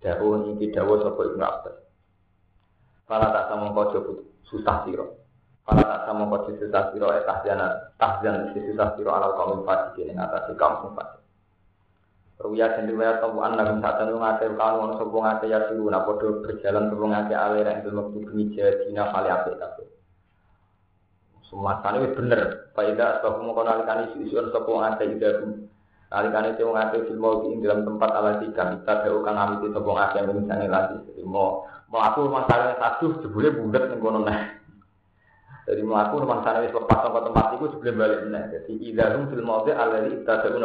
dawuh 0.00 0.56
iki 0.56 0.72
dawuh 0.72 1.00
sapa 1.04 1.20
ibnu 1.28 1.44
abbas 1.44 1.76
Fala 3.10 3.34
tak 3.34 3.50
sama 3.50 3.74
kau 3.74 3.90
susah 4.46 4.86
siro. 4.86 5.18
Fala 5.66 5.82
tak 5.82 6.06
sama 6.06 6.30
kau 6.30 6.46
susah 6.46 6.94
siro 6.94 7.10
eh 7.10 7.26
tahjana 7.26 7.90
tahjan 7.98 8.54
susah 8.54 8.94
siro 8.94 9.10
alal 9.10 9.34
kaum 9.34 9.66
fasik 9.66 10.06
ini 10.06 10.14
atas 10.14 10.46
kaum 10.54 10.94
fasik. 10.94 11.18
Ruya 12.40 12.72
dan 12.72 12.88
riwayat 12.88 13.20
tahu 13.20 13.36
anak 13.44 13.84
saat 13.84 14.08
itu 14.08 14.16
ngate 14.16 14.48
kalau 14.56 14.88
orang 14.88 14.96
sopong 14.96 15.28
ngate 15.28 15.52
ya 15.52 15.60
suruh 15.68 15.92
nak 15.92 16.08
bodoh 16.08 16.40
berjalan 16.40 16.88
sopong 16.88 17.12
ngate 17.12 17.36
alir 17.36 17.68
yang 17.68 17.84
itu 17.84 17.92
waktu 17.92 18.18
demi 18.24 18.44
jadina 18.56 19.12
kali 19.12 19.28
apa 19.28 19.48
kafe. 19.60 19.84
Semua 21.44 21.84
sana 21.84 22.00
itu 22.00 22.16
bener. 22.16 22.72
Faida 22.72 23.20
sebab 23.20 23.44
mau 23.44 23.52
kau 23.52 23.60
nalikan 23.60 24.08
isu 24.08 24.24
isu 24.24 24.56
sopong 24.56 24.80
ngate 24.80 25.04
itu 25.12 25.28
nalikan 26.08 26.48
itu 26.48 26.64
ngate 26.64 26.96
film 27.12 27.20
mau 27.20 27.44
dalam 27.44 27.80
tempat 27.84 28.08
ala 28.08 28.32
tiga 28.40 28.62
kita 28.72 28.92
tahu 29.04 29.20
kang 29.20 29.36
amit 29.36 29.60
itu 29.60 29.68
sopong 29.76 29.96
ngate 30.00 30.18
misalnya 30.24 30.66
lagi. 30.72 30.96
Jadi 31.12 31.22
mau 31.28 31.68
mau 31.92 32.00
aku 32.00 32.24
masalahnya 32.24 32.80
satu 32.80 33.20
sebelumnya 33.20 33.60
bulat 33.60 33.84
yang 33.92 34.00
kono 34.00 34.20
nah. 34.24 34.40
Jadi 35.68 35.84
mau 35.84 36.00
aku 36.00 36.24
rumah 36.24 36.40
sana 36.40 36.64
itu 36.64 36.72
lepas 36.72 37.04
tempat 37.04 37.20
tempat 37.20 37.46
itu 37.60 37.68
sebelum 37.76 38.00
balik 38.00 38.20
nah. 38.32 38.48
Jadi 38.48 38.80
idahum 38.80 39.28
film 39.28 39.44
mau 39.44 39.60
di 39.60 39.76
ala 39.76 40.08
itu 40.08 40.24
tahu 40.24 40.56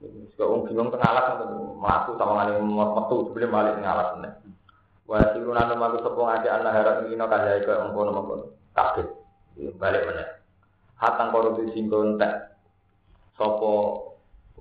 Suka 0.00 0.44
wong 0.48 0.64
bingung 0.64 0.88
tengalas 0.88 1.44
melaku 1.76 2.16
sama 2.16 2.48
ngene 2.48 2.64
metu 2.64 3.16
sebelum 3.28 3.52
balik 3.52 3.76
tengalas 3.76 4.16
nih. 4.16 4.32
Wa 5.04 5.20
siruna 5.36 5.68
nama 5.68 5.92
aku 5.92 6.00
sepung 6.00 6.32
aja 6.32 6.56
anak 6.56 6.72
harap 6.72 6.96
ngino 7.04 7.28
kaya 7.28 7.60
ke 7.60 7.68
mengkono 7.68 8.10
mengkono 8.16 8.44
kabeh. 8.72 9.04
Balik 9.76 10.08
mana? 10.08 10.24
Hatang 10.96 11.28
korupsi 11.28 11.68
singkon 11.76 12.16
tek. 12.16 12.56
Sopo 13.36 13.72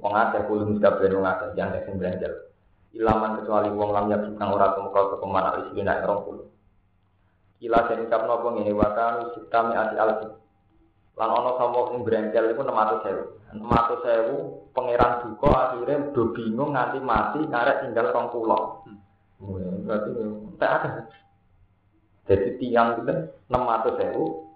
wong 0.04 0.12
akeh 0.12 0.44
kulo 0.44 0.68
mesti 0.76 1.16
wong 1.16 1.24
akeh 1.24 1.56
jangan 1.56 1.88
sing 1.88 1.96
belanjal. 1.96 2.34
Ilaman 2.92 3.40
kecuali 3.40 3.70
wong 3.72 3.90
lam 3.96 4.12
yak 4.12 4.28
kang 4.36 4.52
ora 4.52 4.76
temekal 4.76 5.14
ke 5.14 5.16
pemana 5.24 5.56
isi 5.64 5.80
nek 5.80 6.04
20. 6.04 7.64
Kila 7.64 7.80
sing 7.88 7.98
ucapno 8.04 8.32
apa 8.44 8.48
ngene 8.60 8.72
wa 8.76 8.88
kanu 8.92 9.24
sitami 9.40 9.72
ati 9.72 9.96
alfi. 9.96 10.28
Lan 11.20 11.36
ana 11.36 11.51
sapa 11.59 11.80
sing 11.91 11.99
brengkel 12.07 12.55
iku 12.55 12.63
600.000. 12.63 13.59
Matu 13.59 13.95
sewu, 14.07 14.38
pangeran 14.72 15.20
duka 15.20 15.51
akhirnya 15.51 16.15
do 16.15 16.32
bingung 16.32 16.72
nganti 16.72 17.03
mati 17.03 17.43
karek 17.43 17.84
tinggal 17.84 18.15
rong 18.15 18.32
pulau. 18.32 18.88
Hmm. 19.43 19.84
Berarti 19.84 20.09
tak 20.55 20.72
ada. 20.80 20.89
Jadi 22.24 22.49
tiang 22.63 23.03
itu 23.03 23.11
sewu, 23.99 24.47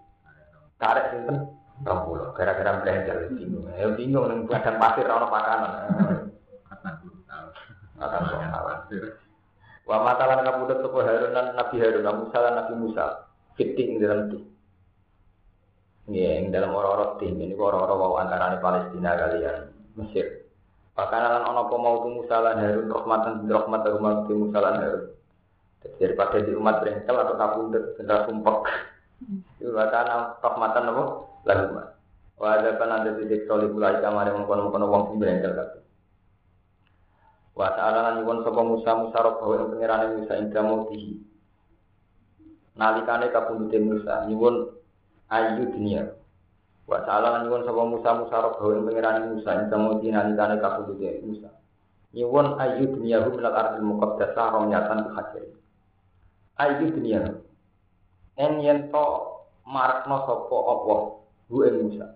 karek 0.80 1.11
sinten 1.11 1.51
rong 1.84 1.99
pulau. 2.07 2.32
Gara-gara 2.32 2.80
belanja 2.80 3.28
bingung. 3.36 3.68
Ya 3.76 3.91
bingung 3.91 4.32
nih 4.32 4.47
padang 4.47 4.80
pasir 4.80 5.03
orang 5.03 5.36
makanan. 5.36 5.72
Akan 7.99 8.24
Wa 9.84 9.99
matalan 9.99 10.47
kabudut 10.47 10.80
sapa 10.80 10.99
Harun 11.03 11.36
Nabi 11.36 11.76
Harun, 11.76 12.07
Musa 12.07 12.39
Nabi 12.39 12.74
Musa. 12.80 13.28
Fiting 13.59 13.99
dalam 13.99 14.32
itu. 14.32 14.53
Ya, 16.12 16.36
yang 16.36 16.51
dalam 16.51 16.76
orang-orang 16.76 17.16
tim 17.24 17.39
ini 17.39 17.56
orang-orang 17.56 17.95
mau 17.95 18.20
antara 18.20 18.60
Palestina 18.60 19.16
kalian 19.16 19.72
Mesir. 19.95 20.43
Bahkan 20.99 21.22
alam 21.24 21.47
ono 21.47 21.64
mau 21.80 22.04
Musa 22.12 22.43
lan 22.43 22.60
Harun 22.60 22.91
rahmatan 22.91 23.47
rahmat 23.47 23.82
rumah 23.88 24.28
di 24.28 24.34
Musa 24.36 24.60
lan 24.60 24.76
Harun. 24.84 25.04
Daripada 25.95 26.43
di 26.43 26.51
umat 26.60 26.84
berengkel 26.84 27.16
atau 27.16 27.36
kabundut 27.39 27.84
benda 27.95 28.28
sumpek. 28.28 28.58
Bahkan 29.64 30.06
rahmatan 30.43 30.91
apa? 30.91 31.04
Lalu 31.47 31.66
mah. 31.72 31.88
Wah 32.36 32.60
ada 32.60 32.76
kan 32.76 32.91
ada 32.91 33.16
titik 33.16 33.47
solid 33.47 33.72
mulai 33.72 34.04
kamar 34.04 34.28
yang 34.28 34.43
mengkono-mengkono 34.43 34.86
wong 34.91 35.04
sing 35.08 35.18
berengkel 35.24 35.56
kabeh. 35.56 35.82
Wa 37.56 37.70
ta'ala 37.78 37.99
lan 38.04 38.14
nyuwun 38.20 38.43
sapa 38.43 38.62
Musa 38.66 38.91
Musa 38.97 39.18
robahu 39.24 39.56
ing 39.56 39.70
pangerane 39.72 40.06
Musa 40.20 40.34
ing 40.36 40.51
mau 40.51 40.89
di. 40.91 41.22
Nalikane 42.76 43.32
kabundute 43.32 43.78
Musa 43.80 44.28
nyuwun 44.28 44.83
ayu 45.34 45.66
dunia. 45.74 46.14
Wa 46.86 47.02
ta'ala 47.02 47.42
nyuwun 47.48 47.66
sapa 47.66 47.84
Musa 47.90 48.10
Musa 48.22 48.38
robahu 48.44 48.78
ing 48.78 48.84
pangeran 48.86 49.34
Musa 49.34 49.50
ing 49.58 49.66
temu 49.74 49.98
dinalikane 49.98 50.62
kabudute 50.62 51.26
Musa. 51.26 51.50
Nyuwun 52.14 52.62
ayu 52.62 52.94
dunia 52.94 53.26
hu 53.26 53.34
minal 53.34 53.56
ardil 53.56 53.82
muqaddasah 53.88 54.46
romyatan 54.54 55.10
hajar. 55.18 55.44
Ayu 56.62 56.86
dunia. 56.94 57.22
En 58.38 58.62
yen 58.62 58.94
to 58.94 59.06
marakno 59.66 60.22
sapa 60.28 60.58
apa 60.70 60.96
hu 61.50 61.58
ing 61.66 61.76
Musa. 61.90 62.08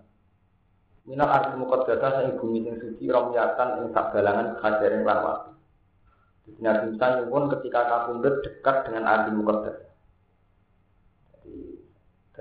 Minal 1.08 1.32
ardil 1.32 1.58
muqaddasah 1.64 2.10
sing 2.22 2.28
bumi 2.38 2.62
sing 2.62 2.76
suci 2.78 3.10
romyatan 3.10 3.82
ing 3.82 3.86
sabalangan 3.96 4.60
hajar 4.62 4.90
ing 4.94 5.02
lan. 5.02 5.56
Nabi 6.60 6.92
Musa 6.92 7.06
nyuwun 7.24 7.48
ketika 7.56 7.80
kabundut 7.88 8.44
dekat 8.44 8.84
dengan 8.84 9.08
ardil 9.08 9.34
muqaddas. 9.40 9.87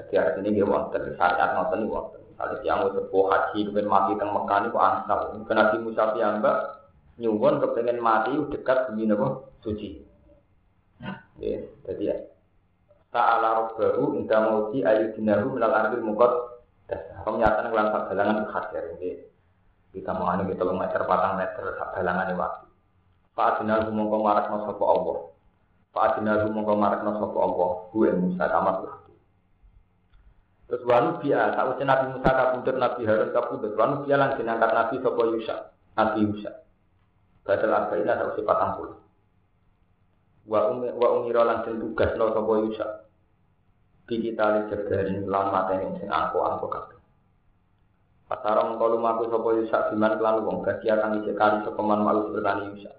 Jadi 0.07 0.39
ini 0.43 0.57
dia 0.57 0.65
wonten 0.65 1.03
syariat 1.15 1.55
ini 1.75 1.85
wonten. 1.87 2.21
Kalau 2.37 2.61
yang 2.61 2.85
sepuh 2.93 3.23
haji 3.33 3.65
kepengen 3.65 3.89
mati 3.89 4.13
teng 4.15 4.29
Mekah 4.29 4.57
ini 4.61 4.73
kok 4.73 4.85
ansal. 4.85 5.19
Karena 5.49 5.73
di 5.73 5.77
Musa 5.81 6.03
piyambak 6.13 6.57
nyuwun 7.17 7.55
kepengen 7.59 7.97
mati 7.97 8.31
dekat 8.53 8.93
bumi 8.93 9.09
napa 9.09 9.27
suci. 9.65 10.05
Ya, 11.37 11.61
jadi 11.85 12.03
ya. 12.13 12.15
Ta'ala 13.13 13.65
rabbahu 13.65 14.17
inda 14.17 14.37
mauti 14.41 14.81
ayu 14.85 15.13
dinahu 15.17 15.57
minal 15.57 15.73
ardil 15.73 16.01
mukot 16.05 16.57
Pernyataan 16.87 17.67
kelan 17.67 17.91
galangan 17.91 18.47
hadir 18.47 18.95
ini. 18.95 19.19
Kita 19.91 20.15
mau 20.15 20.31
anu 20.31 20.47
kita 20.47 20.63
meter 20.63 21.03
patang 21.03 21.35
meter 21.35 21.75
ini 21.75 22.33
waktu. 22.39 22.65
Pak 23.35 23.59
Adinal 23.59 23.91
mongko 23.91 24.17
marakno 24.23 24.63
sapa 24.63 24.83
Allah. 24.87 25.17
Pak 25.91 26.03
Adinal 26.15 26.47
mongko 26.55 26.73
marakno 26.79 27.11
sapa 27.19 27.37
Allah. 27.43 27.69
Gue 27.91 28.09
Musa 28.15 28.47
lah. 28.47 29.06
Terus 30.67 30.83
wanu 30.83 31.23
biya, 31.23 31.55
tak 31.55 31.79
Nabi 31.79 32.05
Musa 32.11 32.27
kabudut, 32.27 32.75
Nabi 32.75 33.07
Harun 33.07 33.31
kabudut. 33.31 33.71
Wanu 33.79 34.03
biya 34.03 34.19
langsung 34.19 34.51
angkat 34.51 34.71
Nabi 34.75 34.95
Sopo 34.99 35.23
Yusa, 35.31 35.71
Nabi 35.95 36.27
Yusa. 36.27 36.51
Badal 37.47 37.71
arba'ina 37.71 38.19
tak 38.19 38.35
usah 38.35 38.43
patang 38.43 38.71
puluh. 38.75 38.99
Wa 40.43 40.67
umi 40.75 40.91
wa 40.91 41.07
umira 41.15 41.63
tugas 41.63 42.11
no 42.19 42.35
Sopo 42.35 42.67
Yusa. 42.67 43.07
Kita 44.07 44.45
li 44.55 44.61
jabari 44.67 45.23
lan 45.23 45.45
mateni 45.55 46.03
sing 46.03 46.11
angko 46.11 46.43
angko 46.43 46.67
kabeh. 46.67 46.99
Pasara 48.27 48.67
mengkolu 48.67 48.99
maku 48.99 49.31
Sopo 49.31 49.55
Yusa 49.55 49.87
biman 49.87 50.19
kelan 50.19 50.43
wong 50.43 50.67
gaji 50.67 50.91
akan 50.91 51.23
isi 51.23 51.31
kali 51.31 51.63
sopeman 51.63 52.03
malu 52.03 52.35
bertani 52.35 52.75
Yusa. 52.75 52.91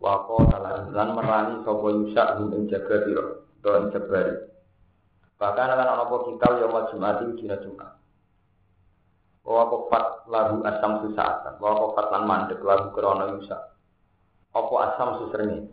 Wako 0.00 0.48
talan 0.48 0.96
lan 0.96 1.08
merani 1.12 1.60
Sopo 1.68 1.92
Yusa 1.92 2.40
ing 2.40 2.64
jaga 2.72 3.04
biro, 3.04 3.44
do 3.60 3.68
ing 3.76 3.92
jabari. 3.92 4.32
Bahkan 5.38 5.70
akan 5.70 5.88
ono 5.94 6.16
kita 6.34 6.46
yang 6.58 6.70
mau 6.74 6.90
Jumat 6.90 7.22
itu 7.22 7.32
dina 7.38 7.56
Jumat. 7.62 7.94
Wa 9.46 9.70
kofat 9.70 10.26
lagu 10.26 10.58
asam 10.66 11.06
susahatan. 11.06 11.62
Wa 11.62 11.78
kofat 11.78 12.06
lan 12.10 12.22
mandek 12.26 12.58
lagu 12.66 12.90
krono 12.90 13.38
yusa. 13.38 13.54
Apa 14.50 14.74
asam 14.90 15.22
susrengi. 15.22 15.70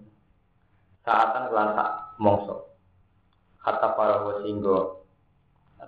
Saatan 1.01 1.49
kelan 1.49 1.73
sak 1.73 1.89
mongso. 2.21 2.77
Kata 3.65 3.97
para 3.97 4.21
singgo 4.45 5.01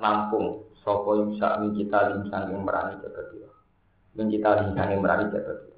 nampung 0.01 0.65
Sopo 0.81 1.19
yusa 1.19 1.61
min 1.61 1.75
kita 1.77 2.15
lim 2.15 2.31
sanging 2.31 2.63
merani 2.63 2.95
jaga 3.03 3.21
dia. 3.29 3.49
Min 4.15 4.31
kita 4.31 4.57
lim 4.57 4.73
sanging 4.73 5.03
merani 5.03 5.27
jaga 5.29 5.53
dia. 5.61 5.76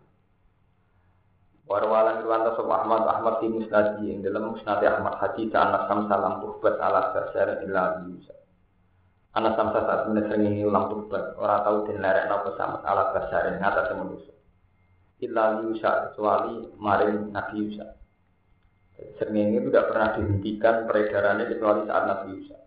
Warwalan 1.70 2.26
riwanta 2.26 2.58
sop 2.58 2.66
Ahmad 2.66 3.06
Ahmad 3.06 3.46
di 3.46 3.48
musnadi 3.54 4.10
yang 4.10 4.26
dalam 4.26 4.58
musnadi 4.58 4.90
Ahmad 4.90 5.22
Haji 5.22 5.54
ta 5.54 5.70
anak 5.70 5.86
sam 5.86 6.10
salam 6.10 6.42
tuhbat 6.42 6.82
ala 6.82 7.14
dasar 7.14 7.62
illa 7.62 8.02
yusa. 8.10 8.34
Anak 9.38 9.54
sam 9.54 9.70
saat 9.78 10.10
menesengi 10.10 10.66
ulang 10.66 10.90
tuhbat 10.90 11.38
ora 11.38 11.62
tahu 11.62 11.86
den 11.86 12.02
lerek 12.02 12.26
napa 12.26 12.58
sama 12.58 12.82
ala 12.82 13.14
dasar 13.14 13.54
ing 13.54 13.62
atas 13.62 13.94
manusia. 13.94 14.34
Illa 15.22 15.62
yusa 15.62 16.10
kecuali 16.10 16.74
maring 16.74 17.38
Nabi 17.38 17.56
Yusa. 17.62 17.86
Serngingi 19.22 19.62
itu 19.62 19.70
tidak 19.70 19.94
pernah 19.94 20.10
dihentikan 20.18 20.76
peredarannya 20.90 21.54
kecuali 21.54 21.86
saat 21.86 22.04
Nabi 22.10 22.28
Yusa. 22.34 22.58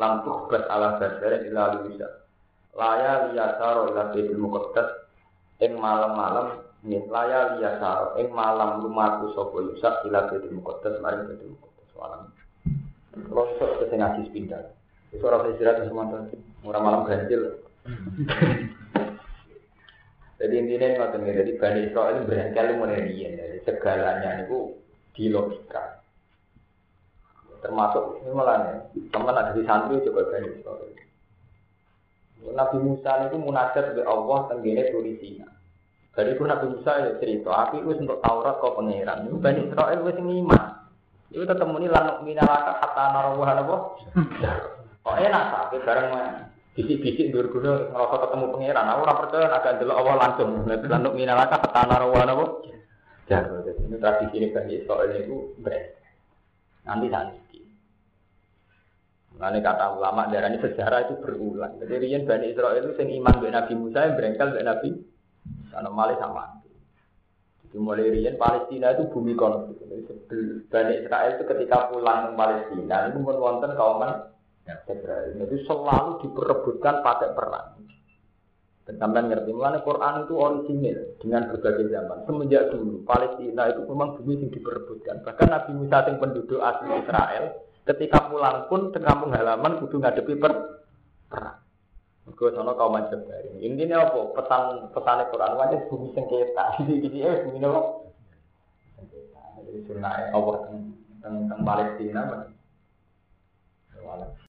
Lampuh 0.00 0.48
bas 0.48 0.64
ala 0.72 0.96
basarin 0.96 1.44
ila 1.52 1.84
Yusa. 1.84 2.08
Laya 2.72 3.28
liyasaro 3.28 3.92
ila 3.92 4.16
Baitul 4.16 4.40
Muqaddas 4.40 4.88
ing 5.60 5.76
malam-malam 5.76 6.65
nih 6.84 7.06
laya 7.08 7.56
liyasaro 7.56 8.20
ing 8.20 8.28
malam 8.34 8.84
lumaku 8.84 9.32
sopo 9.32 9.64
Yusa 9.64 10.04
ila 10.04 10.28
Baitul 10.28 10.58
Muqaddas 10.58 11.00
maring 11.00 11.24
Baitul 11.30 11.56
Muqaddas 11.56 11.92
malam. 11.96 12.22
Kalau 13.16 13.44
sok 13.56 13.88
ke 13.88 13.96
ngaji 13.96 14.20
sepindah. 14.28 14.62
Itu 15.14 15.24
orang 15.24 15.56
istirahat 15.56 15.88
semua 15.88 16.28
Murah 16.60 16.82
malam 16.82 17.08
ganjil. 17.08 17.62
Jadi 20.36 20.54
intinya 20.60 21.00
ngoten 21.00 21.24
jadi 21.24 21.52
Bani 21.56 21.80
Israel 21.88 22.28
berangkali 22.28 22.72
mulai 22.76 23.08
jadi 23.08 23.64
segalanya 23.64 24.44
itu 24.44 24.76
di 25.16 25.32
logika. 25.32 26.04
Termasuk 27.64 28.20
ini 28.20 28.36
malah 28.36 28.84
teman 28.92 29.32
ada 29.32 29.56
di 29.56 29.64
santri 29.64 30.04
coba 30.04 30.28
Bani 30.28 30.48
Israel. 30.60 30.92
Nabi 32.52 32.78
Musa 32.84 33.26
itu 33.26 33.36
munajat 33.40 33.96
ke 33.96 34.02
Allah 34.04 34.38
tenggine 34.52 34.92
turi 34.92 35.16
Sina. 35.18 35.55
Dari 36.16 36.32
itu 36.32 36.48
Nabi 36.48 36.72
Musa 36.72 36.96
ya 36.96 37.12
cerita, 37.20 37.52
aku 37.52 37.84
itu 37.84 38.00
untuk 38.00 38.24
Taurat 38.24 38.56
kau 38.56 38.72
pangeran. 38.72 39.28
Ini 39.28 39.36
Bani 39.36 39.60
Israel 39.68 40.00
wis 40.00 40.16
iman. 40.16 40.64
Itu 41.28 41.44
tetap 41.44 41.68
muni 41.68 41.92
lanuk 41.92 42.24
minalaka 42.24 42.80
kata 42.80 43.02
narawah 43.12 43.48
apa? 43.52 43.76
Oh 45.06 45.14
enak 45.14 45.54
tapi 45.54 45.78
bareng 45.86 46.10
bisik-bisik 46.74 47.30
dur 47.30 47.46
guna 47.46 47.94
ngerasa 47.94 48.16
ketemu 48.26 48.44
pangeran. 48.48 48.90
Aku 48.90 49.00
ora 49.06 49.14
percaya 49.14 49.46
agak 49.54 49.78
delok 49.78 50.02
Allah 50.02 50.16
langsung. 50.18 50.48
Lanuk 50.66 51.14
minalaka 51.14 51.62
kata 51.62 51.80
narawah 51.84 52.24
apa? 52.26 52.44
Jago. 53.28 53.54
Ini 53.62 53.96
tradisi 54.00 54.34
ini 54.40 54.48
Bani 54.50 54.72
Israel 54.72 55.12
itu 55.14 55.36
beres. 55.62 55.94
Nanti 56.88 57.06
nanti. 57.12 57.60
Nanti 59.36 59.58
kata 59.60 60.00
ulama 60.00 60.32
darah 60.32 60.48
ini 60.48 60.64
sejarah 60.64 61.06
itu 61.06 61.14
berulang. 61.20 61.76
Jadi 61.76 61.94
Rian 62.02 62.24
Bani 62.24 62.50
Israel 62.50 62.80
itu 62.80 62.96
sing 62.96 63.12
iman 63.20 63.36
dengan 63.36 63.62
Nabi 63.62 63.74
Musa 63.76 64.00
yang 64.08 64.16
berengkel 64.16 64.48
dengan 64.56 64.74
Nabi 64.74 64.88
karena 65.76 65.92
malah 65.92 66.16
sama. 66.16 66.44
Jadi 67.68 67.76
mulai 67.76 68.08
Rian 68.08 68.40
Palestina 68.40 68.96
itu 68.96 69.12
bumi 69.12 69.36
konflik. 69.36 69.76
Bani 70.72 70.92
Israel 70.96 71.30
itu 71.36 71.44
ketika 71.44 71.92
pulang 71.92 72.32
ke 72.32 72.32
Palestina 72.32 73.12
itu 73.12 73.18
pun 73.20 73.36
wonten 73.36 73.76
kauman 73.76 74.32
Israel. 74.64 75.36
Itu 75.36 75.56
selalu 75.68 76.24
diperebutkan 76.24 77.04
pakai 77.04 77.36
perang. 77.36 77.76
Sampai 78.86 79.26
ngerti, 79.26 79.50
mengenai 79.50 79.82
Quran 79.82 80.14
itu 80.24 80.34
orisinil 80.38 81.18
dengan 81.18 81.50
berbagai 81.50 81.90
zaman. 81.90 82.22
Semenjak 82.22 82.70
dulu, 82.70 83.02
Palestina 83.02 83.66
itu 83.66 83.82
memang 83.82 84.14
bumi 84.14 84.46
yang 84.46 84.50
diperebutkan. 84.54 85.26
Bahkan 85.26 85.48
Nabi 85.50 85.70
Musa 85.74 86.06
yang 86.06 86.22
penduduk 86.22 86.62
asli 86.62 86.94
Israel, 86.94 87.66
ketika 87.82 88.30
pulang 88.30 88.70
pun 88.70 88.94
kampung 88.94 89.34
halaman 89.34 89.82
kudu 89.82 89.98
ngadepi 89.98 90.38
per 90.38 90.52
perang. 91.26 91.65
Mergo 92.26 92.50
sono 92.50 92.74
kaum 92.74 92.98
Jabari. 93.06 93.62
Intinya 93.62 94.02
apa? 94.10 94.34
Pesan 94.34 94.90
pesan 94.90 95.30
Quran 95.30 95.54
wajib 95.54 95.80
bumi 95.86 96.10
sengketa. 96.10 96.74
Jadi 96.82 96.98
jadi 97.06 97.18
eh 97.22 97.36
bumi? 97.46 98.02
Sengketa. 98.98 99.42
Jadi 99.62 99.78
sunnah 99.86 100.34
Allah 100.34 100.58
tentang 101.22 101.60
Palestina. 101.62 102.50